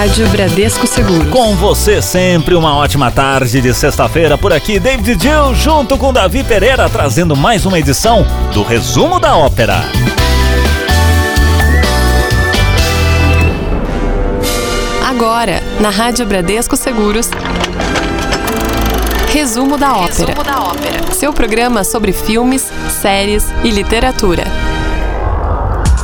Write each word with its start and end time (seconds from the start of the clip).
Rádio 0.00 0.26
Bradesco 0.28 0.86
Seguros. 0.86 1.28
Com 1.28 1.54
você 1.56 2.00
sempre, 2.00 2.54
uma 2.54 2.74
ótima 2.74 3.10
tarde 3.10 3.60
de 3.60 3.74
sexta-feira 3.74 4.38
por 4.38 4.50
aqui, 4.50 4.80
David 4.80 5.14
Dill, 5.14 5.54
junto 5.54 5.98
com 5.98 6.10
Davi 6.10 6.42
Pereira, 6.42 6.88
trazendo 6.88 7.36
mais 7.36 7.66
uma 7.66 7.78
edição 7.78 8.24
do 8.54 8.62
Resumo 8.62 9.20
da 9.20 9.36
Ópera. 9.36 9.84
Agora, 15.06 15.62
na 15.78 15.90
Rádio 15.90 16.24
Bradesco 16.24 16.78
Seguros. 16.78 17.28
Resumo 19.30 19.76
da 19.76 19.96
ópera. 19.98 20.28
Resumo 20.28 20.42
da 20.42 20.62
ópera. 20.62 21.12
Seu 21.12 21.30
programa 21.34 21.84
sobre 21.84 22.14
filmes, 22.14 22.72
séries 23.02 23.44
e 23.62 23.70
literatura. 23.70 24.44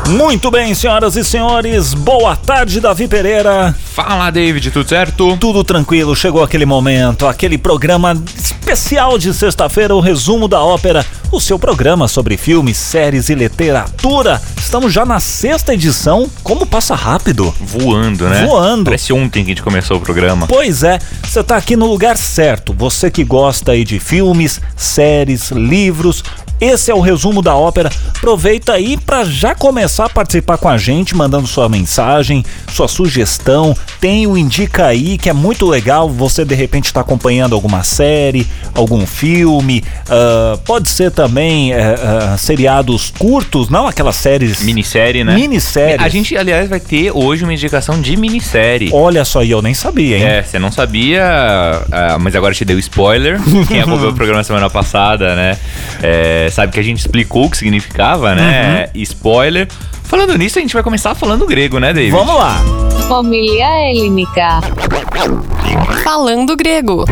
Muito 0.08 0.52
bem, 0.52 0.72
senhoras 0.72 1.16
e 1.16 1.24
senhores, 1.24 1.92
boa 1.92 2.36
tarde, 2.36 2.80
Davi 2.80 3.08
Pereira. 3.08 3.74
Fala, 3.92 4.30
David, 4.30 4.70
tudo 4.70 4.88
certo? 4.88 5.36
Tudo 5.36 5.64
tranquilo, 5.64 6.14
chegou 6.14 6.44
aquele 6.44 6.64
momento, 6.64 7.26
aquele 7.26 7.58
programa 7.58 8.16
especial 8.36 9.18
de 9.18 9.34
sexta-feira, 9.34 9.96
o 9.96 10.00
resumo 10.00 10.46
da 10.46 10.62
ópera, 10.62 11.04
o 11.32 11.40
seu 11.40 11.58
programa 11.58 12.06
sobre 12.06 12.36
filmes, 12.36 12.76
séries 12.76 13.28
e 13.28 13.34
literatura. 13.34 14.40
Estamos 14.56 14.92
já 14.92 15.04
na 15.04 15.18
sexta 15.18 15.74
edição, 15.74 16.30
como 16.42 16.64
passa 16.64 16.94
rápido. 16.94 17.52
Voando, 17.60 18.28
né? 18.28 18.46
Voando. 18.46 18.84
Parece 18.84 19.12
ontem 19.12 19.44
que 19.44 19.50
a 19.50 19.54
gente 19.54 19.62
começou 19.62 19.96
o 19.96 20.00
programa. 20.00 20.46
Pois 20.46 20.84
é, 20.84 21.00
você 21.24 21.42
tá 21.42 21.56
aqui 21.56 21.74
no 21.74 21.86
lugar 21.86 22.16
certo. 22.16 22.72
Você 22.72 23.10
que 23.10 23.24
gosta 23.24 23.72
aí 23.72 23.84
de 23.84 23.98
filmes, 23.98 24.60
séries, 24.76 25.50
livros, 25.50 26.22
esse 26.60 26.90
é 26.90 26.94
o 26.94 27.00
resumo 27.00 27.42
da 27.42 27.54
ópera. 27.54 27.90
Aproveita 28.16 28.72
aí 28.72 28.96
para 28.96 29.24
já 29.24 29.54
começar 29.54 30.06
a 30.06 30.08
participar 30.08 30.56
com 30.56 30.68
a 30.68 30.78
gente, 30.78 31.14
mandando 31.14 31.46
sua 31.46 31.68
mensagem, 31.68 32.44
sua 32.72 32.88
sugestão. 32.88 33.76
Tem 34.00 34.26
o 34.26 34.36
Indica 34.36 34.86
aí, 34.86 35.18
que 35.18 35.28
é 35.28 35.32
muito 35.32 35.66
legal. 35.66 36.08
Você 36.08 36.44
de 36.44 36.54
repente 36.54 36.86
está 36.86 37.00
acompanhando 37.02 37.54
alguma 37.54 37.82
série, 37.82 38.46
algum 38.74 39.06
filme. 39.06 39.84
Uh, 40.08 40.58
pode 40.58 40.88
ser 40.88 41.10
também 41.10 41.72
uh, 41.72 41.76
uh, 41.76 42.38
seriados 42.38 43.12
curtos, 43.16 43.68
não 43.68 43.86
aquelas 43.86 44.16
séries. 44.16 44.62
Minissérie, 44.62 45.24
né? 45.24 45.34
Minisséries. 45.34 46.00
A 46.00 46.08
gente, 46.08 46.36
aliás, 46.36 46.68
vai 46.68 46.80
ter 46.80 47.10
hoje 47.12 47.44
uma 47.44 47.52
indicação 47.52 48.00
de 48.00 48.16
minissérie. 48.16 48.90
Olha 48.92 49.24
só, 49.24 49.42
e 49.42 49.50
eu 49.50 49.60
nem 49.60 49.74
sabia, 49.74 50.16
hein? 50.16 50.24
É, 50.24 50.42
você 50.42 50.58
não 50.58 50.72
sabia, 50.72 51.22
mas 52.20 52.34
agora 52.34 52.54
te 52.54 52.64
dei 52.64 52.76
o 52.76 52.78
spoiler. 52.78 53.38
Quem 53.68 53.80
acompanhou 53.80 54.12
o 54.12 54.14
programa 54.16 54.42
semana 54.42 54.70
passada, 54.70 55.36
né? 55.36 55.58
É, 56.02 56.45
sabe 56.50 56.72
que 56.72 56.80
a 56.80 56.82
gente 56.82 56.98
explicou 56.98 57.46
o 57.46 57.50
que 57.50 57.56
significava, 57.56 58.34
né? 58.34 58.90
Uhum. 58.94 59.02
Spoiler. 59.02 59.68
Falando 60.04 60.36
nisso, 60.38 60.58
a 60.58 60.62
gente 60.62 60.74
vai 60.74 60.82
começar 60.82 61.14
falando 61.14 61.46
grego, 61.46 61.78
né, 61.78 61.92
David? 61.92 62.12
Vamos 62.12 62.34
lá. 62.36 62.60
Família 63.08 63.90
Helênica. 63.90 64.60
Falando 66.04 66.56
grego. 66.56 67.04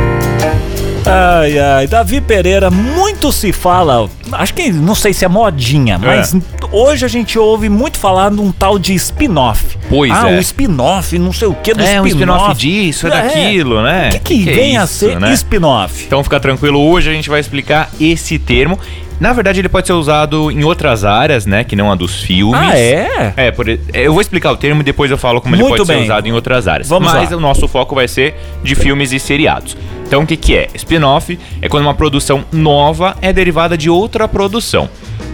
Ai, 1.07 1.59
ai, 1.59 1.87
Davi 1.87 2.19
Pereira, 2.21 2.71
muito 2.71 3.31
se 3.31 3.53
fala, 3.53 4.09
acho 4.33 4.55
que 4.55 4.73
não 4.73 4.95
sei 4.95 5.13
se 5.13 5.23
é 5.23 5.29
modinha, 5.29 5.99
mas 5.99 6.35
é. 6.35 6.39
hoje 6.73 7.05
a 7.05 7.09
gente 7.09 7.39
ouve 7.39 7.69
muito 7.69 7.99
falar 7.99 8.31
num 8.31 8.51
tal 8.51 8.79
de 8.79 8.95
spin-off. 8.95 9.77
Pois 9.91 10.11
ah, 10.11 10.31
é. 10.31 10.37
um 10.37 10.41
spin-off, 10.41 11.19
não 11.19 11.31
sei 11.31 11.47
o 11.47 11.55
que 11.55 11.75
do 11.75 11.83
é, 11.83 11.85
spin-off. 11.85 12.07
um 12.07 12.07
spin-off 12.07 12.55
disso, 12.55 13.07
é 13.07 13.11
daquilo, 13.11 13.83
né? 13.83 14.09
O 14.09 14.13
que, 14.13 14.19
que, 14.21 14.45
que 14.45 14.51
vem 14.51 14.77
é 14.77 14.79
a 14.79 14.87
ser 14.87 15.21
né? 15.21 15.35
spin-off? 15.35 16.05
Então 16.07 16.25
fica 16.25 16.41
tranquilo, 16.41 16.81
hoje 16.81 17.11
a 17.11 17.13
gente 17.13 17.29
vai 17.29 17.39
explicar 17.39 17.91
esse 18.01 18.39
termo. 18.39 18.79
Na 19.21 19.33
verdade, 19.33 19.61
ele 19.61 19.69
pode 19.69 19.87
ser 19.87 19.93
usado 19.93 20.51
em 20.51 20.65
outras 20.65 21.05
áreas, 21.05 21.47
né? 21.47 21.63
Que 21.65 21.77
não 21.77 21.91
a 21.91 21.95
dos 21.95 22.23
filmes. 22.23 22.59
Ah, 22.61 22.79
é? 22.79 23.33
É, 23.37 23.51
por, 23.51 23.67
eu 23.69 24.13
vou 24.13 24.21
explicar 24.21 24.53
o 24.53 24.57
termo 24.57 24.81
e 24.81 24.85
depois 24.85 25.11
eu 25.11 25.17
falo 25.17 25.41
como 25.41 25.57
Muito 25.57 25.69
ele 25.69 25.77
pode 25.79 25.89
bem. 25.89 25.99
ser 25.99 26.05
usado 26.05 26.27
em 26.27 26.33
outras 26.33 26.67
áreas. 26.67 26.89
Vamos 26.89 27.13
Mas 27.13 27.31
lá. 27.31 27.37
o 27.37 27.41
nosso 27.41 27.69
foco 27.69 27.95
vai 27.95 28.09
ser 28.09 28.35
de 28.63 28.75
filmes 28.75 29.13
e 29.13 29.21
seriados. 29.21 29.77
Então, 30.07 30.23
o 30.23 30.27
que, 30.27 30.37
que 30.37 30.57
é? 30.57 30.69
Spin-off 30.75 31.39
é 31.63 31.69
quando 31.69 31.85
uma 31.85 31.95
produção 31.95 32.45
nova 32.53 33.17
é 33.23 33.33
derivada 33.33 33.79
de 33.79 33.89
outra 33.89 34.27
produção. 34.29 34.89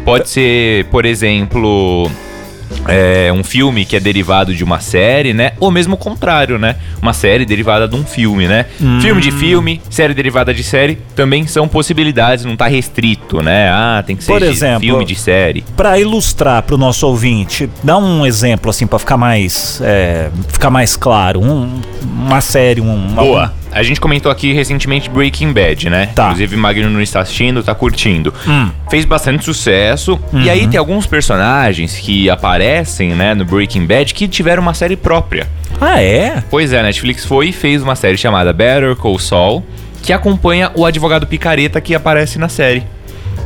Pode 0.04 0.28
ser, 0.28 0.84
por 0.86 1.04
exemplo, 1.04 2.10
é, 2.88 3.32
um 3.32 3.42
filme 3.42 3.84
que 3.84 3.96
é 3.96 4.00
derivado 4.00 4.54
de 4.54 4.64
uma 4.64 4.80
série, 4.80 5.32
né? 5.32 5.52
Ou 5.58 5.70
mesmo 5.70 5.94
o 5.94 5.98
contrário, 5.98 6.58
né? 6.58 6.76
Uma 7.00 7.12
série 7.12 7.44
derivada 7.44 7.86
de 7.86 7.96
um 7.96 8.04
filme, 8.04 8.46
né? 8.46 8.66
Hum. 8.80 9.00
Filme 9.00 9.20
de 9.20 9.30
filme, 9.30 9.80
série 9.90 10.14
derivada 10.14 10.52
de 10.52 10.62
série, 10.62 10.98
também 11.14 11.46
são 11.46 11.68
possibilidades, 11.68 12.44
não 12.44 12.56
tá 12.56 12.66
restrito, 12.66 13.42
né? 13.42 13.70
Ah, 13.70 14.02
tem 14.06 14.16
que 14.16 14.24
ser 14.24 14.32
Por 14.32 14.40
de 14.40 14.46
exemplo, 14.46 14.80
filme 14.80 15.04
de 15.04 15.14
série. 15.14 15.64
Para 15.76 15.98
ilustrar 15.98 16.62
para 16.62 16.74
o 16.74 16.78
nosso 16.78 17.06
ouvinte, 17.06 17.68
dá 17.82 17.96
um 17.96 18.24
exemplo 18.26 18.70
assim 18.70 18.86
para 18.86 18.98
ficar 18.98 19.16
mais 19.16 19.80
é, 19.82 20.30
ficar 20.48 20.70
mais 20.70 20.96
claro, 20.96 21.40
um, 21.40 21.80
uma 22.02 22.40
série, 22.40 22.80
um 22.80 23.08
Boa. 23.14 23.59
A 23.72 23.82
gente 23.82 24.00
comentou 24.00 24.30
aqui 24.30 24.52
recentemente 24.52 25.08
Breaking 25.08 25.52
Bad, 25.52 25.88
né? 25.88 26.06
Tá. 26.14 26.24
Inclusive 26.24 26.56
Magno 26.56 26.90
não 26.90 27.00
está 27.00 27.20
assistindo, 27.20 27.62
tá 27.62 27.74
curtindo. 27.74 28.34
Hum. 28.46 28.70
Fez 28.90 29.04
bastante 29.04 29.44
sucesso. 29.44 30.18
Uhum. 30.32 30.42
E 30.42 30.50
aí 30.50 30.66
tem 30.66 30.78
alguns 30.78 31.06
personagens 31.06 31.96
que 31.96 32.28
aparecem, 32.28 33.14
né, 33.14 33.34
no 33.34 33.44
Breaking 33.44 33.86
Bad 33.86 34.12
que 34.12 34.26
tiveram 34.26 34.62
uma 34.62 34.74
série 34.74 34.96
própria. 34.96 35.48
Ah, 35.80 36.02
é? 36.02 36.42
Pois 36.50 36.72
é, 36.72 36.80
a 36.80 36.82
Netflix 36.82 37.24
foi 37.24 37.48
e 37.48 37.52
fez 37.52 37.82
uma 37.82 37.94
série 37.94 38.16
chamada 38.16 38.52
Better 38.52 38.96
Call 38.96 39.18
Saul, 39.18 39.64
que 40.02 40.12
acompanha 40.12 40.70
o 40.74 40.84
advogado 40.84 41.26
picareta 41.26 41.80
que 41.80 41.94
aparece 41.94 42.38
na 42.38 42.48
série. 42.48 42.82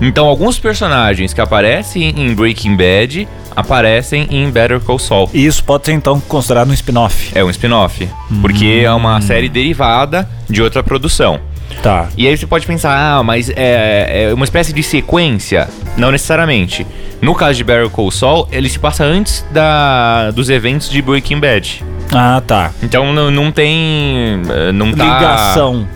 Então, 0.00 0.26
alguns 0.26 0.58
personagens 0.58 1.32
que 1.32 1.40
aparecem 1.40 2.08
em 2.16 2.34
Breaking 2.34 2.76
Bad 2.76 3.28
aparecem 3.56 4.26
em 4.30 4.50
Better 4.50 4.80
Call 4.80 4.98
Saul. 4.98 5.30
E 5.32 5.44
isso 5.46 5.62
pode 5.64 5.86
ser 5.86 5.92
então 5.92 6.20
considerado 6.20 6.70
um 6.70 6.74
spin-off. 6.74 7.32
É 7.34 7.44
um 7.44 7.50
spin-off, 7.50 8.08
porque 8.40 8.82
é 8.84 8.90
uma 8.92 9.20
série 9.20 9.48
derivada 9.48 10.28
de 10.48 10.62
outra 10.62 10.82
produção. 10.82 11.40
Tá. 11.82 12.08
E 12.16 12.26
aí 12.28 12.36
você 12.36 12.46
pode 12.46 12.66
pensar, 12.66 12.96
ah, 12.96 13.22
mas 13.22 13.50
é, 13.50 14.26
é 14.30 14.34
uma 14.34 14.44
espécie 14.44 14.72
de 14.72 14.82
sequência? 14.82 15.68
Não 15.96 16.10
necessariamente. 16.10 16.86
No 17.20 17.34
caso 17.34 17.54
de 17.54 17.64
Better 17.64 17.88
Call 17.90 18.10
Saul, 18.10 18.48
ele 18.52 18.68
se 18.68 18.78
passa 18.78 19.04
antes 19.04 19.44
da, 19.50 20.30
dos 20.30 20.50
eventos 20.50 20.88
de 20.90 21.00
Breaking 21.00 21.40
Bad. 21.40 21.82
Ah, 22.12 22.42
tá. 22.46 22.70
Então 22.82 23.12
não, 23.12 23.30
não 23.30 23.50
tem. 23.50 24.40
Não 24.74 24.92
tá... 24.92 25.04
Ligação. 25.04 25.88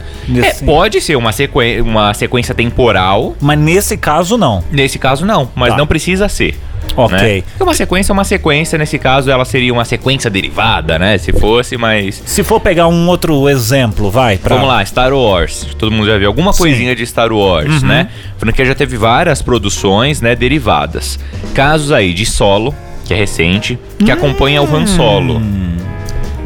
É, 0.42 0.52
pode 0.64 1.00
ser 1.00 1.16
uma, 1.16 1.32
sequen 1.32 1.80
uma 1.80 2.12
sequência 2.12 2.54
temporal. 2.54 3.36
Mas 3.40 3.58
nesse 3.58 3.96
caso 3.96 4.36
não. 4.36 4.62
Nesse 4.70 4.98
caso, 4.98 5.24
não. 5.24 5.50
Mas 5.54 5.70
Tá. 5.70 5.76
não 5.78 5.86
precisa 5.86 6.28
ser. 6.28 6.58
Ok. 6.98 7.16
Né? 7.16 7.42
Porque 7.42 7.62
Uma 7.62 7.74
sequência 7.74 8.10
é 8.10 8.14
uma 8.14 8.24
sequência. 8.24 8.76
Nesse 8.78 8.98
caso, 8.98 9.30
ela 9.30 9.44
seria 9.44 9.72
uma 9.72 9.84
sequência 9.84 10.28
derivada, 10.28 10.98
né? 10.98 11.16
Se 11.16 11.32
fosse, 11.32 11.76
mas. 11.76 12.20
Se 12.26 12.42
for 12.42 12.58
pegar 12.60 12.88
um 12.88 13.08
outro 13.08 13.48
exemplo, 13.48 14.10
vai 14.10 14.36
pra... 14.36 14.56
Vamos 14.56 14.68
lá, 14.68 14.84
Star 14.84 15.12
Wars. 15.12 15.66
Todo 15.78 15.92
mundo 15.92 16.06
já 16.08 16.18
viu 16.18 16.26
alguma 16.26 16.52
Sim. 16.52 16.58
coisinha 16.58 16.96
de 16.96 17.06
Star 17.06 17.32
Wars, 17.32 17.82
Uhum. 17.82 17.88
né? 17.88 18.08
A 18.36 18.40
franquia 18.40 18.64
já 18.64 18.74
teve 18.74 18.96
várias 18.96 19.40
produções, 19.40 20.20
né, 20.20 20.34
derivadas. 20.34 21.18
Casos 21.54 21.92
aí 21.92 22.12
de 22.12 22.26
Solo, 22.26 22.74
que 23.04 23.14
é 23.14 23.16
recente, 23.16 23.78
que 24.04 24.10
acompanha 24.10 24.60
o 24.60 24.76
Han 24.76 24.86
Solo. 24.86 25.34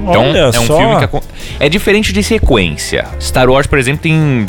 Então, 0.05 0.23
Hum. 0.25 0.31
Olha 0.31 0.39
é 0.39 0.49
um 0.49 0.53
só, 0.67 0.77
filme 0.79 0.97
que 1.07 1.21
é 1.61 1.69
diferente 1.69 2.13
de 2.13 2.23
sequência. 2.23 3.07
Star 3.21 3.49
Wars, 3.49 3.67
por 3.67 3.79
exemplo, 3.79 4.03
tem 4.03 4.47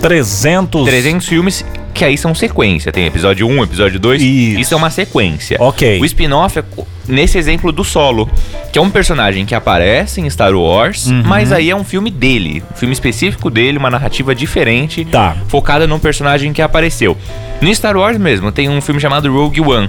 300... 0.00 0.84
300 0.84 1.26
filmes 1.28 1.64
que 1.94 2.04
aí 2.04 2.18
são 2.18 2.34
sequência. 2.34 2.90
Tem 2.92 3.06
episódio 3.06 3.46
1, 3.46 3.62
episódio 3.62 3.98
2. 4.00 4.20
Isso. 4.20 4.74
é 4.74 4.76
uma 4.76 4.90
sequência. 4.90 5.56
Ok. 5.60 6.00
O 6.00 6.04
spin-off 6.04 6.58
é 6.58 6.64
nesse 7.06 7.38
exemplo 7.38 7.70
do 7.70 7.84
Solo, 7.84 8.28
que 8.72 8.78
é 8.78 8.82
um 8.82 8.90
personagem 8.90 9.46
que 9.46 9.54
aparece 9.54 10.20
em 10.20 10.28
Star 10.28 10.54
Wars, 10.54 11.06
Uhum. 11.06 11.22
mas 11.24 11.52
aí 11.52 11.70
é 11.70 11.76
um 11.76 11.84
filme 11.84 12.10
dele, 12.10 12.62
um 12.72 12.76
filme 12.76 12.92
específico 12.92 13.48
dele, 13.50 13.78
uma 13.78 13.90
narrativa 13.90 14.34
diferente, 14.34 15.04
Tá. 15.04 15.36
focada 15.48 15.86
num 15.86 15.98
personagem 15.98 16.52
que 16.52 16.60
apareceu. 16.60 17.16
No 17.60 17.72
Star 17.74 17.96
Wars 17.96 18.18
mesmo, 18.18 18.50
tem 18.50 18.68
um 18.68 18.80
filme 18.80 19.00
chamado 19.00 19.32
Rogue 19.32 19.60
One. 19.60 19.88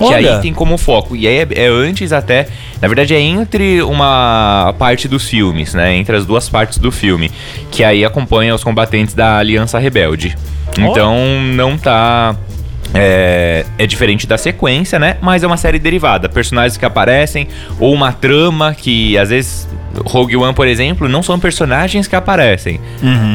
Que 0.00 0.14
Olha. 0.14 0.36
aí 0.36 0.40
tem 0.42 0.54
como 0.54 0.78
foco. 0.78 1.14
E 1.14 1.26
aí 1.26 1.40
é, 1.40 1.48
é 1.66 1.66
antes 1.66 2.10
até. 2.10 2.48
Na 2.80 2.88
verdade, 2.88 3.14
é 3.14 3.20
entre 3.20 3.82
uma 3.82 4.74
parte 4.78 5.06
dos 5.06 5.28
filmes, 5.28 5.74
né? 5.74 5.94
Entre 5.94 6.16
as 6.16 6.24
duas 6.24 6.48
partes 6.48 6.78
do 6.78 6.90
filme. 6.90 7.30
Que 7.70 7.84
aí 7.84 8.02
acompanha 8.02 8.54
os 8.54 8.64
combatentes 8.64 9.12
da 9.12 9.36
Aliança 9.36 9.78
Rebelde. 9.78 10.34
Então 10.78 11.16
não 11.54 11.76
tá. 11.76 12.34
É, 12.94 13.66
é 13.78 13.86
diferente 13.86 14.26
da 14.26 14.38
sequência, 14.38 14.98
né? 14.98 15.18
Mas 15.20 15.42
é 15.42 15.46
uma 15.46 15.58
série 15.58 15.78
derivada. 15.78 16.30
Personagens 16.30 16.78
que 16.78 16.84
aparecem, 16.86 17.46
ou 17.78 17.92
uma 17.92 18.10
trama 18.10 18.74
que 18.74 19.18
às 19.18 19.28
vezes. 19.28 19.68
Rogue 20.06 20.36
One, 20.36 20.54
por 20.54 20.66
exemplo, 20.68 21.08
não 21.08 21.22
são 21.22 21.38
personagens 21.38 22.06
que 22.06 22.14
aparecem, 22.16 22.80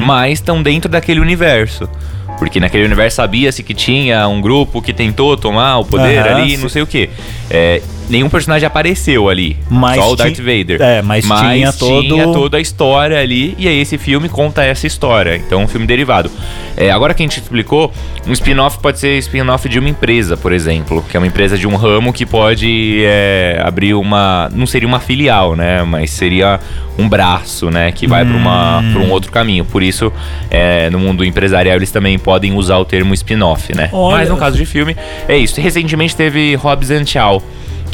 mas 0.05 0.39
estão 0.39 0.63
dentro 0.63 0.89
daquele 0.89 1.19
universo. 1.19 1.87
Porque 2.37 2.59
naquele 2.59 2.85
universo 2.85 3.17
sabia-se 3.17 3.63
que 3.63 3.73
tinha 3.73 4.27
um 4.27 4.41
grupo 4.41 4.81
que 4.81 4.93
tentou 4.93 5.37
tomar 5.37 5.79
o 5.79 5.85
poder 5.85 6.19
Aham, 6.19 6.35
ali, 6.41 6.55
sim. 6.55 6.61
não 6.61 6.69
sei 6.69 6.81
o 6.81 6.87
que. 6.87 7.09
É, 7.49 7.81
nenhum 8.09 8.29
personagem 8.29 8.65
apareceu 8.67 9.29
ali. 9.29 9.57
Mas 9.69 9.95
só 9.97 10.11
o 10.11 10.15
Darth 10.15 10.37
Vader. 10.37 10.81
é, 10.81 11.01
mas 11.01 11.25
tinha 11.25 11.71
todo- 11.73 12.01
tinha 12.07 12.27
toda 12.27 12.57
a 12.57 12.61
história 12.61 13.19
ali. 13.19 13.55
E 13.57 13.67
aí 13.67 13.79
esse 13.79 13.97
filme 13.97 14.29
conta 14.29 14.63
essa 14.63 14.85
história. 14.87 15.35
Então, 15.37 15.63
um 15.63 15.67
filme 15.67 15.85
derivado. 15.87 16.29
É, 16.77 16.91
agora 16.91 17.13
que 17.13 17.23
a 17.23 17.25
gente 17.25 17.39
explicou, 17.39 17.91
um 18.27 18.31
spin-off 18.33 18.79
pode 18.79 18.99
ser 18.99 19.17
spin-off 19.19 19.67
de 19.69 19.79
uma 19.79 19.89
empresa, 19.89 20.35
por 20.37 20.51
exemplo. 20.51 21.03
Que 21.09 21.17
é 21.17 21.19
uma 21.19 21.27
empresa 21.27 21.57
de 21.57 21.67
um 21.67 21.75
ramo 21.75 22.11
que 22.13 22.25
pode 22.25 23.01
é, 23.05 23.61
abrir 23.63 23.93
uma. 23.93 24.49
Não 24.53 24.65
seria 24.67 24.87
uma 24.87 24.99
filial, 24.99 25.55
né? 25.55 25.83
Mas 25.83 26.11
seria 26.11 26.59
um 26.97 27.07
braço, 27.09 27.69
né? 27.69 27.91
Que 27.91 28.07
vai 28.07 28.23
para 28.25 28.35
Hum. 28.37 29.05
um 29.07 29.11
outro 29.11 29.31
caminho. 29.31 29.65
Por 29.65 29.81
isso, 29.83 30.11
é, 30.49 30.89
no 30.89 30.99
mundo 30.99 31.23
empresarial, 31.25 31.75
eles 31.75 31.91
também 31.91 32.17
podem 32.19 32.53
usar 32.53 32.77
o 32.77 32.85
termo 32.85 33.13
spin-off, 33.13 33.73
né? 33.75 33.89
Olha. 33.91 34.17
Mas 34.17 34.29
no 34.29 34.37
caso 34.37 34.57
de 34.57 34.65
filme, 34.65 34.95
é 35.27 35.37
isso. 35.37 35.59
Recentemente 35.59 36.15
teve 36.15 36.55
Hobbs 36.55 36.91
and 36.91 37.05
Shaw, 37.05 37.41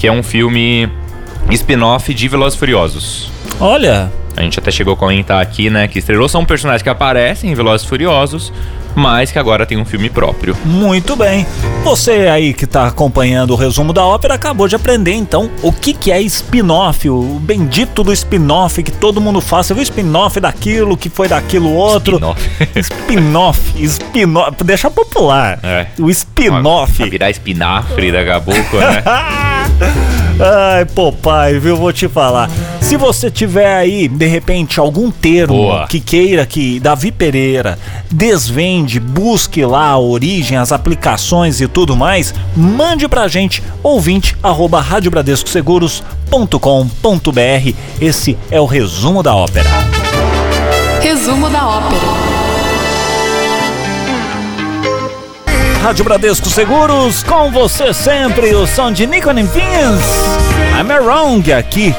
que 0.01 0.07
é 0.07 0.11
um 0.11 0.23
filme 0.23 0.89
spin-off 1.51 2.11
de 2.11 2.27
Velozes 2.27 2.57
Furiosos. 2.57 3.29
Olha, 3.59 4.11
A 4.35 4.41
gente 4.41 4.57
até 4.57 4.71
chegou 4.71 4.95
a 4.95 4.97
comentar 4.97 5.39
aqui, 5.39 5.69
né, 5.69 5.87
que 5.87 5.99
estrelou 5.99 6.27
são 6.27 6.43
personagens 6.43 6.81
que 6.81 6.89
aparecem 6.89 7.51
em 7.51 7.53
Velozes 7.53 7.85
e 7.85 7.89
Furiosos, 7.89 8.51
mas 8.95 9.31
que 9.31 9.37
agora 9.37 9.63
tem 9.65 9.77
um 9.77 9.85
filme 9.85 10.09
próprio. 10.09 10.57
muito 10.65 11.15
bem. 11.15 11.45
Você 11.83 12.27
aí 12.27 12.51
que 12.53 12.65
tá 12.65 12.87
acompanhando 12.87 13.51
o 13.51 13.55
resumo 13.55 13.93
da 13.93 14.03
ópera 14.03 14.33
acabou 14.33 14.67
de 14.67 14.75
aprender 14.75 15.13
então 15.13 15.51
o 15.61 15.71
que 15.71 15.93
que 15.93 16.11
é 16.11 16.19
spin-off, 16.21 17.07
o 17.09 17.39
bendito 17.39 18.03
do 18.03 18.11
spin-off 18.11 18.81
que 18.81 18.91
todo 18.91 19.21
mundo 19.21 19.39
faz. 19.39 19.67
Você 19.67 19.73
viu 19.75 19.83
spin-off 19.83 20.39
daquilo 20.39 20.97
que 20.97 21.09
foi 21.09 21.27
daquilo 21.27 21.71
outro? 21.73 22.15
Spin-off. 22.15 22.49
Spin-off, 22.79 23.83
spin-off, 23.83 24.63
deixa 24.63 24.89
popular. 24.89 25.59
É. 25.61 25.87
O 25.99 26.09
spin-off. 26.09 27.07
Virar 27.07 27.29
espinafre 27.29 28.11
daqui 28.11 28.31
a 28.31 28.39
pouco, 28.41 28.77
né? 28.77 29.03
Ai, 30.39 30.85
papai, 30.85 31.59
viu? 31.59 31.77
Vou 31.77 31.93
te 31.93 32.07
falar. 32.07 32.49
Se 32.79 32.97
você 32.97 33.29
tiver 33.29 33.75
aí, 33.75 34.07
de 34.07 34.25
repente, 34.25 34.79
algum 34.79 35.11
termo 35.11 35.53
Boa. 35.53 35.85
que 35.87 35.99
queira 35.99 36.43
que 36.45 36.79
Davi 36.79 37.11
Pereira 37.11 37.77
desvende, 38.09 38.99
busque 38.99 39.63
lá 39.63 39.89
a 39.89 39.99
origem, 39.99 40.57
as 40.57 40.71
aplicações 40.71 41.61
e 41.61 41.67
tudo 41.67 41.95
mais, 41.95 42.33
mande 42.55 43.07
pra 43.07 43.27
gente, 43.27 43.61
ouvinte, 43.83 44.35
arroba 44.41 44.81
radiobradescoseguros.com.br. 44.81 47.75
Esse 48.01 48.37
é 48.49 48.59
o 48.59 48.65
resumo 48.65 49.21
da 49.21 49.35
ópera. 49.35 49.69
Resumo 51.01 51.49
da 51.49 51.67
ópera. 51.67 52.40
Rádio 55.81 56.05
Bradesco 56.05 56.47
Seguros, 56.47 57.23
com 57.23 57.51
você 57.51 57.91
sempre, 57.91 58.53
o 58.53 58.67
som 58.67 58.91
de 58.91 59.07
Nico 59.07 59.29
Pins. 59.33 60.05
I'm 60.79 60.93
Wrong 61.03 61.51
aqui 61.51 61.93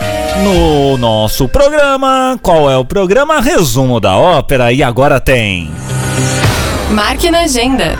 no 0.44 0.96
nosso 0.96 1.49
programa. 1.49 2.38
Qual 2.40 2.70
é 2.70 2.76
o 2.76 2.84
programa? 2.84 3.40
Resumo 3.40 3.99
da 3.99 4.17
ópera 4.17 4.73
e 4.73 4.84
agora 4.84 5.20
tem. 5.20 5.69
Marque 6.93 7.29
na 7.29 7.40
agenda. 7.40 7.99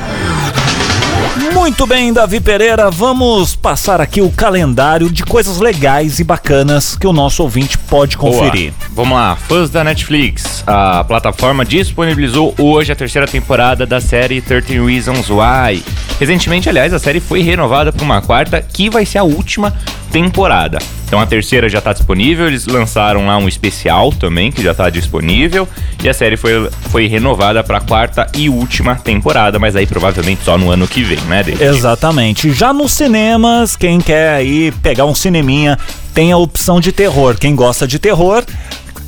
Muito 1.37 1.87
bem, 1.87 2.12
Davi 2.12 2.40
Pereira, 2.40 2.90
vamos 2.90 3.56
passar 3.56 4.00
aqui 4.00 4.20
o 4.20 4.31
calendário 4.31 5.11
de 5.11 5.23
coisas 5.23 5.58
legais 5.58 6.19
e 6.19 6.25
bacanas 6.25 6.94
que 6.94 7.06
o 7.06 7.12
nosso 7.12 7.43
ouvinte 7.43 7.79
pode 7.79 8.19
conferir. 8.19 8.73
Boa. 8.73 8.90
Vamos 8.94 9.17
lá, 9.17 9.37
fãs 9.37 9.70
da 9.70 9.82
Netflix. 9.82 10.62
A 10.67 11.02
plataforma 11.05 11.64
disponibilizou 11.64 12.55
hoje 12.58 12.93
a 12.93 12.96
terceira 12.96 13.26
temporada 13.26 13.87
da 13.87 14.00
série 14.00 14.43
13 14.43 14.79
Reasons 14.79 15.31
Why. 15.31 15.82
Recentemente, 16.20 16.69
aliás, 16.69 16.93
a 16.93 16.99
série 16.99 17.19
foi 17.19 17.40
renovada 17.40 17.90
para 17.93 18.05
uma 18.05 18.20
quarta, 18.20 18.61
que 18.61 18.90
vai 18.90 19.06
ser 19.06 19.19
a 19.19 19.25
última 19.25 19.75
temporada. 20.11 20.79
Então 21.12 21.20
a 21.20 21.26
terceira 21.26 21.68
já 21.68 21.76
está 21.76 21.92
disponível, 21.92 22.46
eles 22.46 22.66
lançaram 22.66 23.26
lá 23.26 23.36
um 23.36 23.46
especial 23.46 24.10
também, 24.10 24.50
que 24.50 24.62
já 24.62 24.70
está 24.70 24.88
disponível, 24.88 25.68
e 26.02 26.08
a 26.08 26.14
série 26.14 26.38
foi, 26.38 26.70
foi 26.90 27.06
renovada 27.06 27.62
para 27.62 27.76
a 27.76 27.80
quarta 27.82 28.26
e 28.34 28.48
última 28.48 28.96
temporada, 28.96 29.58
mas 29.58 29.76
aí 29.76 29.86
provavelmente 29.86 30.42
só 30.42 30.56
no 30.56 30.70
ano 30.70 30.88
que 30.88 31.02
vem, 31.02 31.20
né, 31.26 31.42
David? 31.42 31.62
Exatamente. 31.62 32.50
Já 32.52 32.72
nos 32.72 32.92
cinemas, 32.92 33.76
quem 33.76 34.00
quer 34.00 34.36
aí 34.36 34.72
pegar 34.82 35.04
um 35.04 35.14
cineminha, 35.14 35.78
tem 36.14 36.32
a 36.32 36.38
opção 36.38 36.80
de 36.80 36.90
terror. 36.92 37.36
Quem 37.38 37.54
gosta 37.54 37.86
de 37.86 37.98
terror, 37.98 38.42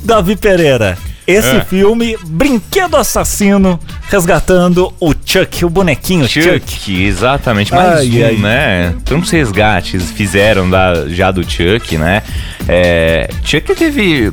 Davi 0.03 0.35
Pereira. 0.35 0.95
Esse 1.27 1.55
É. 1.57 1.61
filme, 1.61 2.15
Brinquedo 2.25 2.95
Assassino, 2.97 3.79
resgatando 4.09 4.93
o 4.99 5.13
Chuck, 5.25 5.65
o 5.65 5.69
bonequinho 5.69 6.27
Chuck. 6.27 6.43
Chuck, 6.59 7.03
exatamente. 7.05 7.73
Mais 7.73 7.99
Ai, 7.99 8.09
um, 8.21 8.25
ai. 8.27 8.35
né? 8.37 8.95
Tantos 9.03 9.31
resgates 9.31 10.11
fizeram 10.11 10.69
da, 10.69 11.07
já 11.07 11.31
do 11.31 11.41
Chuck, 11.43 11.97
né? 11.97 12.21
É, 12.67 13.29
Chuck 13.43 13.73
teve 13.75 14.31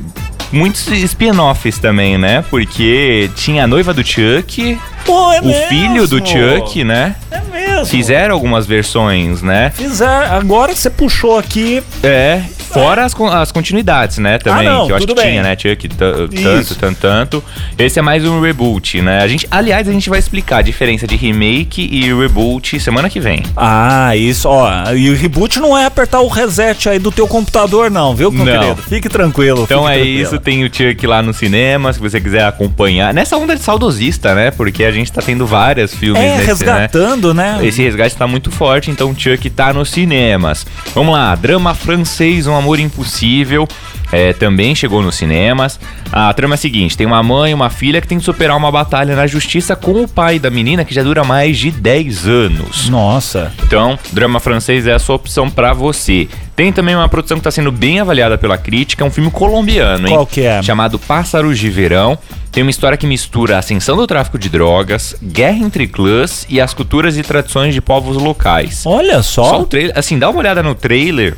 muitos 0.51 0.87
spin-offs 0.87 1.79
também, 1.79 2.17
né? 2.17 2.43
Porque 2.49 3.29
tinha 3.35 3.63
a 3.63 3.67
noiva 3.67 3.91
do 3.93 4.05
Chuck, 4.05 4.77
Pô, 5.03 5.33
é 5.33 5.41
o 5.41 5.67
filho 5.67 6.07
do 6.07 6.17
Chuck, 6.25 6.83
né? 6.83 7.15
É 7.31 7.41
mesmo. 7.51 7.85
Fizeram 7.87 8.35
algumas 8.35 8.65
versões, 8.67 9.41
né? 9.41 9.71
Fizer. 9.75 10.05
Agora 10.31 10.73
você 10.75 10.89
puxou 10.91 11.37
aqui, 11.39 11.83
É, 12.03 12.43
fora 12.73 13.05
as, 13.05 13.13
as 13.19 13.51
continuidades, 13.51 14.17
né, 14.17 14.37
também, 14.39 14.67
Ah, 14.67 14.71
não, 14.73 14.85
que 14.87 14.91
eu 14.91 14.95
acho 14.97 15.07
que 15.07 15.13
bem. 15.13 15.25
tinha, 15.31 15.43
né, 15.43 15.55
Chuck, 15.57 15.87
tanto, 15.89 16.75
tanto, 16.75 16.99
tanto. 16.99 17.43
Esse 17.77 17.99
é 17.99 18.01
mais 18.01 18.25
um 18.25 18.41
reboot, 18.41 19.01
né? 19.01 19.19
A 19.21 19.27
gente, 19.27 19.47
aliás, 19.51 19.87
a 19.87 19.91
gente 19.91 20.09
vai 20.09 20.19
explicar 20.19 20.57
a 20.57 20.61
diferença 20.61 21.05
de 21.07 21.15
remake 21.15 21.87
e 21.91 22.13
reboot 22.13 22.79
semana 22.79 23.09
que 23.09 23.19
vem. 23.19 23.43
Ah, 23.55 24.15
isso, 24.15 24.47
ó. 24.49 24.91
E 24.93 25.09
o 25.09 25.15
reboot 25.15 25.59
não 25.59 25.77
é 25.77 25.85
apertar 25.85 26.19
o 26.21 26.27
reset 26.27 26.89
aí 26.89 26.99
do 26.99 27.11
teu 27.11 27.27
computador, 27.27 27.91
não, 27.91 28.15
viu, 28.15 28.31
meu 28.31 28.45
Não. 28.45 28.59
querido? 28.59 28.81
Fique 28.83 29.07
tranquilo. 29.09 29.63
Então 29.63 29.81
fique 29.83 29.91
é 29.91 29.95
tranquilo. 29.95 30.21
isso, 30.21 30.39
tem 30.39 30.63
o 30.63 30.67
Chuck 30.73 31.05
lá 31.07 31.21
no 31.21 31.33
cinema, 31.33 31.93
se 31.93 31.99
você 31.99 32.19
quiser 32.19 32.45
acompanhar. 32.45 33.13
Nessa 33.13 33.37
onda 33.37 33.55
de 33.55 33.61
saudosista, 33.61 34.33
né? 34.33 34.51
Porque 34.51 34.83
a 34.83 34.91
gente 34.91 35.11
tá 35.11 35.21
tendo 35.21 35.45
vários 35.45 35.93
filmes 35.93 36.21
É, 36.21 36.29
nesse, 36.37 36.39
né? 36.39 36.45
resgatando, 36.45 37.33
né? 37.33 37.59
Esse 37.61 37.81
resgate 37.83 38.15
tá 38.15 38.25
muito 38.27 38.49
forte, 38.51 38.89
então 38.89 39.11
o 39.11 39.15
Chuck 39.19 39.49
tá 39.49 39.71
nos 39.73 39.89
cinemas. 39.89 40.65
Vamos 40.95 41.13
lá, 41.13 41.35
drama 41.35 41.73
francês, 41.73 42.47
Um 42.47 42.53
Amor 42.63 42.79
Impossível. 42.79 43.67
É, 44.13 44.31
também 44.33 44.75
chegou 44.75 45.01
nos 45.01 45.15
cinemas. 45.15 45.79
A 46.11 46.31
trama 46.33 46.53
é 46.53 46.55
a 46.55 46.57
seguinte: 46.57 46.95
tem 46.95 47.07
uma 47.07 47.21
mãe 47.23 47.51
e 47.51 47.53
uma 47.53 47.69
filha 47.69 47.99
que 47.99 48.07
tem 48.07 48.19
que 48.19 48.23
superar 48.23 48.55
uma 48.55 48.71
batalha 48.71 49.15
na 49.15 49.25
justiça 49.27 49.75
com 49.75 50.03
o 50.03 50.07
pai 50.07 50.37
da 50.39 50.49
menina 50.49 50.85
que 50.85 50.93
já 50.93 51.01
dura 51.03 51.23
mais 51.23 51.57
de 51.57 51.71
10 51.71 52.27
anos. 52.27 52.89
Nossa. 52.89 53.51
Então, 53.63 53.97
drama 54.11 54.39
francês 54.39 54.85
é 54.87 54.93
a 54.93 54.99
sua 54.99 55.15
opção 55.15 55.49
pra 55.49 55.73
você. 55.73 56.27
Tem 56.55 56.71
também 56.71 56.95
uma 56.95 57.09
produção 57.09 57.37
que 57.37 57.43
tá 57.43 57.49
sendo 57.49 57.71
bem 57.71 57.99
avaliada 57.99 58.37
pela 58.37 58.57
crítica, 58.57 59.03
é 59.03 59.07
um 59.07 59.09
filme 59.09 59.31
colombiano, 59.31 60.07
hein? 60.07 60.13
Qual 60.13 60.27
que 60.27 60.41
é? 60.41 60.61
Chamado 60.61 60.99
Pássaros 60.99 61.57
de 61.57 61.69
Verão. 61.69 62.17
Tem 62.51 62.61
uma 62.61 62.69
história 62.69 62.95
que 62.95 63.07
mistura 63.07 63.55
a 63.55 63.59
ascensão 63.59 63.97
do 63.97 64.05
tráfico 64.05 64.37
de 64.37 64.47
drogas, 64.47 65.15
guerra 65.23 65.57
entre 65.57 65.87
clãs 65.87 66.45
e 66.47 66.61
as 66.61 66.71
culturas 66.71 67.17
e 67.17 67.23
tradições 67.23 67.73
de 67.73 67.81
povos 67.81 68.15
locais. 68.15 68.83
Olha 68.85 69.23
Só 69.23 69.45
só. 69.45 69.61
o 69.61 69.65
trailer, 69.65 69.97
assim, 69.97 70.19
dá 70.19 70.29
uma 70.29 70.37
olhada 70.37 70.61
no 70.61 70.75
trailer. 70.75 71.35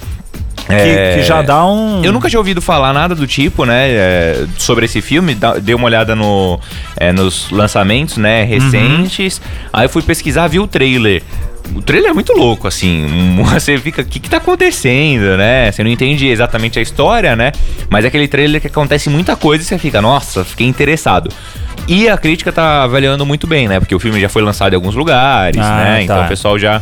que, 0.68 0.74
É, 0.74 1.16
que 1.16 1.24
já 1.24 1.42
dá 1.42 1.66
um. 1.66 2.04
eu 2.04 2.12
nunca 2.12 2.28
tinha 2.28 2.40
ouvido 2.40 2.60
falar 2.66 2.92
nada 2.94 3.14
do 3.16 3.26
tipo, 3.28 3.64
né, 3.66 3.88
é, 3.90 4.46
sobre 4.58 4.86
esse 4.86 5.02
filme. 5.02 5.36
Dá- 5.36 5.54
Dei 5.58 5.74
uma 5.76 5.86
olhada 5.86 6.16
no, 6.16 6.60
é, 6.98 7.12
nos 7.14 7.50
lançamentos, 7.52 8.18
né, 8.18 8.44
recentes. 8.44 9.40
Aí 9.72 9.86
eu 9.86 9.90
fui 9.90 10.02
pesquisar, 10.02 10.48
vi 10.48 10.60
o 10.60 10.68
trailer. 10.68 11.22
O 11.76 11.82
trailer 11.82 12.12
é 12.12 12.14
muito 12.14 12.32
louco, 12.34 12.68
assim. 12.68 13.08
Você 13.54 13.78
fica, 13.78 14.02
o 14.02 14.06
que, 14.06 14.20
que 14.20 14.30
tá 14.30 14.38
acontecendo, 14.38 15.36
né? 15.38 15.72
Você 15.72 15.84
não 15.84 15.90
entende 15.90 16.28
exatamente 16.28 16.78
a 16.78 16.82
história, 16.82 17.36
né? 17.36 17.52
Mas 17.90 18.06
é 18.06 18.08
aquele 18.08 18.28
trailer 18.28 18.62
que 18.62 18.68
acontece 18.68 19.10
muita 19.10 19.36
coisa 19.36 19.64
e 19.64 19.66
você 19.66 19.78
fica, 19.80 20.02
nossa, 20.02 20.44
fiquei 20.44 20.68
interessado. 20.68 21.30
E 21.88 22.08
a 22.08 22.18
crítica 22.18 22.52
tá 22.52 22.84
avaliando 22.84 23.26
muito 23.26 23.48
bem, 23.48 23.68
né? 23.68 23.80
Porque 23.80 23.96
o 23.96 24.00
filme 24.00 24.20
já 24.20 24.30
foi 24.30 24.42
lançado 24.44 24.74
em 24.74 24.76
alguns 24.76 24.94
lugares, 24.96 25.60
Ah, 25.60 25.84
né? 25.84 25.96
tá. 25.98 26.02
Então 26.04 26.26
o 26.26 26.28
pessoal 26.28 26.58
já 26.60 26.82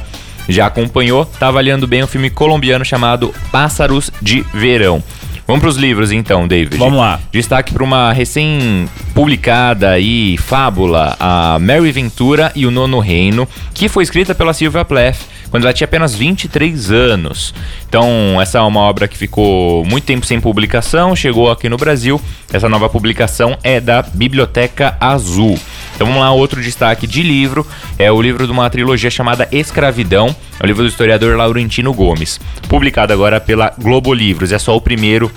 já 0.49 0.65
acompanhou, 0.65 1.23
tá 1.25 1.47
avaliando 1.47 1.87
bem 1.87 2.03
o 2.03 2.07
filme 2.07 2.29
colombiano 2.29 2.83
chamado 2.83 3.33
Pássaros 3.49 4.11
de 4.21 4.45
Verão. 4.53 5.01
Vamos 5.45 5.61
pros 5.61 5.75
livros 5.75 6.11
então, 6.11 6.47
David. 6.47 6.77
Vamos 6.77 6.99
lá. 6.99 7.19
Destaque 7.31 7.73
para 7.73 7.83
uma 7.83 8.13
recém-publicada 8.13 9.91
aí 9.91 10.37
fábula, 10.37 11.15
a 11.19 11.57
Mary 11.59 11.91
Ventura 11.91 12.51
e 12.55 12.65
o 12.65 12.71
Nono 12.71 12.99
Reino, 12.99 13.47
que 13.73 13.89
foi 13.89 14.03
escrita 14.03 14.33
pela 14.33 14.53
Sylvia 14.53 14.85
Plath 14.85 15.17
quando 15.53 15.65
ela 15.65 15.73
tinha 15.73 15.85
apenas 15.85 16.15
23 16.15 16.89
anos. 16.89 17.53
Então, 17.87 18.41
essa 18.41 18.57
é 18.57 18.61
uma 18.61 18.79
obra 18.79 19.07
que 19.07 19.15
ficou 19.15 19.85
muito 19.85 20.03
tempo 20.03 20.25
sem 20.25 20.41
publicação, 20.41 21.15
chegou 21.15 21.51
aqui 21.51 21.69
no 21.69 21.77
Brasil. 21.77 22.19
Essa 22.51 22.67
nova 22.67 22.89
publicação 22.89 23.55
é 23.61 23.79
da 23.79 24.01
Biblioteca 24.01 24.97
Azul. 24.99 25.55
Então 25.93 26.07
vamos 26.07 26.23
lá, 26.23 26.31
outro 26.31 26.59
destaque 26.59 27.05
de 27.05 27.21
livro 27.21 27.67
é 27.99 28.11
o 28.11 28.19
livro 28.19 28.47
de 28.47 28.51
uma 28.51 28.67
trilogia 28.67 29.11
chamada 29.11 29.47
Escravidão, 29.51 30.35
é 30.59 30.63
o 30.63 30.65
livro 30.65 30.81
do 30.81 30.89
historiador 30.89 31.37
Laurentino 31.37 31.93
Gomes, 31.93 32.39
publicado 32.67 33.13
agora 33.13 33.39
pela 33.39 33.71
Globo 33.77 34.11
Livros. 34.11 34.51
É 34.51 34.57
só 34.57 34.75
o 34.75 34.81
primeiro 34.81 35.31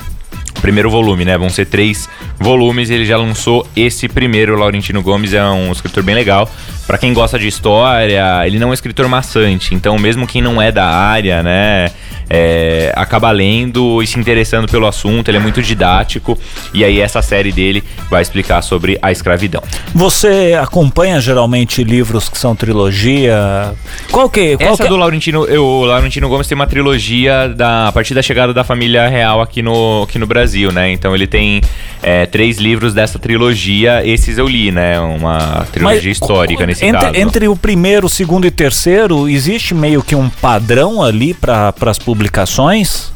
primeiro 0.60 0.90
volume, 0.90 1.24
né? 1.24 1.36
Vão 1.36 1.48
ser 1.48 1.66
três 1.66 2.08
volumes. 2.38 2.90
Ele 2.90 3.04
já 3.04 3.16
lançou 3.16 3.66
esse 3.76 4.08
primeiro. 4.08 4.54
O 4.54 4.58
Laurentino 4.58 5.02
Gomes 5.02 5.32
é 5.32 5.44
um 5.44 5.72
escritor 5.72 6.02
bem 6.02 6.14
legal. 6.14 6.50
Pra 6.86 6.98
quem 6.98 7.12
gosta 7.12 7.36
de 7.38 7.48
história, 7.48 8.46
ele 8.46 8.58
não 8.58 8.68
é 8.68 8.70
um 8.70 8.74
escritor 8.74 9.08
maçante. 9.08 9.74
Então, 9.74 9.98
mesmo 9.98 10.26
quem 10.26 10.40
não 10.40 10.62
é 10.62 10.70
da 10.70 10.86
área, 10.86 11.42
né, 11.42 11.90
é, 12.30 12.92
acaba 12.94 13.28
lendo 13.32 14.00
e 14.02 14.06
se 14.06 14.18
interessando 14.20 14.68
pelo 14.68 14.86
assunto. 14.86 15.28
Ele 15.28 15.38
é 15.38 15.40
muito 15.40 15.60
didático. 15.60 16.38
E 16.72 16.84
aí, 16.84 17.00
essa 17.00 17.20
série 17.22 17.50
dele 17.50 17.82
vai 18.08 18.22
explicar 18.22 18.62
sobre 18.62 18.96
a 19.02 19.10
escravidão. 19.10 19.62
Você 19.92 20.56
acompanha 20.60 21.20
geralmente 21.20 21.82
livros 21.82 22.28
que 22.28 22.38
são 22.38 22.54
trilogia? 22.54 23.74
Qual 24.12 24.30
que, 24.30 24.56
qual 24.56 24.74
Essa 24.74 24.84
que... 24.84 24.88
do 24.88 24.96
Laurentino, 24.96 25.44
eu, 25.46 25.64
o 25.64 25.84
Laurentino 25.84 26.28
Gomes 26.28 26.46
tem 26.46 26.54
uma 26.54 26.68
trilogia 26.68 27.48
da, 27.48 27.88
a 27.88 27.92
partir 27.92 28.14
da 28.14 28.22
chegada 28.22 28.54
da 28.54 28.62
família 28.62 29.08
real 29.08 29.40
aqui 29.40 29.60
no, 29.60 30.04
aqui 30.04 30.18
no 30.20 30.26
Brasil, 30.26 30.45
né? 30.72 30.92
Então 30.92 31.14
ele 31.14 31.26
tem 31.26 31.60
é, 32.02 32.26
três 32.26 32.58
livros 32.58 32.94
dessa 32.94 33.18
trilogia. 33.18 34.06
Esses 34.06 34.38
eu 34.38 34.46
li, 34.46 34.70
né? 34.70 34.98
Uma 35.00 35.66
trilogia 35.72 36.02
Mas, 36.02 36.04
histórica 36.04 36.66
nesse 36.66 36.84
entre, 36.84 37.00
caso. 37.00 37.16
entre 37.16 37.48
o 37.48 37.56
primeiro, 37.56 38.06
o 38.06 38.10
segundo 38.10 38.46
e 38.46 38.50
terceiro, 38.50 39.28
existe 39.28 39.74
meio 39.74 40.02
que 40.02 40.14
um 40.14 40.28
padrão 40.28 41.02
ali 41.02 41.34
para 41.34 41.74
as 41.82 41.98
publicações? 41.98 43.15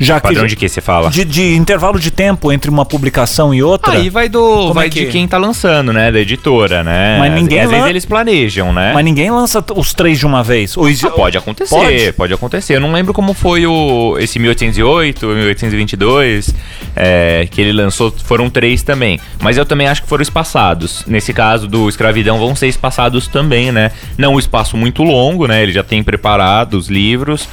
Já 0.00 0.20
Padrão 0.20 0.42
que, 0.42 0.48
de 0.48 0.56
que 0.56 0.68
você 0.68 0.80
fala? 0.80 1.10
de, 1.10 1.24
de 1.24 1.54
intervalo 1.54 1.98
de 1.98 2.10
tempo 2.10 2.52
entre 2.52 2.70
uma 2.70 2.84
publicação 2.84 3.54
e 3.54 3.62
outra? 3.62 3.92
Aí 3.94 4.10
vai 4.10 4.28
do 4.28 4.40
Como 4.40 4.74
vai 4.74 4.86
é 4.88 4.90
que- 4.90 5.06
de 5.06 5.10
quem 5.12 5.26
tá 5.26 5.38
lançando, 5.38 5.92
né? 5.92 6.12
Da 6.12 6.18
editora, 6.20 6.82
né? 6.84 7.16
Mas 7.18 7.32
ninguém 7.32 7.60
Às 7.60 7.68
vezes 7.70 7.82
lan- 7.84 7.90
eles 7.90 8.04
planejam, 8.04 8.72
né? 8.72 8.92
Mas 8.92 9.04
ninguém 9.04 9.30
lança 9.30 9.64
os 9.74 9.94
três 9.94 10.18
de 10.18 10.26
uma 10.26 10.42
vez. 10.42 10.76
Ou 10.76 10.86
Ah, 10.86 11.10
pode 11.10 11.38
acontecer, 11.38 11.68
Pode? 11.74 12.12
pode? 12.12 12.34
acontecer. 12.34 12.76
Eu 12.76 12.80
não 12.80 12.92
lembro 12.92 13.12
como 13.14 13.32
foi 13.32 13.66
o 13.66 14.16
esse 14.18 14.38
1808, 14.38 15.26
1822, 15.26 16.54
é, 16.94 17.46
que 17.50 17.60
ele 17.60 17.72
lançou, 17.72 18.12
foram 18.24 18.50
três 18.50 18.82
também. 18.82 19.18
Mas 19.40 19.56
eu 19.56 19.64
também 19.64 19.86
acho 19.88 20.02
que 20.02 20.08
foram 20.08 20.22
espaçados. 20.22 21.04
Nesse 21.06 21.32
caso 21.32 21.66
do 21.66 21.88
Escravidão, 21.88 22.38
vão 22.38 22.54
ser 22.54 22.66
espaçados 22.68 23.26
também, 23.28 23.72
né? 23.72 23.90
Não 24.18 24.34
um 24.34 24.38
espaço 24.38 24.76
muito 24.76 25.02
longo, 25.02 25.46
né? 25.46 25.62
Ele 25.62 25.72
já 25.72 25.82
tem 25.82 26.02
preparado 26.02 26.74
os 26.74 26.88
livros, 26.88 27.48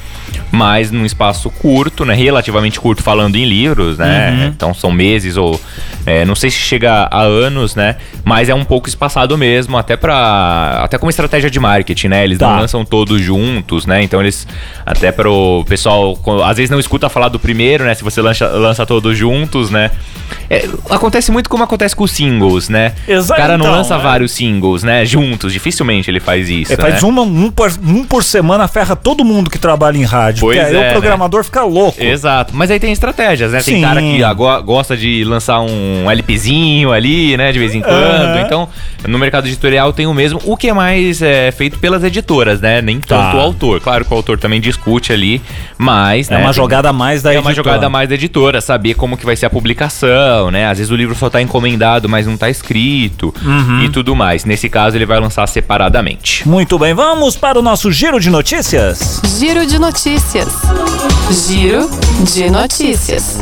mas 0.52 0.90
num 0.90 1.04
espaço 1.06 1.48
curto, 1.50 2.04
né? 2.04 2.14
Relativamente 2.24 2.80
curto 2.80 3.02
falando 3.02 3.36
em 3.36 3.44
livros, 3.44 3.98
né? 3.98 4.30
Uhum. 4.30 4.46
Então 4.48 4.74
são 4.74 4.90
meses 4.90 5.36
ou 5.36 5.60
é, 6.06 6.24
não 6.24 6.34
sei 6.34 6.50
se 6.50 6.56
chega 6.58 7.08
a 7.10 7.20
anos, 7.22 7.74
né? 7.74 7.96
Mas 8.24 8.48
é 8.48 8.54
um 8.54 8.64
pouco 8.64 8.88
espaçado 8.88 9.36
mesmo, 9.38 9.76
até 9.76 9.96
para 9.96 10.80
até 10.84 10.98
como 10.98 11.10
estratégia 11.10 11.50
de 11.50 11.60
marketing, 11.60 12.08
né? 12.08 12.24
Eles 12.24 12.38
Tá. 12.38 12.50
não 12.50 12.60
lançam 12.60 12.84
todos 12.84 13.20
juntos, 13.20 13.86
né? 13.86 14.02
Então 14.02 14.20
eles 14.20 14.46
até 14.84 15.12
para 15.12 15.30
o 15.30 15.64
pessoal 15.66 16.18
às 16.44 16.56
vezes 16.56 16.70
não 16.70 16.80
escuta 16.80 17.08
falar 17.08 17.28
do 17.28 17.38
primeiro, 17.38 17.84
né? 17.84 17.94
Se 17.94 18.02
você 18.02 18.20
lança, 18.20 18.46
lança 18.48 18.86
todos 18.86 19.16
juntos, 19.16 19.70
né? 19.70 19.90
É, 20.48 20.68
acontece 20.90 21.30
muito 21.30 21.48
como 21.48 21.62
acontece 21.64 21.94
com 21.94 22.04
os 22.04 22.10
singles, 22.10 22.68
né? 22.68 22.92
Exato, 23.06 23.32
o 23.32 23.42
cara 23.42 23.56
não 23.58 23.66
então, 23.66 23.76
lança 23.76 23.94
é. 23.94 23.98
vários 23.98 24.32
singles, 24.32 24.82
né? 24.82 25.04
Juntos, 25.04 25.52
dificilmente 25.52 26.10
ele 26.10 26.20
faz 26.20 26.48
isso, 26.48 26.72
É, 26.72 26.76
faz 26.76 27.02
né? 27.02 27.08
uma, 27.08 27.22
um, 27.22 27.50
por, 27.50 27.72
um 27.82 28.04
por 28.04 28.22
semana, 28.24 28.66
ferra 28.68 28.94
todo 28.96 29.24
mundo 29.24 29.50
que 29.50 29.58
trabalha 29.58 29.96
em 29.96 30.04
rádio. 30.04 30.40
Pois 30.40 30.56
é, 30.58 30.88
o 30.88 30.92
programador 30.92 31.44
fica 31.44 31.62
louco. 31.62 32.02
Exato. 32.02 32.13
Mas 32.52 32.70
aí 32.70 32.78
tem 32.80 32.92
estratégias, 32.92 33.52
né? 33.52 33.62
Tem 33.62 33.76
Sim. 33.76 33.82
cara 33.82 34.00
que 34.00 34.20
gosta 34.64 34.96
de 34.96 35.24
lançar 35.24 35.60
um 35.60 36.10
LPzinho 36.10 36.92
ali, 36.92 37.36
né? 37.36 37.52
De 37.52 37.58
vez 37.58 37.74
em 37.74 37.80
quando. 37.80 37.94
Aham. 37.94 38.40
Então, 38.44 38.68
no 39.06 39.18
mercado 39.18 39.46
editorial 39.46 39.92
tem 39.92 40.06
o 40.06 40.14
mesmo. 40.14 40.40
O 40.44 40.56
que 40.56 40.68
é 40.68 40.72
mais 40.72 41.20
é, 41.22 41.50
feito 41.52 41.78
pelas 41.78 42.02
editoras, 42.04 42.60
né? 42.60 42.80
Nem 42.82 43.00
Tá. 43.00 43.16
tanto 43.24 43.36
o 43.36 43.40
autor. 43.40 43.80
Claro 43.80 44.04
que 44.04 44.12
o 44.12 44.16
autor 44.16 44.38
também 44.38 44.60
discute 44.60 45.12
ali, 45.12 45.40
mas... 45.78 46.30
É 46.30 46.34
né, 46.34 46.38
uma 46.38 46.46
tem- 46.46 46.54
jogada 46.54 46.92
mais 46.92 47.22
da 47.22 47.32
é 47.34 47.38
uma 47.38 47.50
editora. 47.50 47.74
jogada 47.74 47.88
mais 47.90 48.08
da 48.08 48.14
editora, 48.14 48.60
saber 48.60 48.94
como 48.94 49.16
que 49.16 49.24
vai 49.26 49.36
ser 49.36 49.46
a 49.46 49.50
publicação, 49.50 50.50
né? 50.50 50.66
Às 50.66 50.78
vezes 50.78 50.90
o 50.90 50.96
livro 50.96 51.14
só 51.14 51.28
tá 51.30 51.40
encomendado, 51.42 52.08
mas 52.08 52.26
não 52.26 52.36
tá 52.36 52.48
escrito 52.50 53.34
Uhum. 53.44 53.84
e 53.84 53.88
tudo 53.88 54.14
mais. 54.16 54.44
Nesse 54.44 54.68
caso, 54.68 54.96
ele 54.96 55.06
vai 55.06 55.18
lançar 55.20 55.46
separadamente. 55.46 56.48
Muito 56.48 56.78
bem, 56.78 56.94
vamos 56.94 57.36
para 57.36 57.58
o 57.58 57.62
nosso 57.62 57.90
giro 57.92 58.18
de 58.20 58.30
notícias. 58.30 59.20
Giro 59.38 59.66
de 59.66 59.78
notícias. 59.78 60.48
Giro 61.48 61.88
de 62.32 62.50
notícias. 62.50 63.38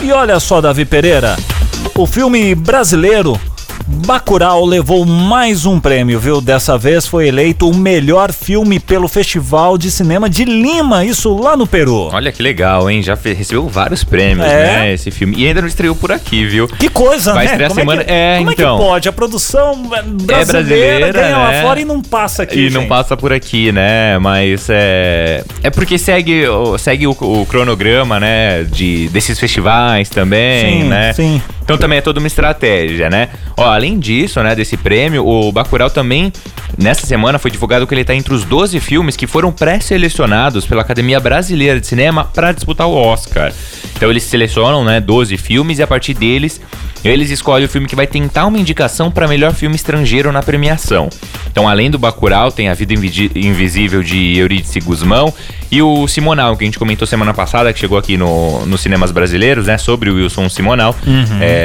E 0.00 0.12
olha 0.12 0.38
só, 0.38 0.60
Davi 0.60 0.84
Pereira, 0.84 1.36
o 1.94 2.06
filme 2.06 2.54
brasileiro 2.54 3.38
Bacurau 3.90 4.66
levou 4.66 5.06
mais 5.06 5.64
um 5.64 5.80
prêmio, 5.80 6.20
viu? 6.20 6.42
Dessa 6.42 6.76
vez 6.76 7.06
foi 7.06 7.28
eleito 7.28 7.68
o 7.68 7.74
melhor 7.74 8.30
filme 8.32 8.78
pelo 8.78 9.08
Festival 9.08 9.78
de 9.78 9.90
Cinema 9.90 10.28
de 10.28 10.44
Lima, 10.44 11.06
isso 11.06 11.34
lá 11.38 11.56
no 11.56 11.66
Peru. 11.66 12.10
Olha 12.12 12.30
que 12.30 12.42
legal, 12.42 12.90
hein? 12.90 13.02
Já 13.02 13.14
recebeu 13.14 13.66
vários 13.66 14.04
prêmios, 14.04 14.46
É. 14.46 14.64
né? 14.80 14.92
Esse 14.92 15.10
filme. 15.10 15.36
E 15.38 15.46
ainda 15.46 15.62
não 15.62 15.68
estreou 15.68 15.94
por 15.96 16.12
aqui, 16.12 16.44
viu? 16.44 16.68
Que 16.68 16.90
coisa, 16.90 17.32
Vai 17.32 17.46
né? 17.46 17.50
estrear 17.52 17.70
como 17.70 17.80
semana- 17.80 18.02
É, 18.02 18.04
que, 18.04 18.12
é, 18.12 18.36
como 18.38 18.52
então. 18.52 18.74
é 18.76 18.78
que 18.78 18.84
pode? 18.84 19.08
A 19.08 19.12
produção 19.12 19.82
brasileira, 19.82 20.44
brasileira, 20.44 21.12
ganha 21.12 21.36
lá 21.38 21.50
né? 21.50 21.62
fora 21.62 21.80
e 21.80 21.84
não 21.86 22.02
passa 22.02 22.42
aqui, 22.42 22.66
E 22.66 22.70
não 22.70 22.82
gente. 22.82 22.88
passa 22.90 23.16
por 23.16 23.32
aqui, 23.32 23.72
né? 23.72 24.18
Mas 24.18 24.66
é. 24.68 25.42
É 25.62 25.70
porque 25.70 25.96
segue, 25.96 26.46
o- 26.46 26.76
segue 26.76 27.06
o, 27.06 27.12
o 27.18 27.46
cronograma, 27.46 28.20
né? 28.20 28.64
De, 28.64 29.08
desses 29.08 29.38
festivais 29.40 30.10
também, 30.10 30.82
Sim, 30.82 30.88
né? 30.88 31.12
sim. 31.14 31.40
Então 31.68 31.76
também 31.76 31.98
é 31.98 32.00
toda 32.00 32.18
uma 32.18 32.26
estratégia, 32.26 33.10
né? 33.10 33.28
Ó, 33.54 33.62
além 33.70 33.98
disso, 33.98 34.42
né, 34.42 34.54
desse 34.54 34.74
prêmio, 34.74 35.26
o 35.26 35.52
Bacurau 35.52 35.90
também, 35.90 36.32
nessa 36.78 37.06
semana, 37.06 37.38
foi 37.38 37.50
divulgado 37.50 37.86
que 37.86 37.92
ele 37.94 38.06
tá 38.06 38.14
entre 38.14 38.32
os 38.32 38.42
12 38.42 38.80
filmes 38.80 39.18
que 39.18 39.26
foram 39.26 39.52
pré-selecionados 39.52 40.64
pela 40.64 40.80
Academia 40.80 41.20
Brasileira 41.20 41.78
de 41.78 41.86
Cinema 41.86 42.24
para 42.24 42.52
disputar 42.52 42.88
o 42.88 42.94
Oscar. 42.94 43.52
Então 43.94 44.08
eles 44.08 44.22
selecionam, 44.22 44.82
né, 44.82 44.98
12 44.98 45.36
filmes 45.36 45.78
e 45.78 45.82
a 45.82 45.86
partir 45.86 46.14
deles, 46.14 46.58
eles 47.04 47.30
escolhem 47.30 47.66
o 47.66 47.68
filme 47.68 47.86
que 47.86 47.94
vai 47.94 48.06
tentar 48.06 48.46
uma 48.46 48.58
indicação 48.58 49.10
para 49.10 49.28
melhor 49.28 49.52
filme 49.52 49.76
estrangeiro 49.76 50.32
na 50.32 50.42
premiação. 50.42 51.10
Então, 51.50 51.68
além 51.68 51.90
do 51.90 51.98
Bacurau, 51.98 52.50
tem 52.50 52.68
A 52.68 52.74
Vida 52.74 52.94
Invisível 52.94 54.02
de 54.02 54.38
Eurídice 54.38 54.80
Guzmão 54.80 55.34
e 55.70 55.82
o 55.82 56.06
Simonal, 56.08 56.56
que 56.56 56.64
a 56.64 56.66
gente 56.66 56.78
comentou 56.78 57.06
semana 57.06 57.34
passada, 57.34 57.72
que 57.72 57.78
chegou 57.78 57.98
aqui 57.98 58.16
no, 58.16 58.64
nos 58.64 58.80
cinemas 58.80 59.10
brasileiros, 59.10 59.66
né, 59.66 59.76
sobre 59.76 60.08
o 60.10 60.14
Wilson 60.14 60.48
Simonal. 60.48 60.94
É, 61.42 61.57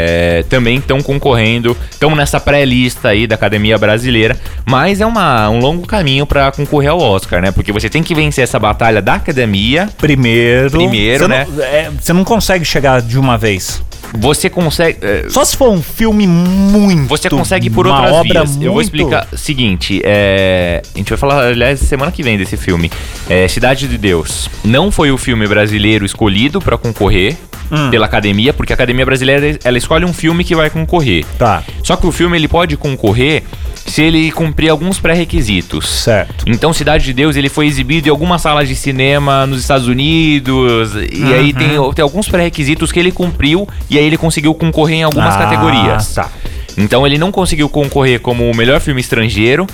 também 0.50 0.78
estão 0.78 1.02
concorrendo, 1.02 1.76
estão 1.90 2.16
nessa 2.16 2.40
pré-lista 2.40 3.10
aí 3.10 3.28
da 3.28 3.36
Academia 3.36 3.78
Brasileira, 3.78 4.38
mas 4.66 5.02
é 5.02 5.06
uma, 5.06 5.50
um 5.50 5.60
longo 5.60 5.86
caminho 5.88 6.26
para 6.26 6.52
concorrer 6.52 6.92
ao 6.92 7.00
Oscar, 7.00 7.42
né? 7.42 7.52
Porque 7.52 7.72
você 7.72 7.90
tem 7.90 8.04
que 8.04 8.14
vencer 8.14 8.44
essa 8.44 8.60
batalha 8.60 9.02
da 9.02 9.16
Academia, 9.16 9.90
Primeiro. 9.98 10.72
Primeiro, 10.72 11.26
você 11.26 11.28
né? 11.28 11.48
Não, 11.50 11.64
é, 11.64 11.92
você 12.00 12.14
não 12.14 12.24
consegue 12.24 12.66
chegar 12.66 13.02
de 13.02 13.18
uma 13.18 13.38
vez. 13.38 13.82
Você 14.14 14.50
consegue. 14.50 14.98
é, 15.02 15.26
Só 15.30 15.44
se 15.46 15.56
for 15.56 15.70
um 15.70 15.82
filme 15.82 16.28
muito. 16.28 17.08
Você 17.08 17.30
consegue 17.30 17.70
por 17.70 17.88
outras 17.88 18.12
obra 18.12 18.24
vias. 18.42 18.50
Muito... 18.52 18.64
Eu 18.64 18.74
vou 18.74 18.82
explicar. 18.82 19.28
Seguinte, 19.36 20.02
é, 20.04 20.82
a 20.94 20.98
gente 20.98 21.10
vai 21.10 21.18
falar, 21.18 21.48
aliás, 21.48 21.80
semana 21.80 22.12
que 22.12 22.22
vem 22.24 22.38
desse 22.38 22.58
filme. 22.58 22.92
É, 23.30 23.48
Cidade 23.48 23.88
de 23.88 23.98
Deus. 23.98 24.50
Não 24.64 24.92
foi 24.92 25.12
o 25.12 25.18
filme 25.18 25.48
brasileiro 25.48 26.06
escolhido 26.06 26.62
pra 26.62 26.78
concorrer 26.78 27.38
Hum. 27.72 27.90
pela 27.90 28.06
academia, 28.06 28.54
porque 28.54 28.72
a 28.74 28.76
academia 28.76 29.06
brasileira 29.06 29.58
ela 29.64 29.78
escolhe 29.78 30.06
um 30.06 30.14
filme 30.14 30.44
que 30.44 30.54
vai 30.54 30.70
concorrer. 30.70 31.26
Tá, 31.40 31.64
Só 31.82 31.96
que 31.96 32.06
o 32.06 32.12
filme 32.12 32.38
ele 32.38 32.48
pode 32.48 32.78
concorrer 32.78 33.42
se 33.86 34.02
ele 34.02 34.32
cumprir 34.32 34.70
alguns 34.70 35.00
pré-requisitos. 35.00 35.88
certo. 35.88 36.46
Então, 36.48 36.74
Cidade 36.74 37.04
de 37.04 37.14
Deus, 37.14 37.36
ele 37.36 37.50
foi 37.50 37.68
exibido 37.68 38.08
em 38.08 38.12
algumas 38.12 38.42
salas 38.42 38.68
de 38.68 38.76
cinema 38.76 39.46
nos 39.46 39.62
Estados 39.62 39.88
Unidos. 39.88 40.94
E 41.12 41.34
aí 41.34 41.54
tem, 41.54 41.78
Uhum. 41.78 41.94
tem 41.94 42.02
alguns 42.04 42.28
pré-requisitos 42.28 42.92
que 42.92 43.00
ele 43.00 43.12
cumpriu. 43.12 43.68
E 43.90 43.98
aí 43.98 44.06
ele 44.06 44.18
conseguiu 44.18 44.54
concorrer 44.54 44.98
em 44.98 45.04
algumas 45.04 45.36
Ah, 45.36 45.40
categorias. 45.40 46.14
Tá. 46.14 46.30
Então 46.78 47.06
ele 47.06 47.18
não 47.18 47.32
conseguiu 47.32 47.70
concorrer 47.70 48.20
como 48.20 48.50
o 48.50 48.56
melhor 48.56 48.80
filme 48.80 49.00
estrangeiro. 49.02 49.68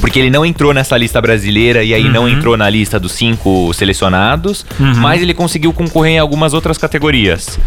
Porque 0.00 0.18
ele 0.18 0.30
não 0.30 0.44
entrou 0.44 0.72
nessa 0.74 0.96
lista 0.96 1.20
brasileira 1.20 1.82
e 1.84 1.92
aí 1.94 2.08
não 2.08 2.22
Uhum. 2.22 2.28
entrou 2.30 2.56
na 2.56 2.68
lista 2.68 2.98
dos 2.98 3.12
cinco 3.12 3.72
selecionados, 3.74 4.64
mas 4.98 5.20
ele 5.22 5.34
conseguiu 5.34 5.72
concorrer 5.72 6.14
em 6.14 6.18
algumas 6.18 6.54
outras 6.54 6.78
categorias. 6.78 7.58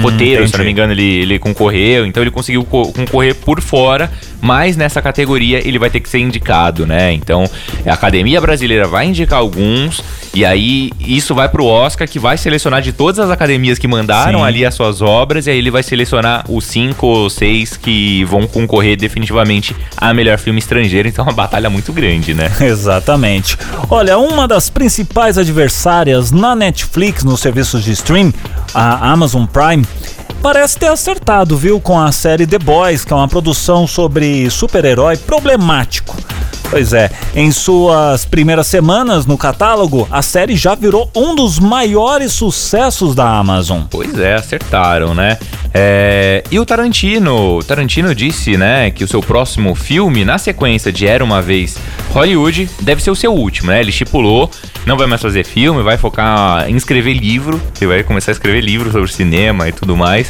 Roteiro, 0.00 0.46
se 0.48 0.54
eu 0.54 0.58
não 0.58 0.64
Hum, 0.64 0.64
entendi. 0.64 0.64
me 0.64 0.70
engano, 0.70 0.92
ele, 0.92 1.02
ele 1.22 1.38
concorreu, 1.38 2.06
então 2.06 2.22
ele 2.22 2.30
conseguiu 2.30 2.64
co- 2.64 2.92
concorrer 2.92 3.34
por 3.34 3.60
fora, 3.60 4.10
mas 4.40 4.76
nessa 4.76 5.02
categoria 5.02 5.66
ele 5.66 5.78
vai 5.78 5.90
ter 5.90 6.00
que 6.00 6.08
ser 6.08 6.18
indicado, 6.20 6.86
né? 6.86 7.12
Então 7.12 7.44
a 7.86 7.92
Academia 7.92 8.40
Brasileira 8.40 8.86
vai 8.86 9.06
indicar 9.06 9.38
alguns, 9.40 10.02
e 10.34 10.44
aí 10.44 10.90
isso 11.00 11.34
vai 11.34 11.48
pro 11.48 11.64
Oscar, 11.66 12.08
que 12.08 12.18
vai 12.18 12.38
selecionar 12.38 12.80
de 12.80 12.92
todas 12.92 13.18
as 13.18 13.30
academias 13.30 13.78
que 13.78 13.86
mandaram 13.88 14.40
Sim. 14.40 14.44
ali 14.46 14.64
as 14.64 14.74
suas 14.74 15.02
obras, 15.02 15.46
e 15.46 15.50
aí 15.50 15.58
ele 15.58 15.70
vai 15.70 15.82
selecionar 15.82 16.44
os 16.48 16.64
cinco 16.64 17.06
ou 17.06 17.28
seis 17.28 17.76
que 17.76 18.24
vão 18.24 18.46
concorrer 18.46 18.96
definitivamente 18.96 19.74
a 19.96 20.14
melhor 20.14 20.38
filme 20.38 20.58
estrangeiro. 20.58 21.08
Então 21.08 21.24
é 21.24 21.28
uma 21.28 21.34
batalha 21.34 21.68
muito 21.72 21.92
grande, 21.92 22.34
né? 22.34 22.50
Exatamente. 22.60 23.58
Olha, 23.88 24.18
uma 24.18 24.46
das 24.46 24.70
principais 24.70 25.38
adversárias 25.38 26.30
na 26.30 26.54
Netflix, 26.54 27.24
nos 27.24 27.40
serviços 27.40 27.82
de 27.82 27.92
stream, 27.92 28.32
a 28.74 29.10
Amazon 29.10 29.46
Prime, 29.46 29.84
parece 30.42 30.78
ter 30.78 30.88
acertado, 30.88 31.56
viu, 31.56 31.80
com 31.80 31.98
a 31.98 32.12
série 32.12 32.46
The 32.46 32.58
Boys, 32.58 33.04
que 33.04 33.12
é 33.12 33.16
uma 33.16 33.28
produção 33.28 33.86
sobre 33.86 34.48
super-herói 34.50 35.16
problemático. 35.16 36.16
Pois 36.72 36.94
é, 36.94 37.10
em 37.34 37.52
suas 37.52 38.24
primeiras 38.24 38.66
semanas 38.66 39.26
no 39.26 39.36
catálogo, 39.36 40.08
a 40.10 40.22
série 40.22 40.56
já 40.56 40.74
virou 40.74 41.10
um 41.14 41.34
dos 41.34 41.58
maiores 41.58 42.32
sucessos 42.32 43.14
da 43.14 43.28
Amazon. 43.28 43.82
Pois 43.90 44.18
é, 44.18 44.36
acertaram, 44.36 45.14
né? 45.14 45.38
É, 45.74 46.44
e 46.50 46.58
o 46.58 46.66
Tarantino, 46.66 47.58
o 47.58 47.62
Tarantino 47.62 48.14
disse, 48.14 48.56
né, 48.56 48.90
que 48.90 49.02
o 49.04 49.08
seu 49.08 49.20
próximo 49.20 49.74
filme, 49.74 50.24
na 50.24 50.36
sequência 50.36 50.92
de 50.92 51.06
Era 51.06 51.24
Uma 51.24 51.40
Vez 51.40 51.78
Hollywood, 52.10 52.68
deve 52.80 53.02
ser 53.02 53.10
o 53.10 53.14
seu 53.14 53.32
último, 53.32 53.70
né? 53.70 53.80
Ele 53.80 53.90
estipulou, 53.90 54.50
não 54.84 54.96
vai 54.98 55.06
mais 55.06 55.22
fazer 55.22 55.44
filme, 55.44 55.82
vai 55.82 55.96
focar 55.96 56.68
em 56.68 56.76
escrever 56.76 57.14
livro, 57.14 57.60
ele 57.80 57.88
vai 57.88 58.02
começar 58.02 58.32
a 58.32 58.34
escrever 58.34 58.60
livro 58.60 58.92
sobre 58.92 59.10
cinema 59.10 59.68
e 59.68 59.72
tudo 59.72 59.96
mais, 59.96 60.28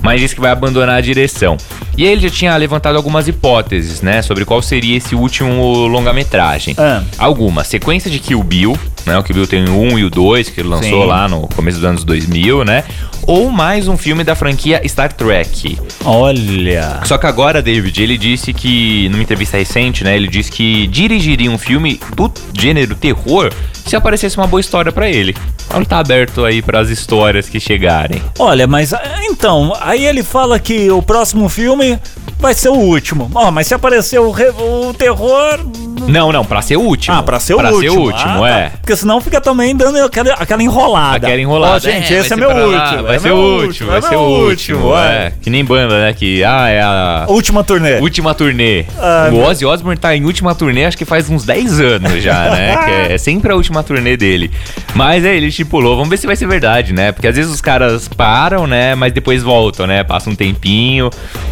mas 0.00 0.20
disse 0.20 0.34
que 0.34 0.40
vai 0.40 0.52
abandonar 0.52 0.96
a 0.96 1.00
direção. 1.00 1.56
E 1.96 2.04
aí 2.04 2.12
ele 2.12 2.20
já 2.20 2.30
tinha 2.30 2.56
levantado 2.56 2.96
algumas 2.96 3.26
hipóteses, 3.26 4.00
né, 4.00 4.22
sobre 4.22 4.44
qual 4.44 4.62
seria 4.62 4.96
esse 4.96 5.14
último 5.14 5.86
longa-metragem. 5.86 6.74
Ah. 6.78 7.02
Algumas, 7.18 7.66
sequência 7.66 8.08
de 8.10 8.20
Kill 8.20 8.42
Bill, 8.44 8.78
né, 9.06 9.18
o 9.18 9.22
Kill 9.24 9.34
Bill 9.34 9.46
tem 9.46 9.68
o 9.68 9.80
1 9.80 9.98
e 9.98 10.04
o 10.04 10.10
2, 10.10 10.50
que 10.50 10.60
ele 10.60 10.68
lançou 10.68 11.02
Sim. 11.02 11.08
lá 11.08 11.28
no 11.28 11.48
começo 11.48 11.78
dos 11.78 11.88
anos 11.88 12.04
2000, 12.04 12.64
né? 12.64 12.84
Ou 13.26 13.50
mais 13.50 13.88
um 13.88 13.96
filme 13.96 14.22
da 14.22 14.34
franquia 14.34 14.82
Star 14.86 15.12
Trek. 15.12 15.78
Olha. 16.04 17.00
Só 17.04 17.16
que 17.16 17.26
agora, 17.26 17.62
David, 17.62 18.02
ele 18.02 18.18
disse 18.18 18.52
que, 18.52 19.08
numa 19.08 19.22
entrevista 19.22 19.56
recente, 19.56 20.04
né, 20.04 20.16
ele 20.16 20.28
disse 20.28 20.50
que 20.50 20.86
dirigiria 20.88 21.50
um 21.50 21.58
filme 21.58 22.00
do 22.14 22.30
gênero 22.52 22.94
terror 22.94 23.52
se 23.86 23.96
aparecesse 23.96 24.36
uma 24.36 24.46
boa 24.46 24.60
história 24.60 24.90
pra 24.92 25.08
ele. 25.08 25.34
Ele 25.74 25.84
tá 25.84 25.98
aberto 25.98 26.44
aí 26.44 26.62
pras 26.62 26.90
histórias 26.90 27.48
que 27.48 27.58
chegarem. 27.58 28.22
Olha, 28.38 28.66
mas 28.66 28.92
ah, 28.92 29.02
então, 29.24 29.72
aí 29.80 30.04
ele 30.04 30.22
fala 30.22 30.58
que 30.58 30.90
o 30.90 31.02
próximo 31.02 31.48
filme 31.48 31.98
vai 32.38 32.54
ser 32.54 32.68
o 32.68 32.74
último. 32.74 33.30
Ó, 33.34 33.50
mas 33.50 33.66
se 33.66 33.74
aparecer 33.74 34.18
o, 34.20 34.30
re- 34.30 34.50
o 34.50 34.92
terror. 34.94 35.58
Não, 36.06 36.30
não, 36.30 36.44
pra 36.44 36.60
ser 36.60 36.76
o 36.76 36.80
último. 36.82 37.16
Ah, 37.16 37.22
pra 37.22 37.40
ser 37.40 37.54
o 37.54 37.56
pra 37.56 37.72
último. 37.72 37.92
Ser 37.92 37.98
o 37.98 38.02
último, 38.02 38.44
Ah, 38.44 38.48
tá. 38.48 38.58
é. 38.58 38.68
Porque 38.80 38.94
senão 38.94 39.20
fica 39.20 39.40
também 39.40 39.74
dando 39.74 39.96
aquela, 40.04 40.34
aquela 40.34 40.62
enrolada. 40.62 41.26
Aquela 41.26 41.40
enrolada. 41.40 41.76
Ó, 41.76 41.78
gente, 41.78 42.14
É, 42.14 42.18
esse 42.18 42.32
é 42.32 42.36
vai 42.36 42.38
meu 42.46 42.48
ser 42.50 42.54
pra 42.54 42.66
último. 42.84 43.02
Vai 43.04 43.16
é 43.16 43.18
ser 43.18 43.30
o 43.32 43.36
último, 43.62 43.88
vai 43.90 43.98
é 43.98 44.02
ser 44.02 44.10
meu 44.10 44.20
o 44.20 44.46
último. 44.48 44.96
É. 44.96 45.32
Que 45.40 45.48
nem 45.50 45.64
banda, 45.64 45.98
né? 46.02 46.12
Que, 46.12 46.44
ah, 46.44 46.68
é 46.68 46.82
a 46.82 47.24
Última 47.28 47.64
turnê. 47.64 47.98
última 48.00 48.34
turnê. 48.34 48.84
Ah, 48.98 49.30
o 49.32 49.38
Ozzy 49.42 49.64
Osbourne 49.64 49.98
tá 49.98 50.14
em 50.14 50.24
última 50.26 50.54
turnê 50.54 50.84
acho 50.84 50.98
que 50.98 51.06
faz 51.06 51.30
uns 51.30 51.44
10 51.44 51.80
anos 51.80 52.22
já, 52.22 52.50
né? 52.50 53.06
é, 53.08 53.14
é 53.14 53.18
sempre 53.18 53.50
a 53.50 53.56
última 53.56 53.73
turnê 53.82 54.16
dele. 54.16 54.50
Mas 54.94 55.24
é, 55.24 55.36
ele 55.36 55.46
estipulou, 55.46 55.96
vamos 55.96 56.10
ver 56.10 56.16
se 56.16 56.26
vai 56.26 56.36
ser 56.36 56.46
verdade, 56.46 56.92
né? 56.92 57.12
Porque 57.12 57.26
às 57.26 57.36
vezes 57.36 57.50
os 57.50 57.60
caras 57.60 58.08
param, 58.08 58.66
né? 58.66 58.94
Mas 58.94 59.12
depois 59.12 59.42
voltam, 59.42 59.86
né? 59.86 60.04
Passa 60.04 60.30
um 60.30 60.34
tempinho 60.34 61.10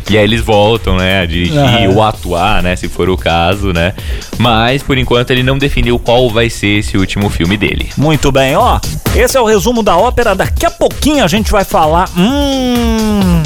e 0.08 0.16
aí 0.16 0.24
eles 0.24 0.40
voltam, 0.40 0.96
né? 0.96 1.20
A 1.22 1.26
dirigir 1.26 1.90
ou 1.92 2.02
atuar, 2.02 2.62
né? 2.62 2.76
Se 2.76 2.88
for 2.88 3.08
o 3.08 3.16
caso, 3.16 3.72
né? 3.72 3.94
Mas 4.38 4.82
por 4.82 4.96
enquanto 4.98 5.30
ele 5.30 5.42
não 5.42 5.58
definiu 5.58 5.98
qual 5.98 6.28
vai 6.30 6.48
ser 6.48 6.78
esse 6.78 6.96
último 6.96 7.28
filme 7.28 7.56
dele. 7.56 7.90
Muito 7.96 8.30
bem, 8.30 8.56
ó. 8.56 8.78
Esse 9.14 9.36
é 9.36 9.40
o 9.40 9.44
resumo 9.44 9.82
da 9.82 9.96
ópera. 9.96 10.34
Daqui 10.34 10.66
a 10.66 10.70
pouquinho 10.70 11.24
a 11.24 11.28
gente 11.28 11.50
vai 11.50 11.64
falar. 11.64 12.08
Hum. 12.16 13.42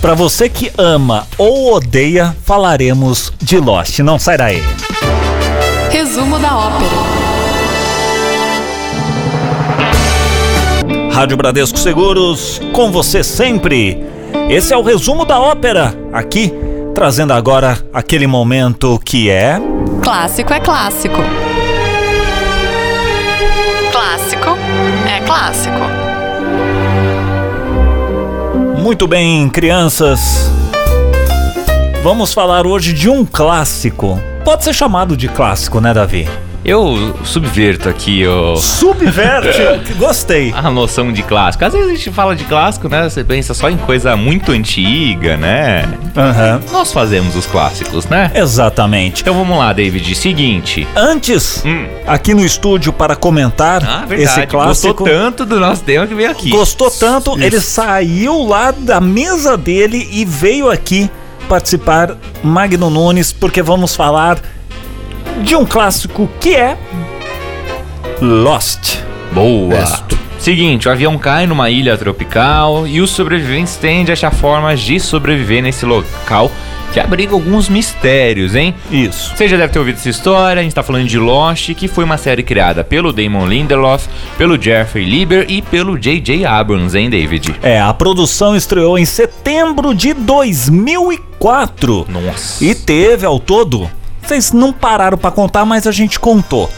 Pra 0.00 0.14
você 0.14 0.48
que 0.48 0.72
ama 0.76 1.28
ou 1.38 1.74
odeia, 1.74 2.36
falaremos 2.44 3.32
de 3.40 3.58
Lost. 3.58 4.00
Não 4.00 4.18
sai 4.18 4.36
daí. 4.36 4.62
Resumo 5.90 6.40
da 6.40 6.56
ópera. 6.56 7.11
Rádio 11.12 11.36
Bradesco 11.36 11.78
Seguros, 11.78 12.58
com 12.72 12.90
você 12.90 13.22
sempre. 13.22 14.02
Esse 14.48 14.72
é 14.72 14.76
o 14.76 14.82
resumo 14.82 15.26
da 15.26 15.38
ópera. 15.38 15.94
Aqui, 16.10 16.50
trazendo 16.94 17.34
agora 17.34 17.78
aquele 17.92 18.26
momento 18.26 18.98
que 19.04 19.28
é. 19.28 19.60
Clássico 20.02 20.54
é 20.54 20.58
clássico. 20.58 21.18
Clássico 23.92 24.56
é 25.06 25.20
clássico. 25.20 25.80
Muito 28.80 29.06
bem, 29.06 29.50
crianças. 29.50 30.50
Vamos 32.02 32.32
falar 32.32 32.66
hoje 32.66 32.94
de 32.94 33.10
um 33.10 33.26
clássico. 33.26 34.18
Pode 34.46 34.64
ser 34.64 34.72
chamado 34.72 35.14
de 35.14 35.28
clássico, 35.28 35.78
né, 35.78 35.92
Davi? 35.92 36.26
Eu 36.64 37.14
subverto 37.24 37.88
aqui 37.88 38.24
o. 38.26 38.54
Subverte. 38.56 39.92
Gostei. 39.98 40.52
a 40.56 40.70
noção 40.70 41.12
de 41.12 41.22
clássico. 41.22 41.64
Às 41.64 41.72
vezes 41.72 41.88
a 41.88 41.94
gente 41.94 42.10
fala 42.12 42.36
de 42.36 42.44
clássico, 42.44 42.88
né? 42.88 43.08
Você 43.08 43.24
pensa 43.24 43.52
só 43.52 43.68
em 43.68 43.76
coisa 43.76 44.16
muito 44.16 44.52
antiga, 44.52 45.36
né? 45.36 45.82
Aham. 46.16 46.60
Nós 46.70 46.92
fazemos 46.92 47.34
os 47.34 47.46
clássicos, 47.46 48.06
né? 48.06 48.30
Exatamente. 48.34 49.22
Então 49.22 49.34
vamos 49.34 49.58
lá, 49.58 49.72
David. 49.72 50.14
Seguinte. 50.14 50.86
Antes, 50.94 51.64
Hum. 51.66 51.86
aqui 52.06 52.32
no 52.32 52.44
estúdio 52.44 52.92
para 52.92 53.16
comentar 53.16 53.82
Ah, 53.84 54.04
esse 54.14 54.46
clássico. 54.46 54.94
Gostou 54.94 55.06
tanto 55.06 55.44
do 55.44 55.58
nosso 55.58 55.82
tema 55.82 56.06
que 56.06 56.14
veio 56.14 56.30
aqui. 56.30 56.50
Gostou 56.50 56.90
tanto, 56.90 57.36
ele 57.42 57.60
saiu 57.60 58.44
lá 58.44 58.70
da 58.70 59.00
mesa 59.00 59.56
dele 59.56 60.08
e 60.12 60.24
veio 60.24 60.70
aqui 60.70 61.10
participar 61.48 62.16
Magno 62.42 62.88
Nunes, 62.88 63.32
porque 63.32 63.60
vamos 63.62 63.96
falar 63.96 64.38
de 65.42 65.56
um 65.56 65.64
clássico 65.64 66.28
que 66.40 66.54
é 66.54 66.76
Lost. 68.20 68.98
Boa. 69.32 70.04
Seguinte, 70.38 70.88
o 70.88 70.90
avião 70.90 71.16
cai 71.16 71.46
numa 71.46 71.70
ilha 71.70 71.96
tropical 71.96 72.86
e 72.86 73.00
os 73.00 73.10
sobreviventes 73.10 73.76
têm 73.76 74.04
de 74.04 74.12
achar 74.12 74.32
formas 74.32 74.80
de 74.80 74.98
sobreviver 74.98 75.62
nesse 75.62 75.86
local 75.86 76.50
que 76.92 77.00
abriga 77.00 77.32
alguns 77.32 77.68
mistérios, 77.68 78.54
hein? 78.54 78.74
Isso. 78.90 79.34
Você 79.34 79.48
já 79.48 79.56
deve 79.56 79.72
ter 79.72 79.78
ouvido 79.78 79.96
essa 79.96 80.10
história, 80.10 80.60
a 80.60 80.62
gente 80.62 80.74
tá 80.74 80.82
falando 80.82 81.06
de 81.06 81.18
Lost, 81.18 81.72
que 81.74 81.88
foi 81.88 82.04
uma 82.04 82.18
série 82.18 82.42
criada 82.42 82.84
pelo 82.84 83.12
Damon 83.12 83.46
Lindelof, 83.46 84.06
pelo 84.36 84.60
Jeffrey 84.60 85.04
Lieber 85.04 85.46
e 85.48 85.62
pelo 85.62 85.98
J.J. 85.98 86.44
Abrams, 86.44 86.96
hein, 86.98 87.08
David? 87.08 87.54
É, 87.62 87.80
a 87.80 87.94
produção 87.94 88.54
estreou 88.54 88.98
em 88.98 89.06
setembro 89.06 89.94
de 89.94 90.12
2004 90.12 92.06
Nossa. 92.10 92.62
e 92.62 92.74
teve 92.74 93.24
ao 93.24 93.40
todo, 93.40 93.90
vocês 94.22 94.52
não 94.52 94.72
pararam 94.72 95.18
pra 95.18 95.30
contar, 95.30 95.64
mas 95.64 95.86
a 95.86 95.92
gente 95.92 96.18
contou. 96.18 96.70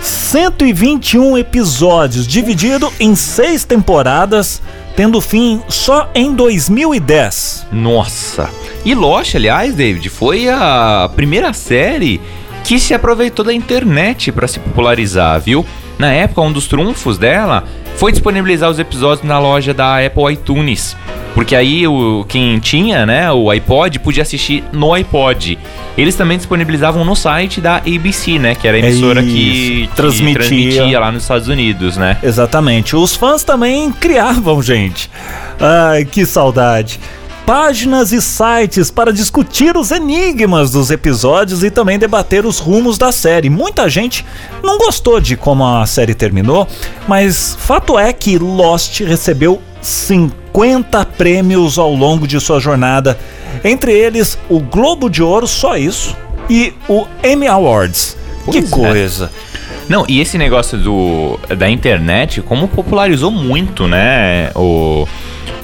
121 0.00 1.38
episódios, 1.38 2.26
dividido 2.26 2.92
em 2.98 3.14
seis 3.14 3.64
temporadas, 3.64 4.60
tendo 4.96 5.20
fim 5.20 5.62
só 5.68 6.10
em 6.14 6.34
2010. 6.34 7.66
Nossa. 7.70 8.50
E 8.84 8.94
Lost, 8.94 9.34
aliás, 9.36 9.74
David, 9.74 10.08
foi 10.08 10.48
a 10.48 11.08
primeira 11.14 11.52
série 11.52 12.20
que 12.64 12.80
se 12.80 12.94
aproveitou 12.94 13.44
da 13.44 13.52
internet 13.52 14.32
para 14.32 14.48
se 14.48 14.58
popularizar, 14.58 15.40
viu? 15.40 15.64
Na 15.98 16.12
época, 16.12 16.40
um 16.40 16.52
dos 16.52 16.66
trunfos 16.66 17.18
dela 17.18 17.64
foi 17.96 18.10
disponibilizar 18.12 18.70
os 18.70 18.78
episódios 18.78 19.26
na 19.26 19.38
loja 19.38 19.72
da 19.72 20.04
Apple 20.04 20.32
iTunes. 20.32 20.96
Porque 21.34 21.56
aí 21.56 21.86
o, 21.86 22.26
quem 22.28 22.58
tinha, 22.58 23.06
né, 23.06 23.32
o 23.32 23.48
iPod 23.50 23.98
podia 24.00 24.22
assistir 24.22 24.62
no 24.70 24.92
iPod. 24.92 25.58
Eles 25.96 26.14
também 26.14 26.36
disponibilizavam 26.36 27.04
no 27.04 27.16
site 27.16 27.60
da 27.60 27.76
ABC, 27.76 28.38
né, 28.38 28.54
que 28.54 28.68
era 28.68 28.76
a 28.76 28.80
emissora 28.80 29.22
que, 29.22 29.28
Isso, 29.28 29.88
que 29.88 29.96
transmitia. 29.96 30.34
transmitia 30.34 31.00
lá 31.00 31.10
nos 31.10 31.22
Estados 31.22 31.48
Unidos, 31.48 31.96
né? 31.96 32.18
Exatamente. 32.22 32.94
Os 32.94 33.16
fãs 33.16 33.44
também 33.44 33.90
criavam, 33.92 34.60
gente. 34.62 35.10
Ai, 35.58 36.04
que 36.04 36.26
saudade. 36.26 37.00
Páginas 37.54 38.12
e 38.12 38.22
sites 38.22 38.90
para 38.90 39.12
discutir 39.12 39.76
os 39.76 39.90
enigmas 39.90 40.70
dos 40.70 40.90
episódios 40.90 41.62
e 41.62 41.70
também 41.70 41.98
debater 41.98 42.46
os 42.46 42.58
rumos 42.58 42.96
da 42.96 43.12
série. 43.12 43.50
Muita 43.50 43.90
gente 43.90 44.24
não 44.64 44.78
gostou 44.78 45.20
de 45.20 45.36
como 45.36 45.62
a 45.62 45.84
série 45.84 46.14
terminou, 46.14 46.66
mas 47.06 47.54
fato 47.60 47.98
é 47.98 48.10
que 48.10 48.38
Lost 48.38 49.00
recebeu 49.00 49.60
50 49.82 51.04
prêmios 51.04 51.76
ao 51.76 51.94
longo 51.94 52.26
de 52.26 52.40
sua 52.40 52.58
jornada, 52.58 53.18
entre 53.62 53.92
eles 53.92 54.38
o 54.48 54.58
Globo 54.58 55.10
de 55.10 55.22
Ouro, 55.22 55.46
só 55.46 55.76
isso, 55.76 56.16
e 56.48 56.72
o 56.88 57.04
Emmy 57.22 57.48
Awards. 57.48 58.16
Pois 58.46 58.56
que 58.56 58.64
é. 58.64 58.88
coisa. 58.88 59.30
Não, 59.90 60.06
e 60.08 60.22
esse 60.22 60.38
negócio 60.38 60.78
do, 60.78 61.38
da 61.54 61.68
internet, 61.68 62.40
como 62.40 62.66
popularizou 62.66 63.30
muito, 63.30 63.86
né? 63.86 64.50
O, 64.54 65.06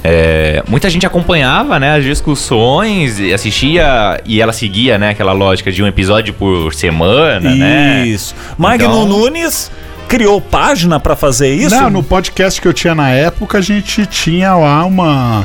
é, 0.05 0.63
muita 0.69 0.89
gente 0.89 1.07
acompanhava, 1.07 1.79
né, 1.79 1.97
as 1.97 2.05
discussões, 2.05 3.19
e 3.19 3.33
assistia 3.33 4.21
e 4.25 4.41
ela 4.41 4.53
seguia, 4.53 4.99
né, 4.99 5.11
aquela 5.11 5.33
lógica 5.33 5.71
de 5.73 5.83
um 5.83 5.87
episódio 5.87 6.33
por 6.35 6.73
semana, 6.75 7.55
né? 7.55 8.07
Isso. 8.07 8.35
Magno 8.57 8.87
Então- 8.87 9.07
Nunes 9.07 9.71
criou 10.09 10.41
página 10.41 10.99
pra 10.99 11.15
fazer 11.15 11.53
isso? 11.55 11.75
Não, 11.75 11.91
no 11.91 12.03
podcast 12.03 12.61
que 12.61 12.67
eu 12.69 12.73
tinha 12.73 12.95
na 12.95 13.11
época, 13.11 13.59
a 13.59 13.61
gente 13.61 14.07
tinha 14.07 14.55
lá 14.55 14.85
uma. 14.85 15.45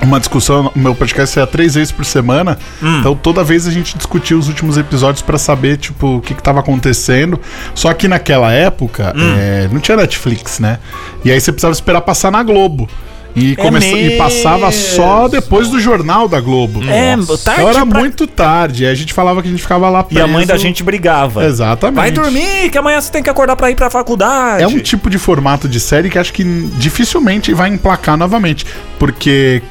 Uma 0.00 0.18
discussão, 0.18 0.72
o 0.74 0.78
meu 0.80 0.96
podcast 0.96 1.38
é 1.38 1.46
três 1.46 1.74
vezes 1.76 1.92
por 1.92 2.04
semana, 2.04 2.58
Hum. 2.82 2.98
então 2.98 3.14
toda 3.14 3.44
vez 3.44 3.68
a 3.68 3.70
gente 3.70 3.96
discutia 3.96 4.36
os 4.36 4.48
últimos 4.48 4.76
episódios 4.76 5.22
pra 5.22 5.38
saber, 5.38 5.76
tipo, 5.76 6.16
o 6.16 6.20
que 6.20 6.34
que 6.34 6.42
tava 6.42 6.58
acontecendo. 6.58 7.38
Só 7.72 7.94
que 7.94 8.08
naquela 8.08 8.50
época, 8.52 9.12
Hum. 9.16 9.34
é, 9.38 9.68
não 9.70 9.78
tinha 9.78 9.96
Netflix, 9.96 10.58
né? 10.58 10.80
E 11.24 11.30
aí 11.30 11.40
você 11.40 11.52
precisava 11.52 11.72
esperar 11.72 12.00
passar 12.00 12.32
na 12.32 12.42
Globo. 12.42 12.88
E, 13.34 13.56
começa- 13.56 13.86
e 13.86 14.16
passava 14.18 14.70
só 14.70 15.26
depois 15.26 15.68
do 15.70 15.80
jornal 15.80 16.28
da 16.28 16.38
Globo. 16.40 16.82
É, 16.84 17.16
Nossa. 17.16 17.38
tarde 17.38 17.60
Então 17.62 17.70
era 17.74 17.86
pra- 17.86 17.98
muito 18.00 18.26
tarde. 18.26 18.84
Aí 18.84 18.92
a 18.92 18.94
gente 18.94 19.12
falava 19.14 19.40
que 19.40 19.48
a 19.48 19.50
gente 19.50 19.62
ficava 19.62 19.88
lá 19.88 20.04
E 20.10 20.20
a 20.20 20.26
mãe 20.26 20.42
da 20.46 20.52
preso. 20.54 20.62
gente 20.62 20.82
brigava. 20.82 21.44
Exatamente. 21.44 21.96
Vai 21.96 22.10
dormir, 22.10 22.68
que 22.70 22.76
amanhã 22.76 23.00
você 23.00 23.10
tem 23.10 23.22
que 23.22 23.30
acordar 23.30 23.56
pra 23.56 23.70
ir 23.70 23.74
pra 23.74 23.88
faculdade. 23.88 24.62
É 24.62 24.66
um 24.66 24.78
tipo 24.78 25.08
de 25.08 25.16
formato 25.18 25.66
de 25.68 25.80
série 25.80 26.10
que 26.10 26.18
acho 26.18 26.32
que 26.32 26.44
dificilmente 26.76 27.54
vai 27.54 27.70
emplacar 27.70 28.16
novamente. 28.18 28.66
Porque 28.98 29.62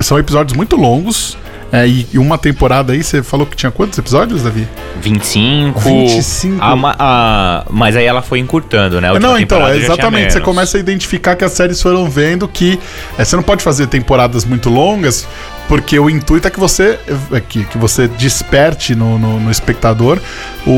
são 0.00 0.18
episódios 0.18 0.56
muito 0.56 0.74
longos. 0.76 1.36
É, 1.72 1.86
e 1.86 2.06
uma 2.18 2.38
temporada 2.38 2.92
aí, 2.92 3.02
você 3.02 3.22
falou 3.22 3.46
que 3.46 3.56
tinha 3.56 3.70
quantos 3.70 3.98
episódios, 3.98 4.42
Davi? 4.42 4.66
25. 5.00 5.80
25. 5.80 6.58
A 6.62 6.94
a- 6.98 7.64
mas 7.70 7.96
aí 7.96 8.04
ela 8.04 8.22
foi 8.22 8.38
encurtando, 8.38 9.00
né? 9.00 9.08
Não, 9.18 9.38
então, 9.38 9.66
é 9.66 9.76
exatamente. 9.76 10.32
Você 10.32 10.40
começa 10.40 10.76
a 10.76 10.80
identificar 10.80 11.36
que 11.36 11.44
as 11.44 11.52
séries 11.52 11.80
foram 11.82 12.08
vendo 12.08 12.46
que 12.48 12.78
é, 13.18 13.24
você 13.24 13.36
não 13.36 13.42
pode 13.42 13.62
fazer 13.62 13.86
temporadas 13.88 14.44
muito 14.44 14.68
longas, 14.70 15.26
porque 15.68 15.98
o 15.98 16.10
intuito 16.10 16.46
é 16.46 16.50
que 16.50 16.60
você 16.60 16.98
é 17.32 17.40
que, 17.40 17.64
que 17.64 17.78
você 17.78 18.06
desperte 18.06 18.94
no, 18.94 19.18
no, 19.18 19.40
no 19.40 19.50
espectador 19.50 20.18
o, 20.66 20.70
o, 20.70 20.74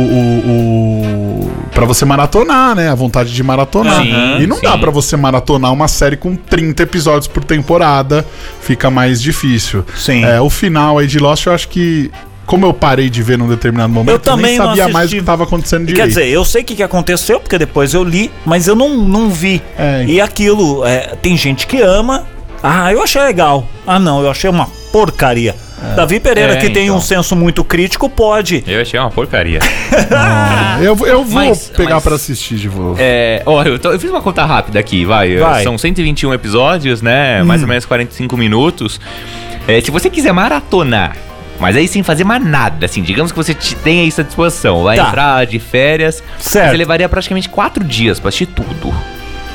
o 0.48 1.50
para 1.72 1.84
você 1.84 2.04
maratonar, 2.04 2.74
né? 2.74 2.88
A 2.88 2.94
vontade 2.94 3.32
de 3.32 3.42
maratonar. 3.42 4.02
Sim, 4.02 4.40
e 4.40 4.46
não 4.46 4.60
dá 4.60 4.72
sim. 4.72 4.78
pra 4.78 4.90
você 4.90 5.16
maratonar 5.16 5.72
uma 5.72 5.88
série 5.88 6.16
com 6.16 6.36
30 6.36 6.82
episódios 6.82 7.26
por 7.26 7.44
temporada, 7.44 8.24
fica 8.60 8.90
mais 8.90 9.20
difícil. 9.20 9.84
Sim. 9.96 10.24
É, 10.24 10.40
o 10.40 10.48
final 10.48 10.98
aí 10.98 11.06
de 11.06 11.18
Lost, 11.18 11.46
eu 11.46 11.52
acho 11.52 11.68
que 11.68 12.10
como 12.46 12.64
eu 12.64 12.72
parei 12.72 13.10
de 13.10 13.22
ver 13.22 13.36
num 13.36 13.48
determinado 13.48 13.92
momento, 13.92 14.12
Eu 14.12 14.18
também 14.20 14.52
nem 14.52 14.58
não 14.58 14.66
sabia 14.66 14.88
mais 14.88 15.10
o 15.10 15.14
que 15.14 15.20
estava 15.20 15.42
acontecendo 15.42 15.84
direito. 15.84 16.04
Quer 16.04 16.08
dizer, 16.08 16.28
eu 16.28 16.44
sei 16.44 16.62
o 16.62 16.64
que, 16.64 16.76
que 16.76 16.82
aconteceu, 16.82 17.40
porque 17.40 17.58
depois 17.58 17.92
eu 17.92 18.04
li, 18.04 18.30
mas 18.44 18.68
eu 18.68 18.76
não, 18.76 18.96
não 18.96 19.28
vi. 19.28 19.60
É. 19.76 20.04
E 20.06 20.20
aquilo, 20.20 20.86
é, 20.86 21.16
tem 21.20 21.36
gente 21.36 21.66
que 21.66 21.80
ama. 21.82 22.24
Ah, 22.62 22.92
eu 22.92 23.02
achei 23.02 23.22
legal. 23.22 23.66
Ah, 23.86 23.98
não, 23.98 24.22
eu 24.22 24.30
achei 24.30 24.48
uma 24.50 24.66
porcaria. 24.92 25.54
Davi 25.94 26.18
Pereira, 26.18 26.54
É, 26.54 26.56
que 26.56 26.70
tem 26.70 26.84
então. 26.86 26.96
um 26.96 27.00
senso 27.00 27.36
muito 27.36 27.62
crítico, 27.62 28.08
pode. 28.08 28.64
Eu 28.66 28.80
achei 28.80 28.98
uma 28.98 29.10
porcaria. 29.10 29.60
Eu, 30.80 30.96
eu 31.06 31.24
vou 31.24 31.42
Mas- 31.44 31.68
pegar 31.74 31.94
mas- 31.94 32.02
pra 32.04 32.14
assistir 32.16 32.56
de 32.56 32.68
volta. 32.68 33.00
É, 33.02 33.42
ó, 33.46 33.62
eu, 33.62 33.78
tô- 33.78 33.90
eu 33.92 33.98
fiz 33.98 34.10
uma 34.10 34.20
conta 34.20 34.44
rápida 34.44 34.78
aqui, 34.78 35.04
vai. 35.06 35.36
Vai. 35.36 35.62
São 35.62 35.78
121 35.78 36.34
episódios, 36.34 37.00
né? 37.00 37.42
Mais 37.42 37.62
ou 37.62 37.68
menos 37.68 37.86
45 37.86 38.36
minutos. 38.36 39.00
É, 39.66 39.80
se 39.80 39.90
você 39.90 40.10
quiser 40.10 40.32
maratonar, 40.32 41.16
mas 41.58 41.76
aí 41.76 41.88
sem 41.88 42.02
fazer 42.02 42.24
mais 42.24 42.44
nada, 42.44 42.84
assim, 42.86 43.00
digamos 43.02 43.32
que 43.32 43.36
você 43.36 43.54
te- 43.54 43.74
tenha 43.76 44.04
isso 44.04 44.20
à 44.20 44.24
disposição, 44.24 44.82
vai 44.82 44.96
Tá. 44.98 45.08
entrar 45.08 45.46
de 45.46 45.58
férias, 45.58 46.22
Certo. 46.38 46.70
você 46.72 46.76
levaria 46.76 47.08
praticamente 47.08 47.48
4 47.48 47.82
dias 47.82 48.20
pra 48.20 48.28
assistir 48.28 48.46
tudo. 48.46 48.94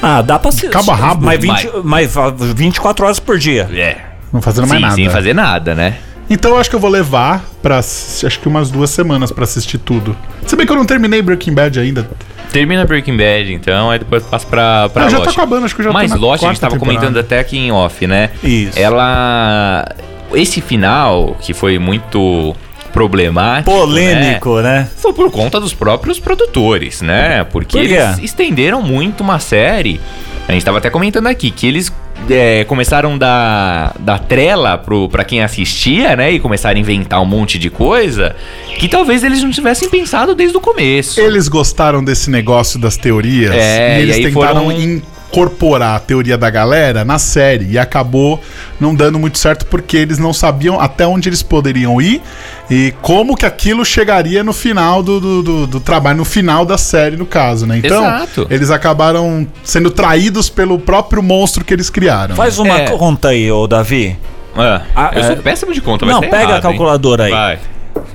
Ah, 0.02 0.22
dá 0.22 0.40
pra 0.40 0.50
assistir. 0.50 0.70
Cabo 0.70 0.92
a 0.92 0.96
rabo. 0.96 1.26
Mas, 1.26 1.40
20, 1.40 1.70
mas 1.84 2.18
ah, 2.18 2.30
24 2.56 3.06
horas 3.06 3.20
por 3.20 3.38
dia. 3.38 3.70
É. 3.74 3.98
Não 4.34 4.42
fazendo 4.42 4.68
mais 4.68 4.80
Sim, 4.80 4.82
nada. 4.84 4.96
sem 4.96 5.10
fazer 5.10 5.34
nada, 5.34 5.76
né? 5.76 5.98
Então 6.30 6.52
eu 6.52 6.58
acho 6.60 6.70
que 6.70 6.76
eu 6.76 6.80
vou 6.80 6.90
levar 6.90 7.44
pra 7.62 7.78
ass- 7.80 8.24
acho 8.26 8.40
que 8.40 8.48
umas 8.48 8.72
duas 8.72 8.90
semanas 8.90 9.32
pra 9.32 9.44
assistir 9.44 9.78
tudo. 9.78 10.16
Se 10.48 10.56
bem 10.56 10.66
que 10.66 10.72
eu 10.72 10.78
não 10.78 10.86
terminei 10.86 11.22
Breaking 11.22 11.54
Bad 11.54 11.78
ainda. 11.80 12.10
Termina 12.54 12.86
Breaking 12.86 13.18
Bad, 13.18 13.54
então, 13.54 13.90
aí 13.90 14.00
depois 14.00 14.24
passa 14.24 14.46
pra, 14.48 14.88
pra 14.90 15.06
Ah, 15.06 15.10
já 15.10 15.18
Lost. 15.18 15.30
tá 15.34 15.42
acabando, 15.42 15.66
acho 15.66 15.76
que 15.76 15.82
eu 15.82 15.86
já 15.86 15.90
tô 15.92 15.94
Mas 15.98 16.12
Lost, 16.14 16.44
a 16.44 16.48
gente 16.48 16.60
tava 16.62 16.74
temporada. 16.74 16.98
comentando 17.00 17.20
até 17.20 17.40
aqui 17.40 17.58
em 17.58 17.72
off, 17.72 18.08
né? 18.08 18.30
Isso. 18.44 18.78
Ela... 18.80 19.86
Esse 20.34 20.62
final, 20.62 21.36
que 21.42 21.54
foi 21.54 21.78
muito 21.78 22.56
problemático, 22.92 23.72
né? 23.72 23.78
Polêmico, 23.80 24.62
né? 24.62 24.88
Foi 24.98 25.14
por 25.14 25.32
conta 25.32 25.60
dos 25.60 25.74
próprios 25.74 26.20
produtores, 26.20 27.02
né? 27.02 27.44
Porque 27.46 27.78
Por 27.78 27.86
eles 27.86 28.20
estenderam 28.20 28.82
muito 28.82 29.22
uma 29.22 29.40
série. 29.40 30.00
A 30.48 30.52
gente 30.52 30.66
tava 30.66 30.80
até 30.80 30.90
comentando 30.90 31.28
aqui 31.28 31.52
que 31.52 31.68
eles 31.68 31.92
é, 32.30 32.64
começaram 32.66 33.18
da, 33.18 33.94
da 34.00 34.18
trela 34.20 34.78
pro, 34.78 35.08
pra 35.10 35.24
quem 35.24 35.42
assistia, 35.42 36.16
né? 36.16 36.32
E 36.32 36.40
começaram 36.40 36.78
a 36.78 36.80
inventar 36.80 37.22
um 37.22 37.26
monte 37.26 37.58
de 37.58 37.70
coisa 37.70 38.36
que 38.78 38.88
talvez 38.88 39.24
eles 39.24 39.42
não 39.44 39.52
tivessem 39.52 39.90
pensado 39.90 40.36
desde 40.36 40.56
o 40.58 40.60
começo. 40.62 41.20
Eles 41.20 41.48
gostaram 41.48 42.04
desse 42.04 42.30
negócio 42.30 42.80
das 42.80 42.98
teorias 42.98 43.54
É, 43.56 44.00
e 44.00 44.02
eles 44.04 44.18
e 44.18 44.24
tentaram 44.24 44.66
foram- 44.66 45.02
incorporar 45.32 45.96
a 45.96 46.00
teoria 46.00 46.38
da 46.38 46.50
galera 46.50 47.06
na 47.06 47.18
série 47.18 47.66
e 47.72 47.80
acabou 47.80 48.40
não 48.80 48.94
dando 48.94 49.18
muito 49.18 49.38
certo 49.40 49.66
porque 49.66 49.96
eles 49.96 50.20
não 50.20 50.34
sabiam 50.34 50.80
até 50.80 51.08
onde 51.08 51.30
eles 51.30 51.42
poderiam 51.42 52.02
ir 52.02 52.22
e 52.70 52.94
como 53.02 53.36
que 53.38 53.46
aquilo 53.46 53.86
chegaria 53.86 54.44
no 54.44 54.52
final 54.52 55.02
do, 55.02 55.20
do, 55.22 55.44
do- 55.44 55.68
do 55.68 55.80
trabalho, 55.80 56.18
no 56.18 56.26
final 56.26 56.66
da 56.66 56.78
série, 56.78 57.16
no 57.16 57.26
caso, 57.26 57.66
né? 57.66 57.78
Então, 57.78 58.04
Exato. 58.04 58.48
eles 58.50 58.70
acabaram 58.72 59.48
sendo 59.64 59.90
traídos 59.90 60.50
pelo 60.50 60.78
próprio 60.78 61.24
monstro 61.24 61.64
que 61.64 61.74
eles 61.74 61.90
criaram. 61.90 62.36
Faz 62.36 62.60
uma 62.60 62.80
É. 62.82 62.86
conta 62.92 63.30
aí, 63.30 63.50
ô 63.52 63.68
Davi. 63.68 64.18
Ah, 64.56 64.82
Ah, 64.96 65.12
eu 65.16 65.24
sou 65.24 65.32
é. 65.32 65.36
péssimo 65.38 65.74
de 65.74 65.80
conta, 65.80 66.06
Não, 66.06 66.20
ser 66.20 66.26
pega 66.30 66.38
a 66.38 66.42
errado, 66.42 66.56
hein? 66.56 66.62
calculadora 66.62 67.24
aí. 67.26 67.32
Vai. 67.32 67.60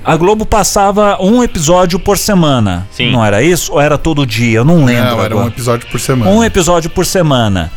A 0.04 0.16
Globo 0.16 0.46
passava 0.46 1.18
um 1.20 1.42
episódio 1.42 1.98
por 1.98 2.16
semana. 2.16 2.86
Sim. 2.92 3.10
Não 3.10 3.24
era 3.24 3.42
isso? 3.42 3.72
Ou 3.72 3.80
era 3.80 3.98
todo 3.98 4.24
dia? 4.26 4.58
Eu 4.58 4.64
não 4.64 4.84
lembro. 4.84 5.04
Não, 5.16 5.22
era 5.24 5.34
um 5.34 5.38
agora. 5.40 5.48
episódio 5.52 5.88
por 5.90 5.98
semana. 6.00 6.30
Um 6.30 6.44
episódio 6.44 6.88
por 6.90 7.04
semana. 7.04 7.70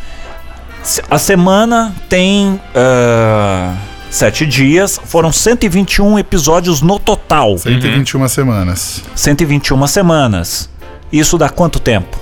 Se- 0.82 1.02
A 1.10 1.18
semana 1.18 1.92
tem 2.08 2.60
ah, 2.74 3.74
sete 4.10 4.46
dias. 4.46 5.00
Foram 5.04 5.32
121 5.32 6.18
episódios 6.20 6.80
no 6.80 6.98
total. 7.00 7.58
121 7.58 8.28
semanas. 8.28 9.02
121 9.14 9.86
semanas. 9.88 10.70
Isso 11.12 11.36
dá 11.36 11.48
quanto 11.48 11.80
tempo? 11.80 12.16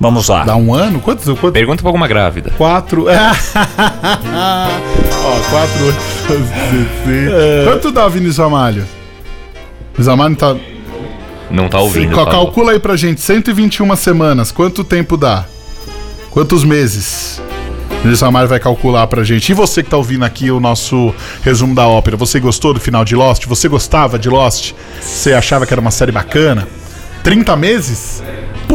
Vamos 0.00 0.28
lá. 0.28 0.44
Dá 0.44 0.56
um 0.56 0.72
ano? 0.72 0.98
Quantos? 1.00 1.26
quantos? 1.26 1.50
Pergunta 1.52 1.82
pra 1.82 1.88
alguma 1.90 2.08
grávida. 2.08 2.50
Quatro. 2.56 3.04
Ó, 5.22 5.50
quatro, 5.50 5.84
oito, 5.86 5.98
dezesseis. 6.28 7.64
Quanto 7.68 7.90
dá, 7.92 8.08
Vinícius 8.08 8.40
Amalho? 8.40 8.86
Vinícius 9.92 10.08
Amalho 10.08 10.36
tá. 10.36 10.56
Não 11.50 11.68
tá 11.68 11.80
ouvindo. 11.80 12.14
Cal- 12.14 12.26
calcula 12.26 12.72
aí 12.72 12.78
pra 12.78 12.96
gente, 12.96 13.20
121 13.20 13.94
semanas. 13.96 14.50
Quanto 14.50 14.82
tempo 14.84 15.16
dá? 15.16 15.44
Quantos 16.30 16.64
meses? 16.64 17.42
Vinícius 18.02 18.22
Amalho 18.22 18.48
vai 18.48 18.58
calcular 18.60 19.06
pra 19.06 19.22
gente. 19.24 19.50
E 19.50 19.54
você 19.54 19.82
que 19.82 19.90
tá 19.90 19.96
ouvindo 19.96 20.24
aqui 20.24 20.50
o 20.50 20.58
nosso 20.60 21.12
resumo 21.42 21.74
da 21.74 21.86
ópera, 21.86 22.16
você 22.16 22.40
gostou 22.40 22.72
do 22.72 22.80
final 22.80 23.04
de 23.04 23.14
Lost? 23.14 23.44
Você 23.46 23.68
gostava 23.68 24.18
de 24.18 24.30
Lost? 24.30 24.72
Você 25.00 25.34
achava 25.34 25.66
que 25.66 25.74
era 25.74 25.80
uma 25.80 25.90
série 25.90 26.12
bacana? 26.12 26.66
30 27.22 27.54
meses? 27.56 28.22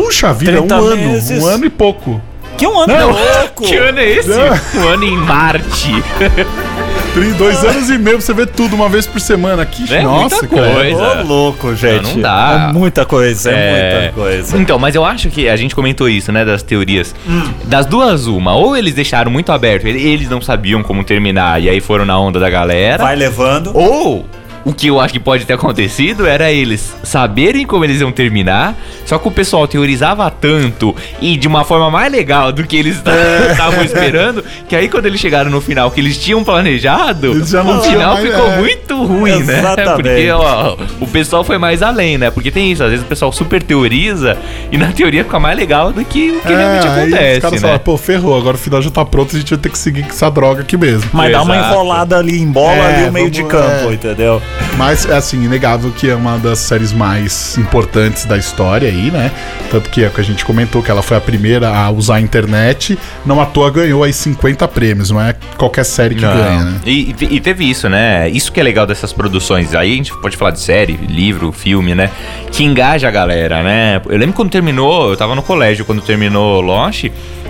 Puxa 0.02 0.34
vida, 0.34 0.54
30 0.58 0.82
um 0.82 0.96
meses. 0.96 1.32
ano. 1.32 1.46
Um 1.46 1.48
ano 1.50 1.66
e 1.66 1.70
pouco. 1.70 2.22
Que 2.58 2.66
um 2.68 2.80
ano 2.80 2.94
Não. 2.94 3.10
louco! 3.12 3.64
Que 3.68 3.76
ano 3.76 4.00
é 4.00 4.10
esse? 4.10 4.30
Um 4.32 4.88
ano 4.88 5.04
em 5.04 5.18
Marte. 5.18 5.92
Dois 7.38 7.64
anos 7.64 7.90
e 7.90 7.98
meio 7.98 8.18
pra 8.18 8.26
você 8.26 8.34
ver 8.34 8.48
tudo 8.48 8.76
uma 8.76 8.90
vez 8.90 9.08
por 9.08 9.22
semana. 9.22 9.66
Que 9.66 9.94
É 9.94 10.02
nossa, 10.04 10.36
muita 10.36 10.48
cara. 10.56 10.74
coisa. 10.74 11.22
Ô, 11.22 11.24
louco, 11.24 11.74
gente. 11.76 12.04
Não, 12.04 12.14
não 12.16 12.22
dá. 12.22 12.68
É 12.70 12.74
muita 12.74 13.06
coisa, 13.06 13.52
é, 13.52 14.00
muita 14.02 14.14
coisa. 14.14 14.58
Então, 14.58 14.78
mas 14.78 14.96
eu 14.96 15.06
acho 15.06 15.30
que 15.30 15.48
a 15.48 15.56
gente 15.56 15.74
comentou 15.74 16.10
isso, 16.10 16.30
né, 16.34 16.44
das 16.44 16.62
teorias. 16.62 17.16
Hum. 17.28 17.42
Das 17.66 17.86
duas, 17.86 18.28
uma. 18.28 18.54
Ou 18.56 18.76
eles 18.76 18.94
deixaram 18.94 19.32
muito 19.32 19.50
aberto, 19.54 19.86
ele- 19.88 20.02
eles 20.06 20.30
não 20.30 20.42
sabiam 20.42 20.84
como 20.84 21.06
terminar, 21.06 21.62
e 21.62 21.70
aí 21.70 21.80
foram 21.80 22.04
na 22.04 22.20
onda 22.20 22.38
da 22.38 22.50
galera. 22.50 23.02
Vai 23.02 23.16
levando. 23.16 23.72
Ou 23.74 24.26
o 24.66 24.74
que 24.74 24.88
eu 24.88 25.00
acho 25.00 25.14
que 25.14 25.20
pode 25.20 25.46
ter 25.46 25.54
acontecido 25.54 26.26
era 26.26 26.52
eles 26.52 26.94
saberem 27.04 27.66
como 27.66 27.86
eles 27.86 28.02
iam 28.02 28.12
terminar, 28.12 28.76
só 29.06 29.18
que 29.20 29.28
o 29.28 29.32
pessoal 29.32 29.68
teorizava 29.68 30.30
tanto 30.32 30.94
e 31.22 31.38
de 31.38 31.48
uma 31.48 31.64
forma 31.64 31.90
mais 31.92 32.12
legal 32.12 32.52
do 32.52 32.64
que 32.66 32.76
eles 32.76 32.98
É. 33.06 33.52
estavam 33.52 33.84
esperando, 33.84 34.44
que 34.68 34.76
aí 34.76 34.90
quando 34.90 35.06
eles 35.06 35.22
chegaram 35.22 35.50
no 35.52 35.62
final 35.62 35.92
que 35.92 36.02
eles 36.02 36.18
tinham 36.18 36.44
planejado, 36.44 37.28
Eles 37.28 37.50
já 37.50 37.64
não 37.64 37.78
o 37.78 37.82
final 37.84 38.18
ficou 38.18 38.52
é. 38.52 38.58
muito 38.58 39.04
ruim, 39.06 39.44
né? 39.44 39.60
Exatamente. 39.60 40.02
Porque 40.04 40.32
ó, 40.32 40.76
o 41.00 41.08
pessoal 41.08 41.44
foi 41.44 41.58
mais 41.60 41.82
além, 41.84 42.18
né? 42.18 42.32
Porque 42.32 42.50
tem 42.52 42.72
isso, 42.72 42.84
às 42.84 42.90
vezes 42.90 43.06
o 43.06 43.08
pessoal 43.08 43.32
super 43.32 43.62
teoriza 43.62 44.38
e 44.72 44.78
na 44.78 44.92
teoria 44.92 45.24
fica 45.24 45.40
mais 45.40 45.56
legal 45.58 45.94
do 45.94 46.04
que 46.04 46.32
o 46.32 46.42
que 46.42 46.48
realmente 46.54 46.88
É, 46.88 46.90
aí 46.90 46.98
os 46.98 46.98
acontece, 46.98 47.42
caras 47.42 47.62
né? 47.62 47.68
falam, 47.68 47.80
pô, 47.80 47.98
ferrou, 47.98 48.36
agora 48.38 48.56
o 48.56 48.60
final 48.60 48.82
já 48.82 48.90
tá 48.90 49.06
pronto, 49.06 49.36
a 49.36 49.40
gente 49.40 49.50
vai 49.52 49.60
ter 49.60 49.70
que 49.70 49.78
seguir 49.78 50.02
com 50.04 50.10
essa 50.10 50.30
droga 50.32 50.62
aqui 50.62 50.76
mesmo. 50.76 51.10
Mas 51.14 51.32
dá 51.32 51.44
uma 51.44 51.56
Exato. 51.56 51.74
enrolada 51.74 52.18
ali 52.18 52.40
em 52.42 52.48
bola 52.48 52.74
É, 52.74 52.96
ali 53.02 53.10
o 53.10 53.14
meio 53.14 53.30
de 53.30 53.42
vamos- 53.44 53.52
campo, 53.54 53.92
é. 53.92 53.94
entendeu? 53.94 54.42
Mas 54.78 55.06
é 55.06 55.16
assim, 55.16 55.42
inegável 55.46 55.90
que 55.92 56.10
é 56.10 56.14
uma 56.16 56.38
das 56.38 56.60
séries 56.60 56.92
mais 56.92 57.58
importantes 57.58 58.26
da 58.26 58.36
história 58.38 58.90
aí, 58.90 59.10
né? 59.10 59.32
Tanto 59.72 59.90
que 59.90 60.04
é 60.04 60.08
o 60.08 60.12
que 60.12 60.20
a 60.20 60.24
gente 60.24 60.44
comentou 60.44 60.84
que 60.84 60.92
ela 60.92 61.02
foi 61.02 61.16
a 61.16 61.22
primeira 61.22 61.70
a 61.70 61.90
usar 61.90 62.16
a 62.16 62.22
internet, 62.22 63.00
não 63.26 63.40
à 63.40 63.46
toa 63.46 63.72
ganhou 63.72 64.04
aí 64.04 64.12
50 64.12 64.68
prêmios, 64.68 65.12
não 65.12 65.22
é 65.22 65.34
qualquer 65.58 65.86
série 65.86 66.16
que 66.16 66.22
Não. 66.26 66.34
ganha, 66.36 66.60
né? 66.66 66.80
E, 66.86 67.16
e- 67.22 67.40
teve 67.40 67.64
isso, 67.70 67.88
né? 67.88 68.28
Isso 68.28 68.52
que 68.52 68.60
é 68.60 68.64
legal 68.64 68.86
dessas 68.86 69.14
produções. 69.14 69.74
Aí 69.74 69.94
a 69.94 69.96
gente 69.96 70.14
pode 70.18 70.36
falar 70.36 70.52
de 70.52 70.60
série, 70.60 71.00
livro, 71.08 71.54
filme, 71.54 71.96
né? 71.96 72.10
Que 72.52 72.66
engaja 72.66 73.08
a 73.08 73.12
galera, 73.12 73.64
né? 73.64 74.02
Eu 74.10 74.18
lembro 74.18 74.36
quando 74.36 74.50
terminou, 74.50 75.10
eu 75.10 75.16
tava 75.16 75.36
no 75.36 75.42
colégio 75.42 75.86
quando 75.86 76.02
terminou 76.02 76.60
Lost. 76.60 77.06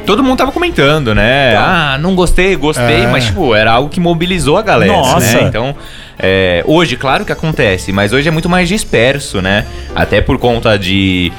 Todo 0.06 0.24
mundo 0.24 0.38
tava 0.38 0.52
comentando, 0.52 1.16
né? 1.16 1.56
Ah, 1.58 1.98
não 2.00 2.14
gostei, 2.14 2.56
gostei, 2.56 3.02
É. 3.02 3.08
mas, 3.08 3.26
tipo, 3.26 3.56
era 3.56 3.72
algo 3.72 3.90
que 3.90 4.00
mobilizou 4.00 4.56
a 4.56 4.62
galera, 4.62 4.94
Nossa. 4.94 5.38
né? 5.38 5.44
Então, 5.48 5.76
é, 6.18 6.64
hoje, 6.66 6.96
claro 6.96 7.26
que 7.26 7.32
acontece, 7.32 7.92
mas 7.92 8.14
hoje 8.14 8.28
é 8.28 8.32
muito 8.32 8.50
mais 8.50 8.70
disperso, 8.70 9.42
né? 9.42 9.66
Até 9.94 10.22
por 10.22 10.38
conta 10.38 10.78
de 10.78 11.32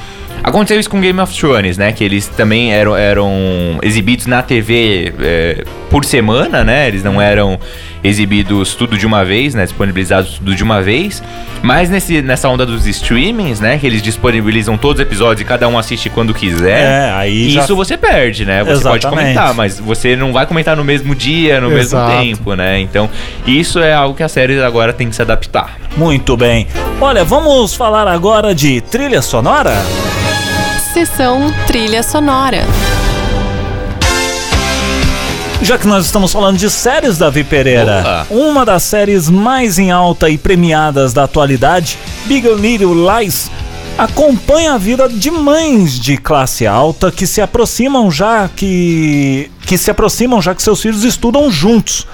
Aconteceu 0.46 0.78
isso 0.78 0.88
com 0.88 1.00
Game 1.00 1.18
of 1.20 1.36
Thrones, 1.36 1.76
né? 1.76 1.90
Que 1.90 2.04
eles 2.04 2.28
também 2.28 2.72
eram, 2.72 2.96
eram 2.96 3.32
exibidos 3.82 4.26
na 4.26 4.42
TV 4.42 5.12
é, 5.20 5.64
por 5.90 6.04
semana, 6.04 6.62
né? 6.62 6.86
Eles 6.86 7.02
não 7.02 7.20
eram 7.20 7.58
exibidos 8.04 8.76
tudo 8.76 8.96
de 8.96 9.04
uma 9.04 9.24
vez, 9.24 9.56
né? 9.56 9.64
Disponibilizados 9.64 10.34
tudo 10.38 10.54
de 10.54 10.62
uma 10.62 10.80
vez. 10.80 11.20
Mas 11.62 11.90
nesse, 11.90 12.22
nessa 12.22 12.48
onda 12.48 12.64
dos 12.64 12.86
streamings, 12.86 13.58
né? 13.58 13.76
Que 13.76 13.88
eles 13.88 14.00
disponibilizam 14.00 14.78
todos 14.78 15.00
os 15.00 15.04
episódios 15.04 15.40
e 15.40 15.44
cada 15.44 15.66
um 15.66 15.76
assiste 15.76 16.08
quando 16.08 16.32
quiser. 16.32 16.78
É, 16.80 17.10
aí 17.16 17.50
já- 17.50 17.64
Isso 17.64 17.74
você 17.74 17.96
perde, 17.96 18.44
né? 18.44 18.62
Você 18.62 18.84
pode 18.84 19.04
Exatamente. 19.04 19.08
comentar, 19.34 19.52
mas 19.52 19.80
você 19.80 20.14
não 20.14 20.32
vai 20.32 20.46
comentar 20.46 20.76
no 20.76 20.84
mesmo 20.84 21.12
dia, 21.12 21.60
no 21.60 21.76
Exato. 21.76 22.12
mesmo 22.22 22.36
tempo, 22.36 22.54
né? 22.54 22.78
Então, 22.78 23.10
isso 23.44 23.80
é 23.80 23.92
algo 23.92 24.14
que 24.16 24.22
a 24.22 24.28
série 24.28 24.62
agora 24.62 24.92
tem 24.92 25.08
que 25.08 25.16
se 25.16 25.22
adaptar. 25.22 25.76
Muito 25.96 26.36
bem. 26.36 26.68
Olha, 27.00 27.24
vamos 27.24 27.74
falar 27.74 28.06
agora 28.06 28.54
de 28.54 28.80
trilha 28.80 29.20
sonora? 29.20 29.74
Sessão 30.96 31.52
trilha 31.66 32.02
sonora. 32.02 32.64
Já 35.60 35.76
que 35.76 35.86
nós 35.86 36.06
estamos 36.06 36.32
falando 36.32 36.56
de 36.56 36.70
séries, 36.70 37.18
Davi 37.18 37.44
Pereira, 37.44 38.00
Opa. 38.00 38.26
uma 38.30 38.64
das 38.64 38.84
séries 38.84 39.28
mais 39.28 39.78
em 39.78 39.90
alta 39.90 40.30
e 40.30 40.38
premiadas 40.38 41.12
da 41.12 41.24
atualidade, 41.24 41.98
Big 42.24 42.48
Little 42.48 42.94
Lies, 42.94 43.50
acompanha 43.98 44.72
a 44.72 44.78
vida 44.78 45.06
de 45.06 45.30
mães 45.30 46.00
de 46.00 46.16
classe 46.16 46.66
alta 46.66 47.12
que 47.12 47.26
se 47.26 47.42
aproximam 47.42 48.10
já 48.10 48.48
que 48.48 49.50
que 49.66 49.76
se 49.76 49.90
aproximam 49.90 50.40
já 50.40 50.54
que 50.54 50.62
seus 50.62 50.80
filhos 50.80 51.04
estudam 51.04 51.50
juntos. 51.50 52.06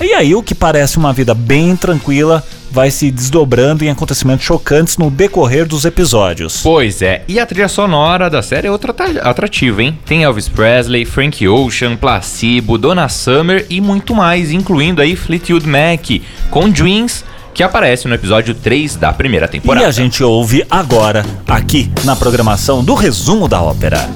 E 0.00 0.14
aí 0.14 0.36
o 0.36 0.42
que 0.42 0.54
parece 0.54 0.98
uma 0.98 1.12
vida 1.12 1.34
bem 1.34 1.74
tranquila 1.74 2.44
vai 2.70 2.90
se 2.90 3.10
desdobrando 3.10 3.84
em 3.84 3.90
acontecimentos 3.90 4.44
chocantes 4.44 4.96
no 4.96 5.10
decorrer 5.10 5.66
dos 5.66 5.84
episódios. 5.84 6.60
Pois 6.62 7.02
é, 7.02 7.22
e 7.26 7.38
a 7.40 7.46
trilha 7.46 7.68
sonora 7.68 8.30
da 8.30 8.42
série 8.42 8.66
é 8.68 8.70
outra 8.70 8.90
atra- 8.92 9.22
atrativa, 9.22 9.82
hein? 9.82 9.98
Tem 10.06 10.22
Elvis 10.22 10.48
Presley, 10.48 11.04
Frank 11.04 11.46
Ocean, 11.48 11.96
Placebo, 11.96 12.78
Donna 12.78 13.08
Summer 13.08 13.66
e 13.68 13.80
muito 13.80 14.14
mais, 14.14 14.50
incluindo 14.52 15.02
aí 15.02 15.16
Fleetwood 15.16 15.66
Mac 15.68 16.06
com 16.50 16.68
Dreams, 16.70 17.24
que 17.52 17.62
aparece 17.62 18.06
no 18.06 18.14
episódio 18.14 18.54
3 18.54 18.96
da 18.96 19.12
primeira 19.12 19.48
temporada. 19.48 19.84
E 19.84 19.88
a 19.88 19.92
gente 19.92 20.22
ouve 20.22 20.64
agora, 20.70 21.24
aqui 21.48 21.90
na 22.04 22.14
programação 22.14 22.84
do 22.84 22.94
Resumo 22.94 23.48
da 23.48 23.60
Ópera. 23.60 24.08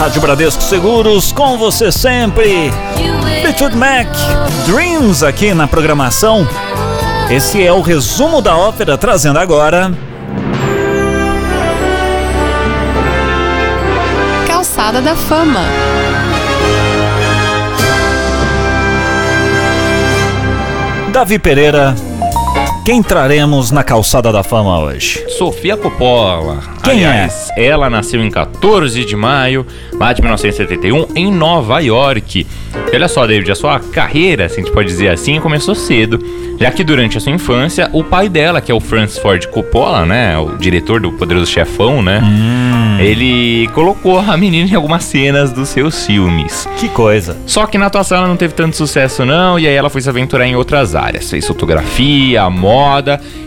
Rádio 0.00 0.22
Bradesco 0.22 0.62
Seguros, 0.62 1.30
com 1.30 1.58
você 1.58 1.92
sempre. 1.92 2.72
Fleetwood 3.42 3.76
Mac, 3.76 4.08
Dreams 4.64 5.22
aqui 5.22 5.52
na 5.52 5.68
programação. 5.68 6.48
Esse 7.30 7.62
é 7.62 7.70
o 7.70 7.82
Resumo 7.82 8.40
da 8.40 8.56
Ópera, 8.56 8.96
trazendo 8.96 9.38
agora... 9.38 9.92
Calçada 14.46 15.02
da 15.02 15.14
Fama. 15.14 15.60
Davi 21.12 21.38
Pereira, 21.38 21.94
quem 22.84 23.02
traremos 23.02 23.70
na 23.70 23.84
Calçada 23.84 24.32
da 24.32 24.42
Fama 24.42 24.78
hoje? 24.80 25.22
Sofia 25.36 25.76
Coppola. 25.76 26.60
Quem 26.82 27.04
é? 27.04 27.08
Aliás, 27.08 27.50
ela 27.56 27.90
nasceu 27.90 28.24
em 28.24 28.30
14 28.30 29.04
de 29.04 29.14
maio, 29.14 29.66
lá 29.92 30.12
de 30.12 30.22
1971, 30.22 31.08
em 31.14 31.30
Nova 31.30 31.78
York. 31.80 32.46
E 32.90 32.96
olha 32.96 33.06
só, 33.06 33.26
David, 33.26 33.52
a 33.52 33.54
sua 33.54 33.78
carreira, 33.78 34.48
se 34.48 34.58
a 34.58 34.62
gente 34.62 34.72
pode 34.72 34.88
dizer 34.88 35.08
assim, 35.08 35.38
começou 35.40 35.74
cedo, 35.74 36.18
já 36.58 36.70
que 36.70 36.82
durante 36.82 37.18
a 37.18 37.20
sua 37.20 37.32
infância, 37.32 37.90
o 37.92 38.02
pai 38.02 38.28
dela, 38.28 38.60
que 38.60 38.72
é 38.72 38.74
o 38.74 38.80
Francis 38.80 39.18
Ford 39.18 39.44
Coppola, 39.46 40.06
né, 40.06 40.38
o 40.38 40.56
diretor 40.56 41.00
do 41.00 41.12
Poderoso 41.12 41.50
Chefão, 41.50 42.02
né, 42.02 42.20
ele 42.98 43.68
colocou 43.68 44.18
a 44.18 44.36
menina 44.36 44.68
em 44.68 44.74
algumas 44.74 45.04
cenas 45.04 45.52
dos 45.52 45.68
seus 45.68 46.06
filmes. 46.06 46.68
Que 46.78 46.88
coisa. 46.88 47.36
Só 47.46 47.66
que 47.66 47.78
na 47.78 47.86
atuação 47.86 48.18
ela 48.18 48.28
não 48.28 48.36
teve 48.36 48.54
tanto 48.54 48.76
sucesso 48.76 49.24
não, 49.24 49.58
e 49.58 49.66
aí 49.66 49.74
ela 49.74 49.90
foi 49.90 50.00
se 50.00 50.08
aventurar 50.08 50.46
em 50.46 50.56
outras 50.56 50.94
áreas. 50.94 51.30
Fez 51.30 51.46
fotografia, 51.46 52.48
moda 52.50 52.69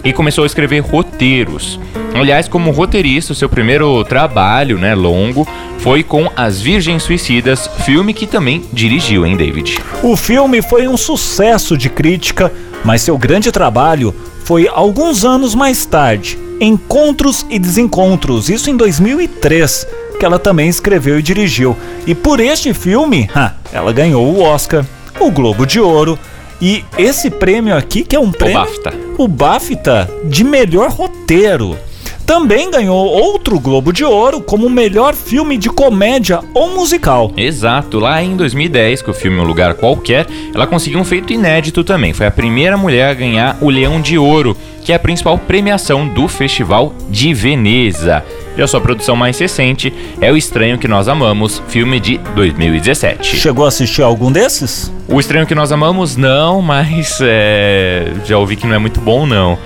e 0.03 0.11
começou 0.11 0.43
a 0.43 0.47
escrever 0.47 0.79
roteiros. 0.79 1.79
Aliás, 2.13 2.47
como 2.47 2.71
roteirista, 2.71 3.33
o 3.33 3.35
seu 3.35 3.49
primeiro 3.49 4.03
trabalho, 4.03 4.77
né, 4.77 4.93
longo, 4.93 5.47
foi 5.79 6.03
com 6.03 6.29
As 6.35 6.61
Virgens 6.61 7.03
Suicidas, 7.03 7.69
filme 7.85 8.13
que 8.13 8.27
também 8.27 8.63
dirigiu, 8.71 9.25
hein, 9.25 9.35
David? 9.35 9.77
O 10.03 10.15
filme 10.15 10.61
foi 10.61 10.87
um 10.87 10.97
sucesso 10.97 11.77
de 11.77 11.89
crítica, 11.89 12.51
mas 12.85 13.01
seu 13.01 13.17
grande 13.17 13.51
trabalho 13.51 14.13
foi 14.43 14.67
alguns 14.67 15.25
anos 15.25 15.55
mais 15.55 15.85
tarde, 15.85 16.37
Encontros 16.59 17.45
e 17.49 17.57
Desencontros, 17.57 18.49
isso 18.49 18.69
em 18.69 18.77
2003, 18.77 19.87
que 20.19 20.25
ela 20.25 20.37
também 20.37 20.69
escreveu 20.69 21.19
e 21.19 21.23
dirigiu. 21.23 21.75
E 22.05 22.13
por 22.13 22.39
este 22.39 22.73
filme, 22.73 23.29
ha, 23.33 23.53
ela 23.71 23.91
ganhou 23.91 24.25
o 24.25 24.41
Oscar, 24.41 24.85
o 25.19 25.31
Globo 25.31 25.65
de 25.65 25.79
Ouro 25.79 26.17
e 26.61 26.83
esse 26.97 27.29
prêmio 27.29 27.75
aqui 27.75 28.03
que 28.03 28.15
é 28.15 28.19
um 28.19 28.31
prêmio 28.31 28.59
BAFTA. 28.59 28.93
O 29.17 29.27
BAFTA 29.27 30.09
de 30.25 30.43
melhor 30.43 30.89
roteiro. 30.89 31.77
Também 32.25 32.71
ganhou 32.71 33.05
outro 33.05 33.59
Globo 33.59 33.91
de 33.91 34.05
Ouro 34.05 34.39
como 34.39 34.69
melhor 34.69 35.13
filme 35.13 35.57
de 35.57 35.69
comédia 35.69 36.39
ou 36.53 36.73
musical. 36.73 37.33
Exato, 37.35 37.99
lá 37.99 38.23
em 38.23 38.37
2010, 38.37 39.01
com 39.01 39.11
o 39.11 39.13
filme 39.13 39.39
Um 39.39 39.43
Lugar 39.43 39.73
Qualquer, 39.73 40.25
ela 40.55 40.65
conseguiu 40.65 40.99
um 40.99 41.03
feito 41.03 41.33
inédito 41.33 41.83
também. 41.83 42.13
Foi 42.13 42.25
a 42.25 42.31
primeira 42.31 42.77
mulher 42.77 43.09
a 43.09 43.13
ganhar 43.13 43.57
o 43.59 43.69
Leão 43.69 43.99
de 43.99 44.17
Ouro, 44.17 44.55
que 44.81 44.93
é 44.93 44.95
a 44.95 44.99
principal 44.99 45.37
premiação 45.37 46.07
do 46.07 46.29
Festival 46.29 46.93
de 47.09 47.33
Veneza. 47.33 48.23
E 48.55 48.61
a 48.61 48.67
sua 48.67 48.79
produção 48.79 49.15
mais 49.17 49.37
recente 49.37 49.93
é 50.21 50.31
O 50.31 50.37
Estranho 50.37 50.77
que 50.77 50.87
Nós 50.87 51.09
Amamos, 51.09 51.61
filme 51.67 51.99
de 51.99 52.19
2017. 52.35 53.35
Chegou 53.35 53.65
a 53.65 53.67
assistir 53.67 54.01
algum 54.01 54.31
desses? 54.31 54.91
O 55.09 55.19
Estranho 55.19 55.45
que 55.45 55.55
Nós 55.55 55.73
Amamos, 55.73 56.15
não, 56.15 56.61
mas 56.61 57.19
é, 57.21 58.13
já 58.25 58.37
ouvi 58.37 58.55
que 58.55 58.65
não 58.65 58.75
é 58.75 58.79
muito 58.79 59.01
bom, 59.01 59.25
não. 59.25 59.57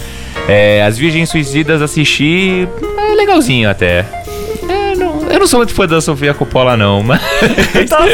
É, 0.47 0.83
As 0.83 0.97
Virgens 0.97 1.29
Suicidas 1.29 1.81
assisti, 1.81 2.67
é 2.97 3.15
legalzinho 3.15 3.69
até. 3.69 4.05
É, 4.69 4.95
não- 4.95 5.27
eu 5.29 5.39
não 5.39 5.47
sou 5.47 5.59
muito 5.59 5.73
fã 5.73 5.85
da 5.87 5.99
Sofia 5.99 6.33
Coppola, 6.33 6.77
não, 6.77 7.03
mas. 7.03 7.21
Tá- 7.89 8.05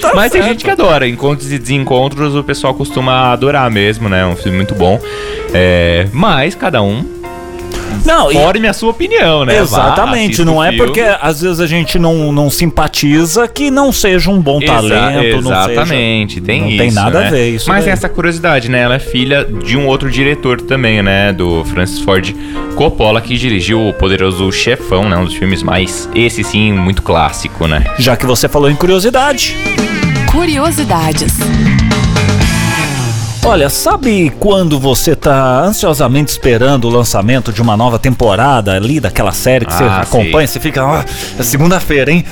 tá 0.00 0.12
mas 0.14 0.32
tem 0.32 0.40
certo. 0.42 0.52
gente 0.52 0.64
que 0.64 0.70
adora. 0.70 1.06
Encontros 1.08 1.50
e 1.52 1.58
desencontros 1.58 2.34
o 2.34 2.42
pessoal 2.42 2.74
costuma 2.74 3.32
adorar 3.32 3.70
mesmo, 3.70 4.08
né? 4.08 4.22
É 4.22 4.26
um 4.26 4.36
filme 4.36 4.56
muito 4.56 4.74
bom. 4.74 5.00
É, 5.54 6.06
mas 6.12 6.54
cada 6.54 6.82
um 6.82 7.04
Não, 8.04 8.30
e- 8.30 8.34
forme 8.34 8.66
a 8.68 8.72
sua 8.72 8.90
opinião, 8.90 9.44
né? 9.44 9.54
Vá, 9.56 9.62
Exatamente, 9.62 10.24
assista 10.26 10.44
não 10.44 10.62
é 10.62 10.72
porque 10.72 11.00
às 11.00 11.40
vezes 11.40 11.60
a 11.60 11.66
gente 11.66 11.98
não, 11.98 12.32
não 12.32 12.50
simpatiza 12.50 13.48
que 13.48 13.70
não 13.70 13.92
seja 13.92 14.30
um 14.30 14.40
bom 14.40 14.60
Exa- 14.60 14.72
talento, 14.74 15.42
não 15.42 15.50
seja... 15.50 15.72
Exatamente, 15.72 16.40
tem 16.40 16.60
não 16.60 16.68
isso. 16.68 16.78
tem 16.78 16.90
nada 16.92 17.20
né? 17.20 17.26
a 17.26 17.30
ver 17.30 17.50
isso 17.50 17.68
Mas 17.68 17.78
daí. 17.78 17.84
tem 17.84 17.92
essa 17.92 18.08
curiosidade, 18.08 18.68
né? 18.68 18.80
Ela 18.80 18.96
é 18.96 18.98
filha 18.98 19.44
de 19.44 19.76
um 19.76 19.86
outro 19.86 20.10
diretor 20.10 20.60
também, 20.60 21.02
né? 21.02 21.32
Do 21.32 21.64
Francis 21.64 21.98
Ford 22.00 22.34
Coppola, 22.74 23.20
que 23.20 23.36
dirigiu 23.36 23.88
o 23.88 23.92
Poderoso 23.92 24.50
Chefão, 24.52 25.08
né? 25.08 25.16
Um 25.16 25.24
dos 25.24 25.34
filmes 25.34 25.62
mais, 25.62 26.08
esse 26.14 26.42
sim, 26.44 26.72
muito 26.72 27.02
clássico, 27.02 27.66
né? 27.66 27.84
Já 27.98 28.16
que 28.16 28.26
você 28.26 28.48
falou 28.48 28.70
em 28.70 28.74
curiosidade, 28.76 29.56
Curiosidades. 30.32 31.32
Olha, 33.46 33.68
sabe 33.68 34.30
quando 34.40 34.78
você 34.78 35.14
tá 35.14 35.60
ansiosamente 35.62 36.30
esperando 36.30 36.86
o 36.86 36.90
lançamento 36.90 37.52
de 37.52 37.62
uma 37.62 37.76
nova 37.76 37.98
temporada 37.98 38.74
ali 38.74 38.98
daquela 39.00 39.32
série 39.32 39.64
que 39.64 39.72
você 39.72 39.84
Ah, 39.84 40.00
acompanha, 40.00 40.46
você 40.46 40.58
fica, 40.60 40.84
ó, 40.84 41.02
é 41.38 41.42
segunda-feira, 41.42 42.10
hein? 42.10 42.24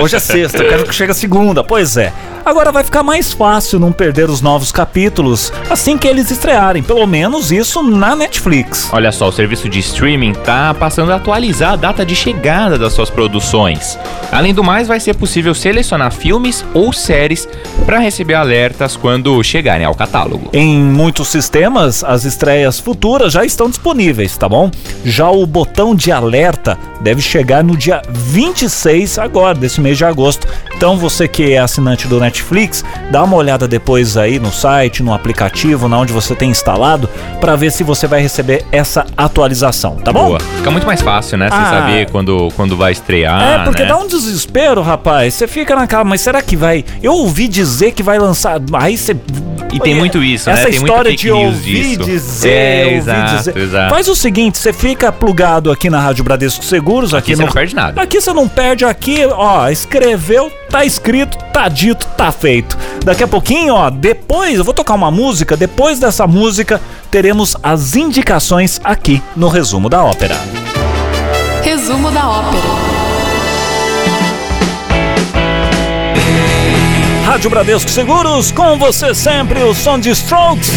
Hoje 0.00 0.16
é 0.16 0.18
sexta, 0.20 0.58
eu 0.62 0.68
quero 0.68 0.84
que 0.84 0.94
chegue 0.94 1.12
a 1.12 1.14
segunda. 1.14 1.64
Pois 1.64 1.96
é. 1.96 2.12
Agora 2.48 2.72
vai 2.72 2.82
ficar 2.82 3.02
mais 3.02 3.30
fácil 3.30 3.78
não 3.78 3.92
perder 3.92 4.30
os 4.30 4.40
novos 4.40 4.72
capítulos 4.72 5.52
assim 5.68 5.98
que 5.98 6.08
eles 6.08 6.30
estrearem, 6.30 6.82
pelo 6.82 7.06
menos 7.06 7.52
isso 7.52 7.82
na 7.82 8.16
Netflix. 8.16 8.88
Olha 8.90 9.12
só, 9.12 9.28
o 9.28 9.32
serviço 9.32 9.68
de 9.68 9.80
streaming 9.80 10.32
tá 10.32 10.72
passando 10.72 11.12
a 11.12 11.16
atualizar 11.16 11.74
a 11.74 11.76
data 11.76 12.06
de 12.06 12.16
chegada 12.16 12.78
das 12.78 12.94
suas 12.94 13.10
produções. 13.10 13.98
Além 14.32 14.54
do 14.54 14.64
mais, 14.64 14.88
vai 14.88 14.98
ser 14.98 15.14
possível 15.14 15.54
selecionar 15.54 16.10
filmes 16.10 16.64
ou 16.72 16.90
séries 16.90 17.46
para 17.84 17.98
receber 17.98 18.34
alertas 18.34 18.96
quando 18.96 19.42
chegarem 19.42 19.84
ao 19.86 19.94
catálogo. 19.94 20.48
Em 20.50 20.78
muitos 20.78 21.28
sistemas, 21.28 22.02
as 22.02 22.24
estreias 22.24 22.80
futuras 22.80 23.34
já 23.34 23.44
estão 23.44 23.68
disponíveis, 23.68 24.38
tá 24.38 24.48
bom? 24.48 24.70
Já 25.04 25.30
o 25.30 25.44
botão 25.46 25.94
de 25.94 26.10
alerta 26.10 26.78
deve 27.00 27.20
chegar 27.20 27.62
no 27.62 27.76
dia 27.76 28.02
26 28.08 29.18
agora, 29.18 29.54
desse 29.54 29.80
mês 29.80 29.98
de 29.98 30.04
agosto. 30.04 30.46
Então 30.76 30.96
você 30.96 31.26
que 31.26 31.52
é 31.52 31.58
assinante 31.58 32.06
do 32.06 32.20
Netflix, 32.20 32.37
dá 33.10 33.22
uma 33.22 33.36
olhada 33.36 33.66
depois 33.68 34.16
aí 34.16 34.38
no 34.38 34.52
site, 34.52 35.02
no 35.02 35.12
aplicativo, 35.12 35.88
na 35.88 35.98
onde 35.98 36.12
você 36.12 36.34
tem 36.34 36.50
instalado, 36.50 37.08
para 37.40 37.56
ver 37.56 37.70
se 37.70 37.82
você 37.84 38.06
vai 38.06 38.20
receber 38.20 38.64
essa 38.72 39.06
atualização, 39.16 39.96
tá 39.96 40.12
bom? 40.12 40.26
Boa. 40.26 40.40
Fica 40.40 40.70
muito 40.70 40.86
mais 40.86 41.00
fácil, 41.00 41.38
né? 41.38 41.48
Você 41.48 41.56
Ah. 41.56 41.64
saber 41.80 42.10
quando, 42.10 42.48
quando 42.56 42.76
vai 42.76 42.92
estrear. 42.92 43.42
É, 43.42 43.64
porque 43.64 43.82
né? 43.82 43.88
dá 43.88 43.96
um 43.96 44.06
desespero, 44.06 44.82
rapaz. 44.82 45.34
Você 45.34 45.46
fica 45.46 45.74
naquela, 45.74 46.04
mas 46.04 46.20
será 46.20 46.42
que 46.42 46.56
vai? 46.56 46.84
Eu 47.02 47.12
ouvi 47.14 47.48
dizer 47.48 47.92
que 47.92 48.02
vai 48.02 48.18
lançar. 48.18 48.60
Aí 48.74 48.96
você 48.96 49.16
E 49.72 49.80
tem 49.80 49.94
muito 49.94 50.22
isso, 50.22 50.48
Essa 50.50 50.62
né? 50.64 50.70
Tem 50.70 50.78
muito 50.80 50.90
história 50.90 51.10
fake 51.10 51.22
de 51.22 51.30
news 51.32 51.44
ouvir 51.56 51.82
disso. 51.96 52.04
dizer, 52.04 52.48
É, 52.50 52.84
ouvir 52.84 52.96
exato, 52.96 53.36
dizer. 53.36 53.56
exato. 53.56 53.90
Faz 53.94 54.08
o 54.08 54.16
seguinte, 54.16 54.58
você 54.58 54.72
fica 54.72 55.10
plugado 55.12 55.70
aqui 55.70 55.90
na 55.90 56.00
Rádio 56.00 56.24
Bradesco 56.24 56.64
Seguros. 56.64 57.14
Aqui, 57.14 57.32
Aqui 57.32 57.36
você 57.36 57.42
no... 57.42 57.46
não 57.46 57.52
perde 57.54 57.74
nada. 57.74 58.00
Aqui 58.02 58.20
você 58.20 58.32
não 58.32 58.48
perde, 58.48 58.84
aqui, 58.84 59.18
ó, 59.30 59.68
escreveu, 59.68 60.50
tá 60.70 60.84
escrito, 60.84 61.36
tá 61.52 61.68
dito, 61.68 62.06
tá 62.16 62.30
feito. 62.32 62.76
Daqui 63.04 63.22
a 63.22 63.28
pouquinho, 63.28 63.74
ó, 63.74 63.90
depois, 63.90 64.58
eu 64.58 64.64
vou 64.64 64.74
tocar 64.74 64.94
uma 64.94 65.10
música, 65.10 65.56
depois 65.56 65.98
dessa 65.98 66.26
música, 66.26 66.80
teremos 67.10 67.56
as 67.62 67.94
indicações 67.96 68.80
aqui 68.84 69.22
no 69.36 69.48
resumo 69.48 69.88
da 69.88 70.02
ópera. 70.04 70.36
Resumo 71.62 72.10
da 72.10 72.28
ópera. 72.28 72.97
Rádio 77.28 77.50
Bradesco 77.50 77.90
Seguros, 77.90 78.50
com 78.50 78.78
você 78.78 79.14
sempre, 79.14 79.62
o 79.62 79.74
som 79.74 79.98
de 79.98 80.08
Strokes. 80.08 80.72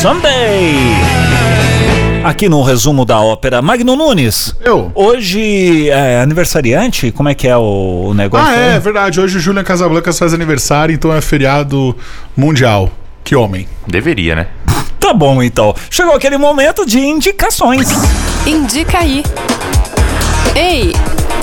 Someday. 0.00 0.72
Aqui 2.24 2.48
no 2.48 2.62
resumo 2.62 3.04
da 3.04 3.20
ópera, 3.20 3.60
Magno 3.60 3.94
Nunes. 3.94 4.56
Eu. 4.62 4.90
Hoje 4.94 5.90
é 5.90 6.22
aniversariante? 6.22 7.12
Como 7.12 7.28
é 7.28 7.34
que 7.34 7.46
é 7.46 7.54
o, 7.54 8.14
negócio? 8.14 8.48
Ah, 8.48 8.54
é, 8.54 8.80
verdade. 8.80 9.20
Hoje 9.20 9.36
o 9.36 9.40
Julian 9.40 9.62
Casablancas 9.62 10.18
faz 10.18 10.32
aniversário, 10.32 10.94
então 10.94 11.12
é 11.12 11.20
feriado 11.20 11.94
mundial. 12.34 12.90
Que 13.22 13.36
homem. 13.36 13.68
Deveria, 13.86 14.34
né? 14.36 14.46
Tá 14.98 15.12
bom 15.12 15.42
então. 15.42 15.74
Chegou 15.90 16.14
aquele 16.14 16.38
momento 16.38 16.86
de 16.86 16.98
indicações. 16.98 17.90
Indica 18.46 19.00
aí. 19.00 19.22
Ei, 20.56 20.94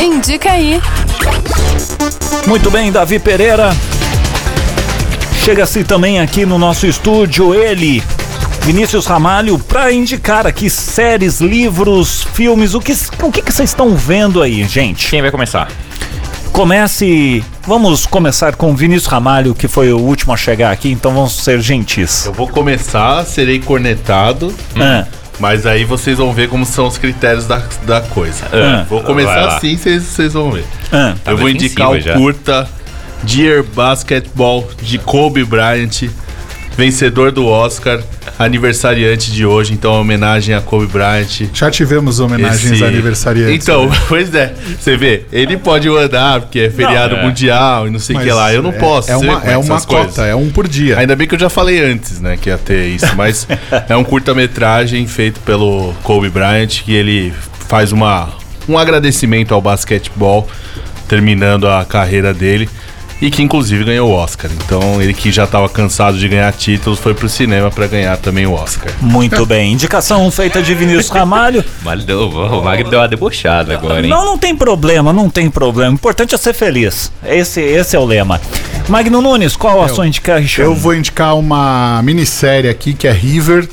indica 0.03 0.51
aí. 0.51 0.81
Muito 2.47 2.69
bem, 2.71 2.91
Davi 2.91 3.19
Pereira. 3.19 3.75
Chega-se 5.43 5.83
também 5.83 6.19
aqui 6.19 6.45
no 6.45 6.57
nosso 6.59 6.85
estúdio 6.85 7.55
ele, 7.55 8.03
Vinícius 8.61 9.07
Ramalho, 9.07 9.57
para 9.57 9.91
indicar 9.91 10.45
aqui 10.45 10.69
séries, 10.69 11.41
livros, 11.41 12.27
filmes. 12.33 12.75
O 12.75 12.79
que 12.79 12.93
o 13.23 13.31
que 13.31 13.51
vocês 13.51 13.69
estão 13.69 13.95
vendo 13.95 14.41
aí, 14.41 14.63
gente? 14.65 15.09
Quem 15.09 15.21
vai 15.21 15.31
começar? 15.31 15.67
Comece. 16.51 17.43
Vamos 17.65 18.05
começar 18.05 18.55
com 18.55 18.71
o 18.71 18.75
Vinícius 18.75 19.07
Ramalho, 19.11 19.55
que 19.55 19.67
foi 19.67 19.91
o 19.93 19.97
último 19.97 20.33
a 20.33 20.37
chegar 20.37 20.71
aqui, 20.71 20.91
então 20.91 21.13
vamos 21.13 21.33
ser 21.33 21.59
gentis. 21.61 22.25
Eu 22.25 22.33
vou 22.33 22.47
começar, 22.47 23.25
serei 23.25 23.59
cornetado, 23.59 24.53
Ah, 24.75 25.05
mas 25.41 25.65
aí 25.65 25.83
vocês 25.83 26.19
vão 26.19 26.31
ver 26.31 26.47
como 26.47 26.65
são 26.67 26.85
os 26.85 26.99
critérios 26.99 27.47
da, 27.47 27.63
da 27.83 27.99
coisa. 27.99 28.45
Ah. 28.53 28.85
Vou 28.87 28.99
Vai 28.99 29.07
começar 29.07 29.47
assim, 29.47 29.75
vocês 29.75 30.33
vão 30.33 30.51
ver. 30.51 30.63
ah. 30.91 31.15
Eu 31.25 31.35
vou 31.35 31.49
indicar 31.49 31.89
o 31.89 31.99
já. 31.99 32.13
curta 32.13 32.69
Dear 33.23 33.63
Basketball 33.63 34.69
de 34.81 34.99
Kobe 34.99 35.43
Bryant, 35.43 36.09
vencedor 36.77 37.31
do 37.31 37.45
Oscar, 37.45 38.01
aniversariante 38.39 39.31
de 39.31 39.45
hoje, 39.45 39.73
então 39.73 39.93
homenagem 39.93 40.55
a 40.55 40.61
Kobe 40.61 40.87
Bryant. 40.87 41.49
Já 41.53 41.69
tivemos 41.69 42.19
homenagens 42.19 42.71
Esse- 42.71 42.83
aniversariantes. 42.83 43.67
Então, 43.67 43.89
né? 43.89 43.97
pois 44.07 44.33
é, 44.33 44.53
você 44.79 44.97
vê, 44.97 45.25
ele 45.31 45.57
pode 45.57 45.89
mandar 45.89 46.41
porque 46.41 46.59
é 46.59 46.69
feriado 46.69 47.15
é. 47.15 47.23
mundial 47.23 47.87
e 47.87 47.91
não 47.91 47.99
sei 47.99 48.15
o 48.15 48.19
que 48.19 48.31
lá. 48.31 48.53
Eu 48.53 48.61
não 48.63 48.71
é- 48.71 48.77
posso. 48.77 49.11
É 49.11 49.17
uma, 49.17 49.41
é 49.43 49.57
uma 49.57 49.81
coisas. 49.81 49.85
cota, 49.85 50.25
é 50.25 50.35
um 50.35 50.49
por 50.49 50.67
dia. 50.67 50.97
Ainda 50.97 51.15
bem 51.15 51.27
que 51.27 51.35
eu 51.35 51.39
já 51.39 51.49
falei 51.49 51.83
antes, 51.83 52.19
né, 52.19 52.37
que 52.39 52.49
ia 52.49 52.57
ter 52.57 52.87
isso, 52.87 53.13
mas 53.15 53.47
é 53.87 53.95
um 53.95 54.03
curta-metragem 54.03 55.05
feito 55.07 55.39
pelo 55.41 55.93
Kobe 56.03 56.29
Bryant 56.29 56.81
que 56.83 56.93
ele 56.93 57.33
faz 57.67 57.91
uma, 57.91 58.29
um 58.67 58.77
agradecimento 58.77 59.53
ao 59.53 59.61
basquetebol, 59.61 60.47
terminando 61.07 61.67
a 61.67 61.85
carreira 61.85 62.33
dele. 62.33 62.69
E 63.21 63.29
que 63.29 63.43
inclusive 63.43 63.83
ganhou 63.83 64.09
o 64.09 64.13
Oscar. 64.13 64.49
Então 64.65 64.99
ele 65.01 65.13
que 65.13 65.31
já 65.31 65.43
estava 65.43 65.69
cansado 65.69 66.17
de 66.17 66.27
ganhar 66.27 66.51
títulos 66.53 66.99
foi 66.99 67.13
pro 67.13 67.29
cinema 67.29 67.69
para 67.69 67.85
ganhar 67.85 68.17
também 68.17 68.47
o 68.47 68.53
Oscar. 68.53 68.91
Muito 68.99 69.45
bem. 69.45 69.71
Indicação 69.73 70.29
feita 70.31 70.61
de 70.61 70.73
Vinícius 70.73 71.09
Ramalho. 71.09 71.63
O 72.61 72.63
Magno 72.63 72.89
deu 72.89 72.99
uma 72.99 73.07
debochada 73.07 73.73
agora, 73.73 74.01
hein? 74.01 74.09
Não, 74.09 74.25
não 74.25 74.37
tem 74.37 74.55
problema, 74.55 75.13
não 75.13 75.29
tem 75.29 75.49
problema. 75.49 75.91
O 75.91 75.93
importante 75.93 76.33
é 76.33 76.37
ser 76.37 76.53
feliz. 76.53 77.11
Esse, 77.23 77.61
esse 77.61 77.95
é 77.95 77.99
o 77.99 78.05
lema. 78.05 78.41
Magno 78.89 79.21
Nunes, 79.21 79.55
qual 79.55 79.83
a 79.83 79.87
sua 79.87 80.07
indicação? 80.07 80.65
Eu 80.65 80.75
vou 80.75 80.95
indicar 80.95 81.37
uma 81.37 82.01
minissérie 82.03 82.69
aqui 82.69 82.93
que 82.93 83.07
é 83.07 83.11
River. 83.11 83.67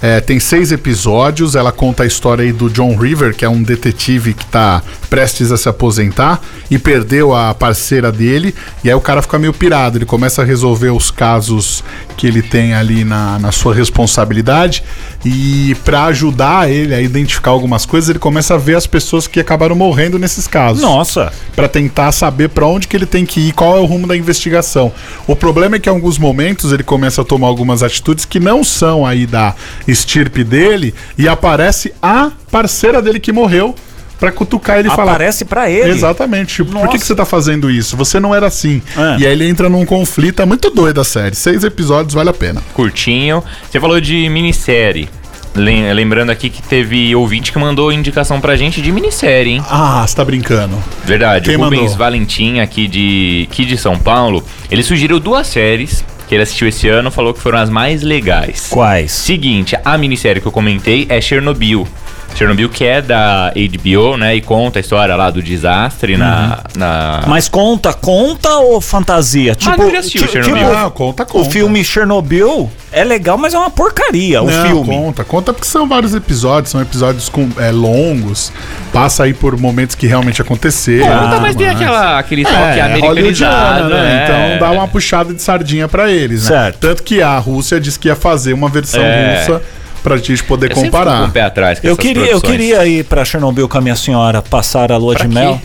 É, 0.00 0.20
tem 0.20 0.38
seis 0.38 0.70
episódios. 0.72 1.54
Ela 1.54 1.72
conta 1.72 2.04
a 2.04 2.06
história 2.06 2.44
aí 2.44 2.52
do 2.52 2.70
John 2.70 2.96
River, 2.96 3.34
que 3.34 3.44
é 3.44 3.48
um 3.48 3.62
detetive 3.62 4.34
que 4.34 4.46
tá 4.46 4.82
prestes 5.10 5.50
a 5.50 5.56
se 5.56 5.68
aposentar 5.68 6.40
e 6.70 6.78
perdeu 6.78 7.34
a 7.34 7.54
parceira 7.54 8.12
dele. 8.12 8.54
E 8.84 8.88
aí 8.88 8.94
o 8.94 9.00
cara 9.00 9.22
fica 9.22 9.38
meio 9.38 9.52
pirado. 9.52 9.98
Ele 9.98 10.06
começa 10.06 10.42
a 10.42 10.44
resolver 10.44 10.90
os 10.90 11.10
casos 11.10 11.82
que 12.16 12.26
ele 12.26 12.42
tem 12.42 12.74
ali 12.74 13.04
na, 13.04 13.38
na 13.38 13.52
sua 13.52 13.74
responsabilidade. 13.74 14.82
E 15.24 15.76
para 15.84 16.04
ajudar 16.04 16.70
ele 16.70 16.94
a 16.94 17.00
identificar 17.00 17.50
algumas 17.50 17.84
coisas, 17.84 18.08
ele 18.08 18.18
começa 18.18 18.54
a 18.54 18.58
ver 18.58 18.76
as 18.76 18.86
pessoas 18.86 19.26
que 19.26 19.40
acabaram 19.40 19.74
morrendo 19.74 20.18
nesses 20.18 20.46
casos 20.46 20.80
Nossa. 20.80 21.32
Pra 21.56 21.68
tentar 21.68 22.12
saber 22.12 22.48
pra 22.48 22.66
onde 22.66 22.86
que 22.86 22.96
ele 22.96 23.06
tem 23.06 23.26
que 23.26 23.40
ir, 23.40 23.52
qual 23.52 23.76
é 23.76 23.80
o 23.80 23.84
rumo 23.84 24.06
da 24.06 24.16
investigação. 24.16 24.92
O 25.26 25.34
problema 25.34 25.76
é 25.76 25.78
que 25.78 25.88
em 25.88 25.92
alguns 25.92 26.18
momentos 26.18 26.72
ele 26.72 26.84
começa 26.84 27.22
a 27.22 27.24
tomar 27.24 27.48
algumas 27.48 27.82
atitudes 27.82 28.24
que 28.24 28.38
não 28.38 28.62
são 28.62 29.04
aí 29.04 29.26
da 29.26 29.54
estirpe 29.88 30.44
dele 30.44 30.94
e 31.16 31.26
aparece 31.26 31.92
a 32.00 32.30
parceira 32.50 33.02
dele 33.02 33.18
que 33.18 33.32
morreu 33.32 33.74
pra 34.20 34.30
cutucar 34.30 34.78
ele 34.78 34.88
e 34.88 34.90
falar. 34.90 35.12
Aparece 35.12 35.44
pra 35.44 35.70
ele. 35.70 35.90
Exatamente. 35.90 36.56
Tipo, 36.56 36.72
por 36.72 36.88
que, 36.88 36.98
que 36.98 37.06
você 37.06 37.14
tá 37.14 37.24
fazendo 37.24 37.70
isso? 37.70 37.96
Você 37.96 38.20
não 38.20 38.34
era 38.34 38.46
assim. 38.46 38.82
É. 38.96 39.20
E 39.20 39.26
aí 39.26 39.32
ele 39.32 39.48
entra 39.48 39.68
num 39.68 39.84
conflito. 39.86 40.42
É 40.42 40.44
muito 40.44 40.70
doida 40.70 41.00
a 41.00 41.04
série. 41.04 41.34
Seis 41.34 41.62
episódios, 41.64 42.14
vale 42.14 42.28
a 42.28 42.32
pena. 42.34 42.60
Curtinho. 42.74 43.42
Você 43.70 43.78
falou 43.80 44.00
de 44.00 44.28
minissérie. 44.28 45.08
Lem- 45.54 45.92
Lembrando 45.92 46.30
aqui 46.30 46.50
que 46.50 46.62
teve 46.62 47.14
ouvinte 47.16 47.50
que 47.50 47.58
mandou 47.58 47.90
indicação 47.90 48.40
pra 48.40 48.54
gente 48.56 48.82
de 48.82 48.92
minissérie, 48.92 49.52
hein? 49.54 49.62
Ah, 49.68 50.04
você 50.06 50.14
tá 50.14 50.24
brincando. 50.24 50.76
Verdade, 51.04 51.46
Quem 51.46 51.56
o 51.56 51.62
Rubens 51.64 51.80
mandou? 51.82 51.96
Valentim, 51.96 52.60
aqui 52.60 52.86
de, 52.86 53.48
aqui 53.50 53.64
de 53.64 53.76
São 53.76 53.98
Paulo, 53.98 54.44
ele 54.70 54.82
sugeriu 54.82 55.18
duas 55.18 55.46
séries 55.46 56.04
que 56.28 56.34
ele 56.34 56.42
assistiu 56.42 56.68
esse 56.68 56.88
ano, 56.88 57.10
falou 57.10 57.32
que 57.32 57.40
foram 57.40 57.58
as 57.58 57.70
mais 57.70 58.02
legais. 58.02 58.68
Quais? 58.70 59.10
Seguinte, 59.10 59.76
a 59.84 59.96
minissérie 59.96 60.40
que 60.40 60.46
eu 60.46 60.52
comentei 60.52 61.06
é 61.08 61.20
Chernobyl. 61.20 61.88
Chernobyl 62.34 62.68
que 62.68 62.84
é 62.84 63.02
da 63.02 63.52
HBO, 63.56 64.16
né? 64.16 64.36
E 64.36 64.40
conta 64.40 64.78
a 64.78 64.80
história 64.80 65.16
lá 65.16 65.28
do 65.30 65.42
desastre 65.42 66.16
na, 66.16 66.60
na... 66.76 67.22
Mas 67.26 67.48
conta, 67.48 67.92
conta 67.92 68.50
ou 68.58 68.80
fantasia? 68.80 69.54
Tipo, 69.56 69.70
Magno 69.70 69.90
já 69.90 69.98
assistiu 69.98 70.26
ti- 70.26 70.32
Chernobyl. 70.34 70.72
Ah, 70.76 70.90
conta, 70.90 71.24
o 71.24 71.26
conta. 71.26 71.50
filme 71.50 71.82
Chernobyl 71.84 72.70
é 72.92 73.02
legal, 73.02 73.36
mas 73.36 73.54
é 73.54 73.58
uma 73.58 73.70
porcaria 73.70 74.40
o 74.40 74.48
Não, 74.50 74.66
filme. 74.66 74.86
Conta, 74.96 75.24
conta 75.24 75.52
porque 75.52 75.66
são 75.66 75.88
vários 75.88 76.14
episódios, 76.14 76.70
são 76.70 76.80
episódios 76.80 77.28
com, 77.28 77.48
é, 77.58 77.70
longos, 77.72 78.52
passa 78.92 79.24
aí 79.24 79.34
por 79.34 79.56
momentos 79.58 79.96
que 79.96 80.06
realmente 80.06 80.40
aconteceram. 80.40 81.06
Conta, 81.06 81.40
mas 81.40 81.56
tem 81.56 81.66
mas- 81.66 81.76
aquela, 81.76 82.18
aquele 82.20 82.44
toque 82.44 82.54
É, 82.56 82.82
americanizado, 82.82 83.88
né? 83.88 84.24
Então 84.24 84.58
dá 84.68 84.70
uma 84.72 84.86
puxada 84.86 85.34
de 85.34 85.42
sardinha 85.42 85.88
pra 85.88 86.10
eles, 86.10 86.42
né? 86.48 86.48
Certo. 86.56 86.78
Tanto 86.78 87.02
que 87.02 87.20
a 87.20 87.36
Rússia 87.38 87.80
disse 87.80 87.98
que 87.98 88.08
ia 88.08 88.16
fazer 88.16 88.52
uma 88.52 88.68
versão 88.68 89.02
É. 89.02 89.40
russa 89.40 89.62
pra 90.08 90.16
gente 90.18 90.44
poder 90.44 90.70
Eu 90.70 90.74
comparar. 90.76 91.24
o 91.24 91.30
pé 91.30 91.42
atrás 91.42 91.78
Eu 91.82 91.96
queria, 91.96 92.22
eu 92.24 92.40
produções. 92.40 92.52
queria 92.52 92.86
ir 92.86 93.04
pra 93.04 93.24
Chernobyl 93.24 93.68
com 93.68 93.78
a 93.78 93.80
minha 93.80 93.96
senhora 93.96 94.42
passar 94.42 94.90
a 94.90 94.96
lua 94.96 95.14
Pra 95.14 95.24
de 95.26 95.28
quê? 95.28 95.34
mel. 95.38 95.60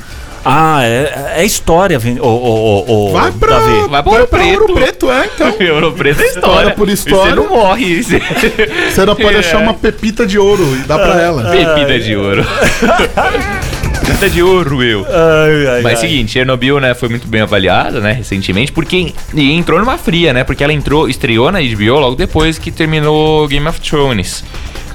Ah, 0.45 0.83
é, 0.83 1.35
é 1.37 1.45
história, 1.45 1.97
ô, 2.19 2.27
ô, 2.27 2.85
ô, 2.85 3.11
Vai 3.13 3.31
pra, 3.31 3.59
Davi. 3.59 3.87
Vai 3.89 4.03
pra 4.03 4.11
Ouro 4.11 4.27
Preto. 4.27 4.59
Ouro 4.61 4.73
Preto, 4.73 5.09
é, 5.11 5.25
então. 5.33 5.53
Ouro 5.75 5.91
Preto 5.93 6.21
é 6.21 6.25
história. 6.25 6.71
Por 6.71 6.89
história. 6.89 7.29
Você 7.33 7.35
não 7.35 7.47
morre. 7.47 8.03
Você... 8.03 8.19
Você 8.19 8.99
ainda 8.99 9.15
pode 9.15 9.35
É. 9.37 9.39
achar 9.39 9.59
uma 9.59 9.73
pepita 9.73 10.25
de 10.27 10.37
ouro 10.37 10.63
e 10.75 10.79
dá 10.85 10.99
pra 10.99 11.21
ela. 11.21 11.43
Bebida 11.43 11.97
de 11.97 12.13
ouro. 12.17 12.45
Bebida 14.05 14.29
de 14.29 14.43
ouro, 14.43 14.83
eu. 14.83 15.05
Ai, 15.09 15.67
ai, 15.67 15.81
Mas 15.81 15.93
ai. 15.93 16.07
seguinte, 16.07 16.31
Chernobyl, 16.33 16.79
né, 16.79 16.93
foi 16.93 17.07
muito 17.07 17.25
bem 17.27 17.41
avaliada, 17.41 18.01
né, 18.01 18.11
recentemente, 18.11 18.71
porque 18.71 19.13
e 19.33 19.51
entrou 19.53 19.79
numa 19.79 19.97
fria, 19.97 20.33
né, 20.33 20.43
porque 20.43 20.63
ela 20.63 20.73
entrou, 20.73 21.07
estreou 21.07 21.51
na 21.51 21.59
HBO 21.61 21.99
logo 21.99 22.15
depois 22.15 22.57
que 22.57 22.69
terminou 22.69 23.47
Game 23.47 23.65
of 23.67 23.79
Thrones. 23.79 24.43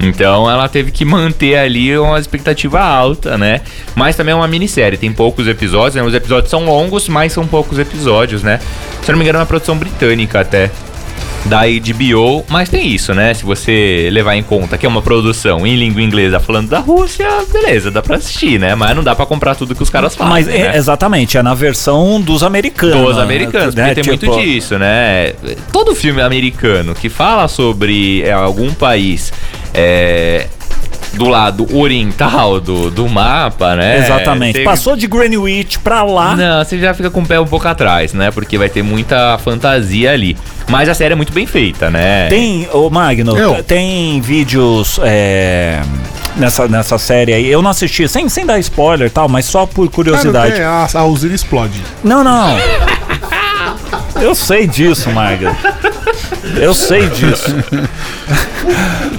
Então 0.01 0.49
ela 0.49 0.69
teve 0.69 0.91
que 0.91 1.05
manter 1.05 1.57
ali 1.57 1.97
uma 1.99 2.21
expectativa 2.21 2.81
alta, 2.81 3.37
né? 3.37 3.63
Mas 3.97 4.15
também 4.15 4.33
é 4.33 4.35
uma 4.37 4.47
minissérie, 4.47 4.97
tem 4.97 5.13
poucos 5.13 5.49
episódios, 5.49 5.97
né? 5.97 6.03
Os 6.03 6.15
episódios 6.15 6.51
são 6.51 6.65
longos, 6.65 7.09
mas 7.09 7.33
são 7.33 7.45
poucos 7.47 7.81
episódios, 7.81 8.45
né? 8.45 8.61
Se 9.03 9.11
eu 9.11 9.15
não 9.15 9.19
me 9.19 9.25
engano, 9.25 9.39
é 9.39 9.41
uma 9.41 9.47
produção 9.47 9.77
britânica 9.77 10.39
até 10.41 10.71
da 11.47 11.63
HBO, 11.63 12.45
mas 12.49 12.69
tem 12.69 12.89
isso, 12.89 13.15
né? 13.15 13.33
Se 13.35 13.45
você 13.45 14.09
levar 14.13 14.37
em 14.37 14.43
conta 14.43 14.77
que 14.77 14.85
é 14.85 14.89
uma 14.89 15.03
produção 15.03 15.67
em 15.67 15.77
língua 15.77 16.03
inglesa 16.03 16.39
falando 16.41 16.69
da 16.69 16.79
Rússia, 16.79 17.27
beleza, 17.53 17.91
dá 17.91 18.03
pra 18.03 18.17
assistir, 18.17 18.59
né? 18.59 18.75
Mas 18.75 18.95
não 18.95 19.03
dá 19.03 19.15
pra 19.15 19.25
comprar 19.25 19.55
tudo 19.55 19.75
que 19.75 19.83
os 19.83 19.91
caras 19.91 20.15
fazem. 20.15 20.31
Mas 20.31 20.47
né? 20.47 20.75
é, 20.75 20.77
exatamente, 20.77 21.39
é 21.39 21.43
na 21.43 21.55
versão 21.55 22.21
dos 22.21 22.43
americanos. 22.43 23.15
Dos 23.15 23.19
americanos, 23.19 23.75
né? 23.75 23.95
porque 23.95 24.03
tem 24.03 24.19
Tipo, 24.19 24.33
muito 24.33 24.45
disso, 24.45 24.79
né? 24.79 25.33
Todo 25.73 25.95
filme 25.95 26.21
americano 26.21 26.95
que 26.95 27.09
fala 27.09 27.49
sobre 27.49 28.23
é, 28.23 28.33
algum 28.33 28.73
país 28.73 29.33
é, 29.75 30.47
do 31.15 31.29
lado 31.29 31.67
oriental 31.77 32.61
do, 32.61 32.91
do 32.91 33.09
mapa, 33.09 33.75
né? 33.75 33.99
Exatamente. 33.99 34.63
Passou 34.63 34.97
de 34.97 35.07
Greenwich 35.07 35.79
pra 35.81 36.03
lá. 36.03 36.37
Não, 36.37 36.65
você 36.65 36.79
já 36.79 36.95
fica 36.95 37.11
com 37.11 37.21
o 37.21 37.27
pé 37.27 37.41
um 37.41 37.47
pouco 37.47 37.67
atrás, 37.67 38.13
né? 38.13 38.31
Porque 38.31 38.59
vai 38.59 38.69
ter 38.69 38.83
muita 38.83 39.39
fantasia 39.39 40.13
ali. 40.13 40.37
Mas 40.69 40.89
a 40.89 40.95
série 40.95 41.13
é 41.13 41.17
muito 41.17 41.33
bem 41.33 41.47
feita, 41.47 41.91
né? 41.91 42.29
Tem, 42.29 42.69
ô 42.73 42.91
Magno, 42.91 43.37
Eu. 43.37 43.63
tem 43.63 44.21
vídeos 44.21 45.01
é, 45.03 45.81
nessa, 46.37 46.69
nessa 46.69 46.99
série 46.99 47.33
aí. 47.33 47.47
Eu 47.47 47.63
não 47.63 47.71
assisti, 47.71 48.07
sem, 48.07 48.29
sem 48.29 48.45
dar 48.45 48.59
spoiler 48.59 49.09
e 49.09 49.11
tal, 49.11 49.29
mas 49.29 49.47
só 49.47 49.67
por 49.67 49.89
curiosidade. 49.91 50.57
Cara, 50.57 50.89
a, 50.95 51.01
a 51.01 51.05
usina 51.05 51.35
explode. 51.35 51.83
Não, 52.05 52.23
não. 52.23 52.57
Eu 54.21 54.35
sei 54.35 54.67
disso, 54.67 55.11
Magno. 55.11 55.55
Eu 56.61 56.75
sei 56.75 57.09
disso. 57.09 57.55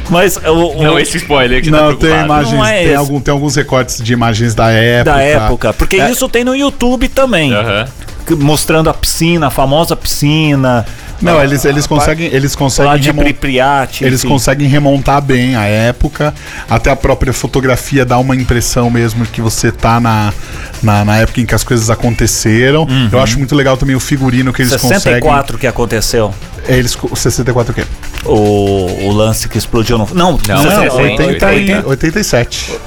Mas 0.10 0.38
o, 0.38 0.50
o- 0.78 0.84
Não, 0.84 1.00
esse 1.00 1.18
spoiler 1.18 1.62
que 1.62 1.70
Não, 1.70 1.96
tá 1.96 2.08
tem 2.08 2.20
imagens, 2.26 2.54
Não 2.54 2.66
é 2.66 2.84
tem, 2.84 2.96
algum, 2.96 3.20
tem 3.22 3.32
alguns 3.32 3.56
recortes 3.56 4.02
de 4.02 4.14
imagens 4.14 4.54
da 4.56 4.72
época. 4.72 5.16
da 5.16 5.22
época, 5.22 5.74
porque 5.74 5.98
É. 5.98 6.10
isso 6.12 6.28
tem 6.28 6.44
no 6.44 6.56
YouTube 6.56 7.08
também, 7.08 7.54
Aham. 7.54 7.88
Mostrando 8.36 8.90
a 8.90 8.94
piscina, 8.94 9.48
a 9.48 9.50
famosa 9.50 9.96
piscina. 9.96 10.86
Não, 11.22 11.44
eles, 11.44 11.66
eles 11.66 11.86
conseguem, 11.86 12.28
eles 12.28 12.54
lá 12.54 12.58
conseguem 12.60 13.00
de 13.00 13.08
remon- 13.08 13.24
Pripyat. 13.24 14.06
Eles 14.06 14.20
enfim. 14.24 14.30
conseguem 14.30 14.68
remontar 14.70 15.22
bem 15.22 15.54
a 15.56 15.66
época, 15.66 16.34
até 16.70 16.90
a 16.92 16.96
própria 16.96 17.34
fotografia 17.34 18.06
dá 18.06 18.18
uma 18.18 18.36
impressão 18.38 18.90
mesmo 18.90 19.26
que 19.26 19.42
você 19.42 19.70
tá 19.70 20.00
na, 20.00 20.34
na, 20.82 21.04
na 21.04 21.18
época 21.18 21.42
em 21.42 21.46
que 21.46 21.54
as 21.54 21.64
coisas 21.64 21.90
aconteceram. 21.90 22.88
Eu 23.12 23.20
acho 23.22 23.38
muito 23.38 23.54
legal 23.54 23.76
também 23.76 23.96
o 23.98 24.00
figurino 24.00 24.54
que 24.54 24.62
eles 24.62 24.72
64 24.72 25.58
que 25.58 25.68
aconteceu. 25.68 26.28
conseguem. 26.28 26.78
Eles, 26.78 26.96
co- 26.96 27.14
64 27.14 27.72
o 27.72 27.76
quê? 27.76 27.84
O, 28.26 29.08
o 29.08 29.12
lance 29.12 29.50
que 29.50 29.58
explodiu 29.58 29.98
no. 29.98 30.08
Não, 30.14 30.40
Não, 30.48 30.64
Não, 30.64 30.72
60, 30.72 30.94
80 30.96 31.24
e 31.24 31.64
80. 31.64 31.88
87. 31.90 32.80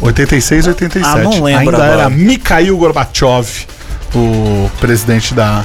86, 0.00 0.66
87. 0.66 1.06
Ah, 1.06 1.22
não 1.22 1.42
lembro 1.42 1.60
Ainda 1.76 1.84
agora. 1.84 1.92
era 2.02 2.10
Mikhail 2.10 2.76
Gorbachev, 2.76 3.66
o 4.14 4.70
presidente 4.80 5.34
da, 5.34 5.64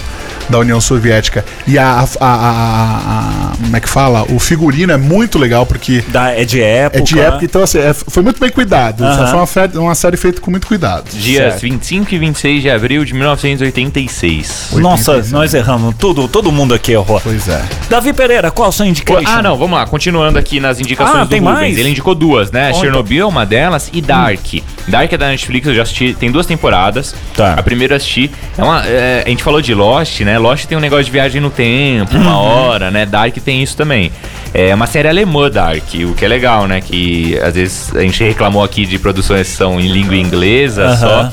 da 0.49 0.59
União 0.59 0.79
Soviética. 0.81 1.43
E 1.67 1.77
a, 1.77 1.99
a, 1.99 2.03
a- 2.03 2.27
a- 2.27 3.51
a- 3.51 3.51
Como 3.63 3.75
é 3.75 3.79
que 3.79 3.89
fala? 3.89 4.23
O 4.29 4.39
figurino 4.39 4.91
é 4.93 4.97
muito 4.97 5.37
legal 5.37 5.65
porque. 5.65 6.03
Da, 6.07 6.31
é 6.31 6.45
de 6.45 6.61
época. 6.61 6.99
É 6.99 7.01
de 7.01 7.19
época, 7.19 7.45
então 7.45 7.63
assim, 7.63 7.79
é- 7.79 7.93
foi 7.93 8.23
muito 8.23 8.39
bem 8.39 8.49
cuidado. 8.49 9.03
Aham. 9.03 9.27
Foi 9.27 9.35
uma, 9.39 9.47
fe- 9.47 9.77
uma 9.77 9.95
série 9.95 10.17
feita 10.17 10.39
com 10.41 10.49
muito 10.51 10.67
cuidado. 10.67 11.09
Dias 11.11 11.53
Certo. 11.53 11.61
25 11.61 12.13
e 12.15 12.17
26 12.19 12.61
de 12.61 12.69
abril 12.69 13.03
de 13.05 13.13
1986. 13.13 14.69
Nossa, 14.73 15.11
86. 15.13 15.31
nós 15.31 15.53
erramos. 15.53 15.95
Tudo, 15.97 16.27
todo 16.27 16.51
mundo 16.51 16.73
aqui 16.73 16.91
errou. 16.93 17.19
Pois 17.21 17.47
é. 17.47 17.61
Davi 17.89 18.13
Pereira, 18.13 18.51
qual 18.51 18.69
a 18.69 18.71
sua 18.71 18.85
indication? 18.87 19.23
Ah, 19.25 19.41
não, 19.41 19.57
vamos 19.57 19.77
lá. 19.77 19.85
Continuando 19.85 20.37
aqui 20.37 20.59
nas 20.59 20.79
indicações 20.79 21.21
Ah, 21.21 21.23
do 21.23 21.29
tem 21.29 21.39
Rubens. 21.39 21.55
mais? 21.55 21.77
Ele 21.77 21.89
indicou 21.89 22.15
duas, 22.15 22.51
né? 22.51 22.69
Onde? 22.69 22.79
Chernobyl 22.79 23.23
é 23.23 23.25
uma 23.25 23.45
delas 23.45 23.89
e 23.93 24.01
Dark. 24.01 24.45
Dark 24.87 25.11
é 25.11 25.17
da 25.17 25.27
Netflix, 25.27 25.67
eu 25.67 25.75
já 25.75 25.81
assisti. 25.83 26.13
Tem 26.17 26.31
duas 26.31 26.45
temporadas. 26.45 27.13
Tá. 27.35 27.53
A 27.53 27.63
primeira 27.63 27.93
eu 27.93 27.97
assisti. 27.97 28.31
É 28.57 28.63
uma, 28.63 28.85
é, 28.85 29.23
a 29.25 29.29
gente 29.29 29.43
falou 29.43 29.61
de 29.61 29.73
Lost, 29.73 30.21
né? 30.21 30.36
Lost 30.37 30.65
tem 30.65 30.77
um 30.77 30.81
negócio 30.81 31.05
de 31.05 31.11
viagem 31.11 31.39
no 31.41 31.49
tempo, 31.49 32.15
Uhum. 32.15 32.21
uma 32.21 32.37
hora, 32.39 32.91
né? 32.91 33.05
Dark 33.05 33.35
tem 33.37 33.61
isso 33.63 33.75
também. 33.75 34.11
É 34.53 34.73
uma 34.73 34.87
série 34.87 35.07
alemã, 35.07 35.49
Dark, 35.51 35.83
o 36.09 36.13
que 36.13 36.23
é 36.25 36.27
legal, 36.27 36.67
né? 36.67 36.81
Que 36.81 37.37
às 37.41 37.53
vezes 37.55 37.95
a 37.95 38.01
gente 38.01 38.23
reclamou 38.23 38.63
aqui 38.63 38.85
de 38.85 38.97
produções 38.97 39.49
que 39.49 39.55
são 39.55 39.79
em 39.79 39.87
língua 39.87 40.15
inglesa 40.15 40.85
Aham. 40.85 40.97
só. 40.97 41.31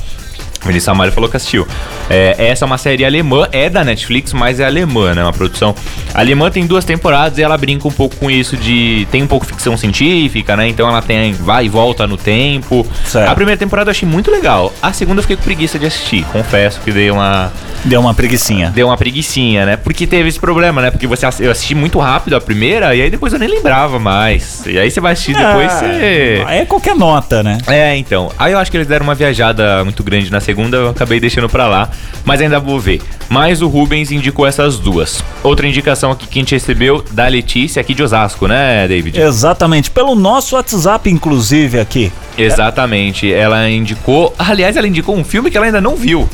Melissa 0.65 0.91
Amaro 0.93 1.13
falou 1.13 1.29
que 1.31 1.37
assistiu. 1.37 1.67
É, 2.09 2.35
essa 2.49 2.65
é 2.65 2.67
uma 2.67 2.79
série 2.79 3.05
alemã, 3.05 3.47
é 3.53 3.69
da 3.71 3.85
Netflix, 3.85 4.33
mas 4.33 4.61
é 4.61 4.65
alemã, 4.67 5.15
né? 5.15 5.23
Uma 5.23 5.33
produção 5.33 5.75
alemã 6.13 6.51
tem 6.51 6.67
duas 6.67 6.85
temporadas 6.85 7.39
e 7.39 7.43
ela 7.43 7.57
brinca 7.57 7.87
um 7.89 7.93
pouco 7.93 8.17
com 8.17 8.31
isso 8.31 8.57
de. 8.57 9.07
Tem 9.11 9.23
um 9.23 9.27
pouco 9.27 9.47
ficção 9.47 9.77
científica, 9.77 10.57
né? 10.57 10.69
Então 10.69 10.89
ela 10.89 11.03
tem. 11.03 11.33
vai 11.33 11.67
e 11.67 11.69
volta 11.69 12.07
no 12.07 12.17
tempo. 12.17 12.87
Certo. 13.05 13.29
A 13.31 13.35
primeira 13.35 13.59
temporada 13.59 13.89
eu 13.89 13.93
achei 13.93 14.09
muito 14.09 14.31
legal. 14.31 14.73
A 14.83 14.93
segunda 14.93 15.19
eu 15.19 15.23
fiquei 15.23 15.37
com 15.37 15.43
preguiça 15.43 15.79
de 15.79 15.87
assistir. 15.87 16.25
Confesso 16.33 16.81
que 16.81 16.93
dei 16.93 17.11
uma. 17.11 17.53
Deu 17.85 18.01
uma 18.01 18.15
preguicinha. 18.15 18.71
Deu 18.75 18.87
uma 18.89 18.97
preguicinha, 18.97 19.67
né? 19.67 19.77
Porque 19.77 20.07
teve 20.07 20.29
esse 20.29 20.41
problema, 20.41 20.81
né? 20.81 20.91
Porque 20.91 21.07
você, 21.07 21.27
eu 21.41 21.51
assisti 21.51 21.75
muito 21.75 21.99
rápido 21.99 22.35
a 22.35 22.41
primeira 22.41 22.95
e 22.95 23.03
aí 23.03 23.11
depois 23.11 23.33
eu 23.33 23.39
nem 23.39 23.49
lembrava 23.49 23.99
mais. 23.99 24.65
E 24.67 24.79
aí 24.79 24.91
você 24.91 25.01
vai 25.01 25.13
assistir 25.13 25.35
depois 25.35 25.71
Ah, 25.73 25.79
você. 25.81 26.45
É 26.49 26.65
qualquer 26.65 26.95
nota, 26.97 27.43
né? 27.43 27.59
É, 27.67 27.97
então. 27.97 28.31
Aí 28.39 28.53
eu 28.53 28.59
acho 28.59 28.71
que 28.71 28.77
eles 28.77 28.87
deram 28.87 29.05
uma 29.05 29.15
viajada 29.15 29.85
muito 29.85 30.03
grande 30.03 30.31
na 30.31 30.41
segunda, 30.41 30.54
eu 30.77 30.89
acabei 30.89 31.21
deixando 31.21 31.49
pra 31.49 31.69
lá, 31.69 31.89
mas 32.25 32.41
ainda 32.41 32.59
vou 32.61 32.79
ver. 32.79 33.01
Mas 33.29 33.63
o 33.63 33.69
Rubens 33.69 34.11
indicou 34.11 34.47
essas 34.47 34.79
duas. 34.79 35.23
Outra 35.43 35.67
indicação 35.67 36.11
aqui 36.11 36.27
que 36.27 36.39
a 36.39 36.43
gente 36.43 36.55
recebeu 36.55 37.05
da 37.11 37.27
Letícia, 37.27 37.81
aqui 37.81 37.95
de 37.95 38.03
Osasco, 38.03 38.47
né, 38.47 38.87
David? 38.87 39.21
Exatamente. 39.21 39.91
Pelo 39.91 40.15
nosso 40.15 40.57
WhatsApp, 40.57 41.11
inclusive, 41.11 41.81
aqui. 41.81 42.13
Exatamente. 42.39 43.33
Ela 43.33 43.69
indicou. 43.69 44.35
Aliás, 44.39 44.77
ela 44.77 44.87
indicou 44.87 45.17
um 45.17 45.25
filme 45.25 45.51
que 45.51 45.57
ela 45.57 45.67
ainda 45.67 45.81
não 45.81 45.97
viu. 45.97 46.29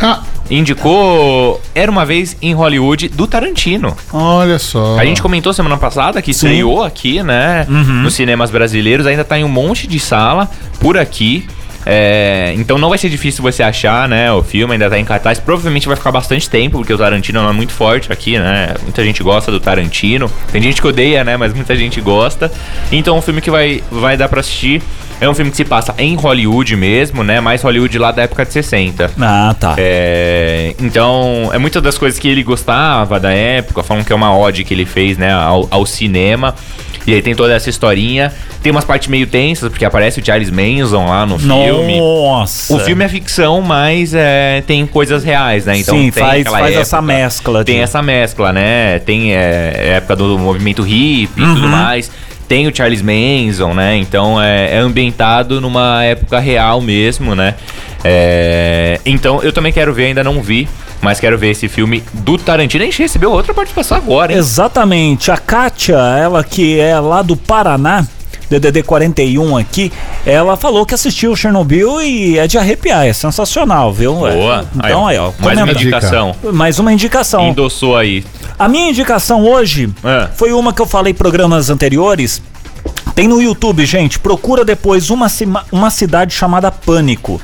Ah, 0.00 0.22
Indicou 0.50 1.60
Era 1.74 1.90
uma 1.90 2.04
vez 2.04 2.36
em 2.42 2.52
Hollywood 2.52 3.08
do 3.08 3.26
Tarantino. 3.26 3.96
olha 4.12 4.58
só. 4.58 4.98
A 4.98 5.04
gente 5.04 5.22
comentou 5.22 5.52
semana 5.52 5.76
passada 5.78 6.20
que 6.20 6.32
estreou 6.32 6.82
aqui, 6.82 7.22
né? 7.22 7.66
Uhum. 7.68 8.02
Nos 8.02 8.14
cinemas 8.14 8.50
brasileiros, 8.50 9.06
ainda 9.06 9.24
tá 9.24 9.38
em 9.38 9.44
um 9.44 9.48
monte 9.48 9.86
de 9.86 9.98
sala 9.98 10.50
por 10.80 10.98
aqui. 10.98 11.46
É, 11.84 12.52
então 12.56 12.78
não 12.78 12.88
vai 12.88 12.98
ser 12.98 13.08
difícil 13.08 13.42
você 13.42 13.62
achar, 13.62 14.08
né? 14.08 14.32
O 14.32 14.42
filme 14.42 14.72
ainda 14.74 14.88
tá 14.88 14.98
em 14.98 15.04
cartaz. 15.04 15.38
Provavelmente 15.38 15.86
vai 15.86 15.96
ficar 15.96 16.12
bastante 16.12 16.48
tempo, 16.48 16.78
porque 16.78 16.92
o 16.92 16.98
Tarantino 16.98 17.48
é 17.48 17.52
muito 17.52 17.72
forte 17.72 18.12
aqui, 18.12 18.38
né? 18.38 18.74
Muita 18.82 19.04
gente 19.04 19.22
gosta 19.22 19.50
do 19.50 19.60
Tarantino. 19.60 20.30
Tem 20.50 20.62
gente 20.62 20.80
que 20.80 20.86
odeia, 20.86 21.24
né? 21.24 21.36
Mas 21.36 21.52
muita 21.52 21.74
gente 21.76 22.00
gosta. 22.00 22.50
Então 22.90 23.16
é 23.16 23.18
um 23.18 23.22
filme 23.22 23.40
que 23.40 23.50
vai, 23.50 23.82
vai 23.90 24.16
dar 24.16 24.28
pra 24.28 24.40
assistir. 24.40 24.82
É 25.20 25.28
um 25.28 25.34
filme 25.34 25.50
que 25.52 25.56
se 25.56 25.64
passa 25.64 25.94
em 25.98 26.16
Hollywood 26.16 26.74
mesmo, 26.74 27.22
né? 27.22 27.40
Mais 27.40 27.62
Hollywood 27.62 27.96
lá 27.96 28.10
da 28.10 28.22
época 28.22 28.44
de 28.44 28.52
60. 28.52 29.10
Ah, 29.20 29.54
tá. 29.58 29.74
É, 29.78 30.74
então, 30.80 31.48
é 31.52 31.58
muitas 31.58 31.80
das 31.80 31.96
coisas 31.96 32.18
que 32.18 32.26
ele 32.26 32.42
gostava 32.42 33.20
da 33.20 33.30
época, 33.30 33.82
falam 33.84 34.02
que 34.02 34.12
é 34.12 34.16
uma 34.16 34.36
ode 34.36 34.64
que 34.64 34.74
ele 34.74 34.84
fez, 34.84 35.16
né, 35.16 35.32
ao, 35.32 35.68
ao 35.70 35.86
cinema. 35.86 36.54
E 37.04 37.12
aí 37.12 37.20
tem 37.22 37.34
toda 37.34 37.52
essa 37.52 37.68
historinha. 37.68 38.32
Tem 38.62 38.70
umas 38.70 38.84
partes 38.84 39.08
meio 39.08 39.26
tensas, 39.26 39.68
porque 39.68 39.84
aparece 39.84 40.20
o 40.20 40.24
Charles 40.24 40.50
Manson 40.50 41.04
lá 41.06 41.26
no 41.26 41.36
filme. 41.36 41.98
Nossa. 41.98 42.72
O 42.74 42.78
filme 42.78 43.04
é 43.04 43.08
ficção, 43.08 43.60
mas 43.60 44.14
é, 44.14 44.62
tem 44.66 44.86
coisas 44.86 45.24
reais, 45.24 45.66
né? 45.66 45.78
Então 45.78 45.96
Sim, 45.96 46.10
tem 46.12 46.22
faz, 46.24 46.46
faz 46.48 46.76
essa 46.76 46.96
época- 46.98 47.12
mescla. 47.12 47.64
Tem 47.64 47.76
de- 47.76 47.80
essa 47.82 48.00
mescla, 48.02 48.52
né? 48.52 49.00
Tem 49.00 49.34
é, 49.34 49.94
época 49.96 50.14
do 50.14 50.38
movimento 50.38 50.82
hippie 50.82 51.40
e 51.40 51.42
Uhum. 51.42 51.54
tudo 51.56 51.68
mais. 51.68 52.08
Tem 52.48 52.66
o 52.66 52.74
Charles 52.74 53.02
Manson, 53.02 53.74
né? 53.74 53.96
Então 53.96 54.40
é, 54.40 54.74
é 54.74 54.78
ambientado 54.78 55.60
numa 55.60 56.04
época 56.04 56.38
real 56.38 56.80
mesmo, 56.80 57.34
né? 57.34 57.54
É, 58.04 59.00
então 59.06 59.42
eu 59.42 59.52
também 59.52 59.72
quero 59.72 59.92
ver, 59.94 60.06
ainda 60.06 60.24
não 60.24 60.42
vi, 60.42 60.68
mas 61.00 61.20
quero 61.20 61.38
ver 61.38 61.50
esse 61.50 61.68
filme 61.68 62.02
do 62.12 62.36
Tarantino. 62.36 62.82
A 62.82 62.86
gente 62.86 63.00
recebeu 63.00 63.30
outra 63.30 63.54
participação 63.54 63.96
agora, 63.96 64.32
hein? 64.32 64.38
Exatamente. 64.38 65.30
A 65.30 65.36
Kátia, 65.36 65.96
ela 65.96 66.42
que 66.44 66.78
é 66.78 66.98
lá 66.98 67.22
do 67.22 67.36
Paraná, 67.36 68.06
DDD 68.60 68.82
41 68.82 69.56
aqui, 69.56 69.90
ela 70.26 70.56
falou 70.56 70.84
que 70.84 70.94
assistiu 70.94 71.34
Chernobyl 71.34 72.00
e 72.02 72.38
é 72.38 72.46
de 72.46 72.58
arrepiar, 72.58 73.06
é 73.06 73.12
sensacional, 73.12 73.92
viu? 73.92 74.14
Boa. 74.14 74.64
Então 74.76 75.06
aí, 75.06 75.18
ó. 75.18 75.32
Mais 75.38 75.58
uma 75.58 75.72
indicação. 75.72 76.34
Mais 76.52 76.78
uma 76.78 76.92
indicação. 76.92 77.48
Endossou 77.48 77.96
aí. 77.96 78.24
A 78.58 78.68
minha 78.68 78.90
indicação 78.90 79.44
hoje 79.44 79.88
É. 80.04 80.28
foi 80.36 80.52
uma 80.52 80.72
que 80.72 80.80
eu 80.82 80.86
falei 80.86 81.12
em 81.12 81.16
programas 81.16 81.70
anteriores. 81.70 82.42
Tem 83.14 83.28
no 83.28 83.40
YouTube, 83.42 83.84
gente. 83.84 84.18
Procura 84.18 84.64
depois 84.64 85.10
uma, 85.10 85.26
uma 85.70 85.90
cidade 85.90 86.34
chamada 86.34 86.70
Pânico. 86.70 87.40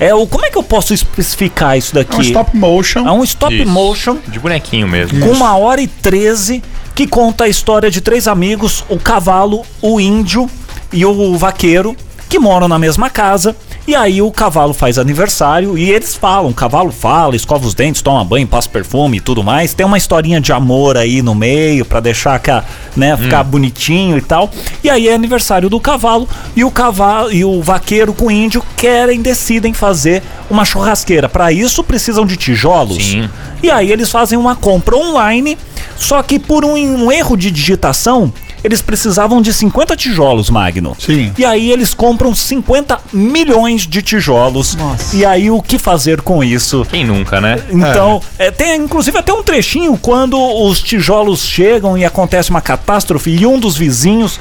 É 0.00 0.14
o 0.14 0.26
como 0.28 0.44
é 0.46 0.50
que 0.50 0.56
eu 0.56 0.62
posso 0.62 0.94
especificar 0.94 1.76
isso 1.76 1.96
É 1.96 2.00
um 2.00 2.04
daqui? 2.04 2.22
stop 2.22 2.56
motion. 2.56 3.00
É 3.06 3.10
um 3.10 3.24
stop 3.24 3.52
Isso. 3.54 3.68
motion 3.68 4.16
De 4.28 4.38
bonequinho 4.38 4.86
mesmo. 4.86 5.18
com 5.20 5.32
uma 5.32 5.56
hora 5.56 5.80
e 5.80 5.88
treze 5.88 6.62
que 6.98 7.06
conta 7.06 7.44
a 7.44 7.48
história 7.48 7.92
de 7.92 8.00
três 8.00 8.26
amigos, 8.26 8.84
o 8.88 8.98
cavalo, 8.98 9.62
o 9.80 10.00
índio 10.00 10.50
e 10.92 11.06
o 11.06 11.38
vaqueiro, 11.38 11.96
que 12.28 12.40
moram 12.40 12.66
na 12.66 12.76
mesma 12.76 13.08
casa. 13.08 13.54
E 13.86 13.94
aí 13.94 14.20
o 14.20 14.32
cavalo 14.32 14.74
faz 14.74 14.98
aniversário 14.98 15.78
e 15.78 15.92
eles 15.92 16.16
falam, 16.16 16.50
o 16.50 16.54
cavalo 16.54 16.90
fala, 16.90 17.36
escova 17.36 17.64
os 17.64 17.72
dentes, 17.72 18.02
toma 18.02 18.24
banho, 18.24 18.48
passa 18.48 18.68
perfume 18.68 19.18
e 19.18 19.20
tudo 19.20 19.44
mais. 19.44 19.72
Tem 19.74 19.86
uma 19.86 19.96
historinha 19.96 20.40
de 20.40 20.52
amor 20.52 20.96
aí 20.96 21.22
no 21.22 21.36
meio 21.36 21.84
pra 21.84 22.00
deixar 22.00 22.36
cá, 22.40 22.64
né, 22.96 23.16
ficar 23.16 23.44
bonitinho 23.44 24.18
e 24.18 24.20
tal. 24.20 24.50
E 24.82 24.90
aí 24.90 25.06
é 25.06 25.14
aniversário 25.14 25.70
do 25.70 25.78
cavalo 25.78 26.28
e 26.56 26.64
o 26.64 26.70
cavalo 26.72 27.32
e 27.32 27.44
o 27.44 27.62
vaqueiro 27.62 28.12
com 28.12 28.26
o 28.26 28.30
índio 28.30 28.60
querem 28.76 29.22
decidem 29.22 29.72
fazer 29.72 30.20
uma 30.50 30.64
churrasqueira. 30.64 31.28
Pra 31.28 31.52
isso 31.52 31.84
precisam 31.84 32.26
de 32.26 32.36
tijolos. 32.36 33.04
Sim. 33.04 33.30
E 33.62 33.70
aí 33.70 33.92
eles 33.92 34.10
fazem 34.10 34.36
uma 34.36 34.56
compra 34.56 34.96
online, 34.96 35.56
só 35.98 36.22
que 36.22 36.38
por 36.38 36.64
um, 36.64 36.74
um 36.74 37.12
erro 37.12 37.36
de 37.36 37.50
digitação, 37.50 38.32
eles 38.62 38.80
precisavam 38.82 39.40
de 39.40 39.52
50 39.52 39.96
tijolos, 39.96 40.50
Magno. 40.50 40.96
Sim. 40.98 41.32
E 41.38 41.44
aí 41.44 41.70
eles 41.70 41.94
compram 41.94 42.34
50 42.34 42.98
milhões 43.12 43.86
de 43.86 44.02
tijolos. 44.02 44.74
Nossa. 44.74 45.16
E 45.16 45.24
aí 45.24 45.50
o 45.50 45.62
que 45.62 45.78
fazer 45.78 46.20
com 46.22 46.42
isso? 46.42 46.86
Quem 46.90 47.04
nunca, 47.04 47.40
né? 47.40 47.62
Então, 47.70 48.20
é, 48.38 48.50
tem 48.50 48.76
inclusive 48.76 49.16
até 49.18 49.32
um 49.32 49.42
trechinho 49.42 49.96
quando 49.96 50.38
os 50.38 50.80
tijolos 50.80 51.44
chegam 51.44 51.96
e 51.96 52.04
acontece 52.04 52.50
uma 52.50 52.60
catástrofe 52.60 53.30
e 53.30 53.46
um 53.46 53.58
dos 53.58 53.76
vizinhos 53.76 54.40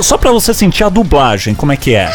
Só 0.00 0.16
pra 0.18 0.30
você 0.30 0.52
sentir 0.52 0.84
a 0.84 0.88
dublagem, 0.88 1.54
como 1.54 1.72
é 1.72 1.76
que 1.76 1.94
é? 1.94 2.12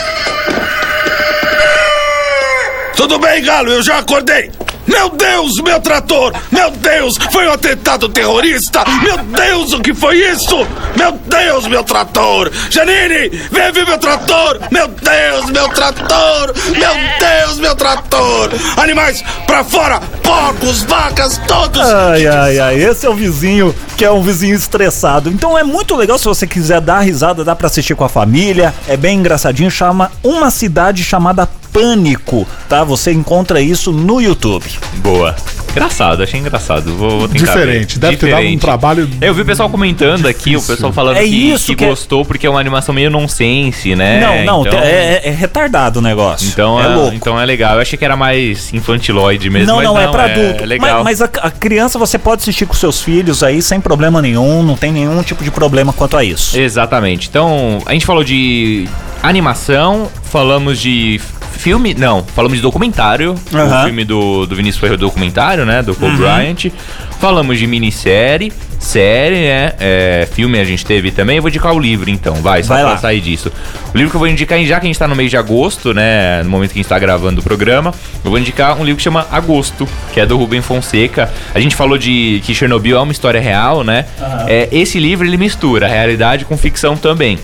Tudo 2.96 3.20
bem, 3.20 3.44
Galo, 3.44 3.70
eu 3.70 3.82
já 3.82 3.98
acordei. 3.98 4.52
Meu 4.88 5.10
Deus, 5.10 5.56
meu 5.64 5.80
trator! 5.80 6.34
Meu 6.52 6.70
Deus, 6.72 7.18
foi 7.32 7.48
um 7.48 7.54
atentado 7.54 8.10
terrorista! 8.10 8.84
Meu 9.02 9.18
Deus, 9.18 9.74
o 9.74 9.82
que 9.82 9.94
foi 9.94 10.18
isso? 10.18 10.56
Meu 10.98 11.12
Deus, 11.12 11.68
meu 11.68 11.84
trator! 11.84 12.52
Janine, 12.70 13.30
vem 13.52 13.72
ver 13.72 13.86
meu 13.86 13.98
trator! 13.98 14.60
Meu 14.72 14.88
Deus, 14.88 15.50
meu 15.52 15.70
trator! 15.70 16.54
Meu 16.78 16.94
Deus, 17.20 17.60
meu 17.60 17.76
trator! 17.76 18.50
Animais, 18.78 19.24
pra 19.46 19.64
fora! 19.64 20.00
Porcos, 20.22 20.84
vacas, 20.84 21.40
todos! 21.48 21.82
Ai, 21.82 22.28
ai, 22.28 22.60
ai, 22.60 22.76
esse 22.84 23.06
é 23.06 23.10
o 23.10 23.14
vizinho 23.14 23.74
que 23.98 24.04
é 24.04 24.12
um 24.12 24.22
vizinho 24.22 24.56
estressado. 24.56 25.30
Então 25.30 25.58
é 25.58 25.64
muito 25.64 25.96
legal 25.96 26.18
se 26.18 26.26
você 26.26 26.46
quiser 26.46 26.82
dar 26.82 27.00
risada, 27.00 27.44
dá 27.44 27.56
pra 27.56 27.68
assistir 27.68 27.96
com 27.96 28.04
a 28.04 28.10
família. 28.10 28.74
É 28.88 28.98
bem 28.98 29.20
engraçadinho, 29.20 29.72
chama 29.72 30.12
Uma 30.24 30.52
Cidade 30.52 31.04
Chamada 31.04 31.48
Pânico, 31.74 32.48
tá? 32.70 32.84
Você 32.84 33.12
encontra 33.12 33.60
isso 33.60 33.92
no 33.92 34.22
YouTube. 34.22 34.66
Boa. 34.98 35.36
Engraçado, 35.72 36.22
achei 36.22 36.40
engraçado. 36.40 36.96
Vou, 36.96 37.10
vou 37.22 37.28
tentar 37.28 37.46
Diferente, 37.46 37.96
ver. 37.96 38.00
deve 38.00 38.18
ter 38.18 38.30
dado 38.30 38.46
um 38.46 38.58
trabalho 38.60 39.10
É, 39.20 39.28
Eu 39.28 39.34
vi 39.34 39.42
o 39.42 39.46
pessoal 39.46 39.68
comentando 39.72 40.28
aqui, 40.28 40.52
o 40.52 40.60
Difícil. 40.60 40.76
pessoal 40.76 40.94
falando 40.94 41.18
É 41.18 41.24
que, 41.24 41.26
isso 41.52 41.66
que 41.66 41.76
que 41.78 41.84
é- 41.84 41.88
gostou 41.88 42.24
porque 42.24 42.46
é 42.46 42.50
uma 42.50 42.60
animação 42.60 42.94
meio 42.94 43.10
nonsense, 43.10 43.96
né? 43.96 44.22
não, 44.22 44.46
não, 44.62 44.68
então, 44.68 44.80
é, 44.80 44.86
é- 45.16 45.22
é 45.30 45.32
retardado 45.32 45.98
o 45.98 46.02
negócio. 46.02 46.48
Então 46.48 46.80
é 46.80 46.86
é, 46.86 46.88
louco. 46.90 47.16
então 47.16 47.42
é 47.42 47.46
legal. 47.46 47.74
Eu 47.74 47.82
achei 47.82 47.98
que 47.98 48.06
era 48.06 48.16
mais 48.16 48.72
infantiloide 48.72 49.50
mesmo. 49.50 49.66
não, 49.66 49.78
mas 49.78 49.86
não, 49.86 50.00
é 50.00 50.08
pra 50.10 50.26
adulto. 50.26 50.62
É 50.64 50.66
legal. 50.68 51.04
Mas, 51.04 51.20
mas 51.20 51.22
a, 51.24 51.48
a 51.48 51.50
criança 51.50 51.98
você 51.98 52.20
pode 52.20 52.44
assistir 52.44 52.68
com 52.68 52.76
seus 52.76 53.02
filhos 53.02 53.42
aí 53.42 53.60
sem 53.60 53.82
problema 53.82 54.22
nenhum, 54.22 54.62
não 54.62 54.78
tem 54.78 54.92
nenhum 54.92 55.24
tipo 55.24 55.44
de 55.44 55.50
problema 55.50 55.92
quanto 55.92 56.16
a 56.16 56.24
isso. 56.24 56.56
Exatamente. 56.56 57.28
Então, 57.28 57.80
a 57.88 57.94
gente 57.94 58.06
falou 58.06 58.24
de 58.24 58.88
animação, 59.24 60.08
falamos 60.26 60.78
de 60.80 61.20
filme, 61.58 61.94
não, 61.94 62.24
falamos 62.24 62.58
de 62.58 62.62
documentário, 62.62 63.34
o 63.34 63.86
filme 63.86 64.04
do, 64.04 64.46
do 64.46 64.56
Vinícius 64.56 64.80
Ferreira 64.80 64.98
documentário, 65.00 65.66
né, 65.66 65.82
do 65.82 65.96
Kobe 65.96 66.18
Bryant. 66.18 66.72
Falamos 67.20 67.58
de 67.58 67.66
minissérie, 67.66 68.52
série, 68.80 69.36
né, 69.36 69.74
é, 69.80 70.28
filme 70.32 70.60
a 70.60 70.64
gente 70.66 70.86
teve 70.86 71.10
também. 71.10 71.38
Eu 71.38 71.42
vou 71.42 71.50
indicar 71.50 71.74
o 71.74 71.80
livro, 71.80 72.10
então, 72.10 72.36
vai, 72.36 72.62
só 72.64 72.74
Vai 72.74 72.84
pra 72.84 72.92
lá. 72.94 72.98
sair 72.98 73.22
disso. 73.22 73.52
O 73.94 73.98
livro 73.98 74.10
que 74.12 74.16
eu 74.16 74.20
vou 74.20 74.28
indicar, 74.28 74.62
já 74.66 74.80
que 74.80 74.86
a 74.86 74.88
gente 74.88 75.00
tá 75.00 75.08
no 75.08 75.16
mês 75.16 75.30
de 75.30 75.38
agosto, 75.38 75.94
né, 75.94 76.44
no 76.44 76.50
momento 76.50 76.72
que 76.72 76.80
a 76.80 76.82
gente 76.82 76.90
tá 76.90 77.00
gravando 77.00 77.40
o 77.40 77.44
programa, 77.44 77.94
eu 78.26 78.30
vou 78.30 78.40
indicar 78.40 78.78
um 78.78 78.84
livro 78.84 78.98
que 78.98 79.04
chama 79.04 79.26
Agosto, 79.32 79.88
que 80.14 80.20
é 80.20 80.26
do 80.26 80.38
Rubem 80.38 80.62
Fonseca. 80.62 81.32
A 81.54 81.60
gente 81.60 81.76
falou 81.76 81.98
de 81.98 82.42
que 82.44 82.54
Chernobyl 82.54 82.98
é 82.98 83.00
uma 83.02 83.12
história 83.14 83.40
real, 83.40 83.84
né? 83.84 84.06
É, 84.48 84.68
esse 84.72 85.00
livro, 85.00 85.26
ele 85.26 85.38
mistura 85.38 85.88
realidade 85.88 86.44
com 86.44 86.58
ficção 86.58 86.98
também. 86.98 87.40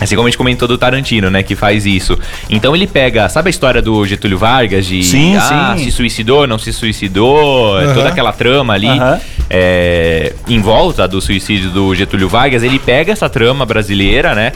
Assim 0.00 0.14
como 0.14 0.26
a 0.28 0.30
gente 0.30 0.38
comentou 0.38 0.68
do 0.68 0.78
Tarantino, 0.78 1.30
né, 1.30 1.42
que 1.42 1.54
faz 1.56 1.84
isso. 1.86 2.18
Então 2.48 2.74
ele 2.74 2.86
pega, 2.86 3.28
sabe 3.28 3.48
a 3.48 3.50
história 3.50 3.82
do 3.82 4.06
Getúlio 4.06 4.38
Vargas 4.38 4.86
de 4.86 5.02
Sim, 5.02 5.36
ah, 5.36 5.74
sim. 5.76 5.84
se 5.84 5.90
suicidou, 5.92 6.46
não 6.46 6.58
se 6.58 6.72
suicidou, 6.72 7.76
Aham. 7.76 7.94
toda 7.94 8.08
aquela 8.08 8.32
trama 8.32 8.74
ali 8.74 8.88
Aham. 8.88 9.20
é, 9.50 10.32
em 10.48 10.60
volta 10.60 11.06
do 11.08 11.20
suicídio 11.20 11.70
do 11.70 11.94
Getúlio 11.94 12.28
Vargas, 12.28 12.62
ele 12.62 12.78
pega 12.78 13.12
essa 13.12 13.28
trama 13.28 13.66
brasileira, 13.66 14.34
né? 14.34 14.52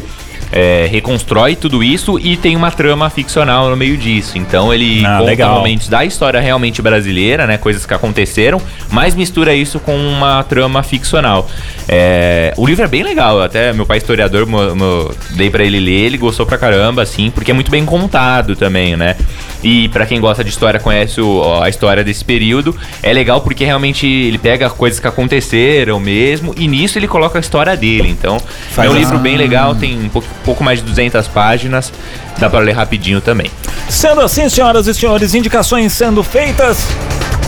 É, 0.52 0.86
reconstrói 0.90 1.56
tudo 1.56 1.82
isso 1.82 2.18
e 2.18 2.36
tem 2.36 2.54
uma 2.54 2.70
trama 2.70 3.08
ficcional 3.10 3.70
no 3.70 3.76
meio 3.76 3.96
disso. 3.96 4.36
Então 4.38 4.72
ele 4.72 5.04
Ah, 5.04 5.14
conta 5.18 5.24
legal. 5.24 5.54
momentos 5.56 5.88
da 5.88 6.04
história 6.04 6.38
realmente 6.40 6.80
brasileira, 6.82 7.46
né? 7.46 7.56
Coisas 7.58 7.86
que 7.86 7.94
aconteceram, 7.94 8.60
mas 8.90 9.14
mistura 9.14 9.54
isso 9.54 9.80
com 9.80 9.96
uma 9.96 10.42
trama 10.44 10.82
ficcional. 10.82 11.48
É, 11.88 12.52
o 12.56 12.66
livro 12.66 12.84
é 12.84 12.88
bem 12.88 13.02
legal, 13.02 13.42
até 13.42 13.72
meu 13.72 13.86
pai 13.86 13.98
historiador, 13.98 14.46
mo- 14.46 14.74
mo- 14.76 15.14
dei 15.30 15.50
pra 15.50 15.64
ele 15.64 15.80
ler, 15.80 16.06
ele 16.06 16.18
gostou 16.18 16.44
pra 16.46 16.56
caramba, 16.58 17.02
assim, 17.02 17.30
porque 17.30 17.50
é 17.50 17.54
muito 17.54 17.70
bem 17.70 17.84
contado 17.84 18.54
também, 18.54 18.96
né? 18.96 19.16
E 19.62 19.88
pra 19.90 20.04
quem 20.06 20.20
gosta 20.20 20.42
de 20.42 20.50
história, 20.50 20.80
conhece 20.80 21.20
o- 21.20 21.60
a 21.62 21.68
história 21.68 22.02
desse 22.02 22.24
período, 22.24 22.76
é 23.02 23.12
legal 23.12 23.40
porque 23.40 23.64
realmente 23.64 24.06
ele 24.06 24.38
pega 24.38 24.68
coisas 24.68 24.98
que 24.98 25.06
aconteceram 25.06 26.00
mesmo, 26.00 26.52
e 26.56 26.66
nisso 26.66 26.98
ele 26.98 27.06
coloca 27.06 27.38
a 27.38 27.40
história 27.40 27.76
dele. 27.76 28.08
Então, 28.08 28.40
Faz 28.72 28.88
é 28.88 28.92
um 28.92 28.96
livro 28.96 29.18
bem 29.18 29.36
legal, 29.36 29.74
tem 29.74 29.96
um 29.98 30.08
pouco, 30.08 30.28
pouco 30.44 30.64
mais 30.64 30.80
de 30.80 30.84
200 30.86 31.28
páginas, 31.28 31.92
dá 32.38 32.50
pra 32.50 32.58
ler 32.60 32.72
rapidinho 32.72 33.20
também. 33.20 33.50
Sendo 33.88 34.20
assim, 34.20 34.48
senhoras 34.48 34.86
e 34.86 34.94
senhores, 34.94 35.34
indicações 35.34 35.92
sendo 35.92 36.22
feitas, 36.22 36.86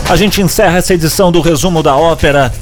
a 0.09 0.15
gente 0.15 0.41
encerra 0.41 0.77
essa 0.77 0.93
edição 0.93 1.31
do 1.31 1.41
resumo 1.41 1.81
da 1.83 1.95
ópera. 1.95 2.53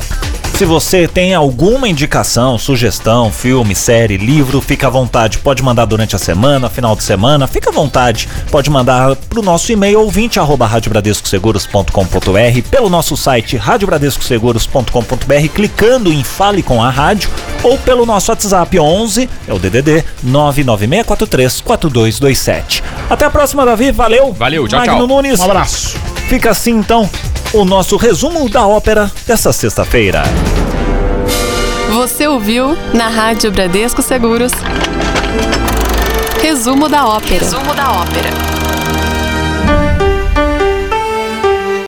Se 0.54 0.66
você 0.66 1.08
tem 1.08 1.34
alguma 1.34 1.88
indicação, 1.90 2.60
sugestão, 2.60 3.32
filme, 3.32 3.74
série, 3.74 4.18
livro, 4.18 4.62
fica 4.62 4.86
à 4.86 4.90
vontade. 4.90 5.40
Pode 5.40 5.64
mandar 5.64 5.86
durante 5.86 6.16
a 6.16 6.20
semana, 6.20 6.70
final 6.70 6.96
de 6.96 7.02
semana, 7.04 7.48
fica 7.48 7.72
à 7.72 7.74
vontade. 7.74 8.30
Pode 8.52 8.70
mandar 8.70 9.16
pro 9.16 9.42
nosso 9.42 9.72
e-mail 9.72 10.02
ouvinte 10.02 10.40
arroba 10.40 10.68
radiobradescoseguros.com.br, 10.68 12.62
pelo 12.70 12.88
nosso 12.88 13.18
site 13.18 13.58
radiobradescoseguros.com.br, 13.58 15.48
clicando 15.54 16.14
em 16.14 16.24
Fale 16.24 16.62
com 16.62 16.84
a 16.84 16.92
Rádio, 16.92 17.32
ou 17.64 17.76
pelo 17.80 18.06
nosso 18.06 18.32
WhatsApp 18.32 18.80
11, 18.80 19.28
é 19.48 19.54
o 19.54 19.58
DDD 19.58 20.04
996434227. 20.24 22.84
Até 23.10 23.26
a 23.26 23.32
próxima, 23.32 23.66
Davi. 23.66 23.92
Valeu. 23.92 24.32
Valeu, 24.34 24.68
tchau, 24.68 24.80
Magno 24.80 24.98
tchau. 24.98 25.08
Nunes. 25.08 25.40
Um 25.40 25.46
abraço. 25.46 25.98
Fica 26.30 26.52
assim 26.52 26.78
então 26.78 27.10
o 27.54 27.64
nosso 27.64 27.98
resumo 27.98 28.50
da 28.50 28.66
ópera 28.66 29.12
dessa 29.28 29.54
sexta-feira. 29.54 30.24
Você 31.92 32.28
ouviu 32.28 32.76
na 32.94 33.08
Rádio 33.08 33.52
Bradesco 33.52 34.02
Seguros. 34.02 34.52
Resumo 36.42 36.90
da 36.90 37.06
ópera. 37.08 37.40
Resumo 37.40 37.76
da 37.76 37.92
ópera. 37.92 38.63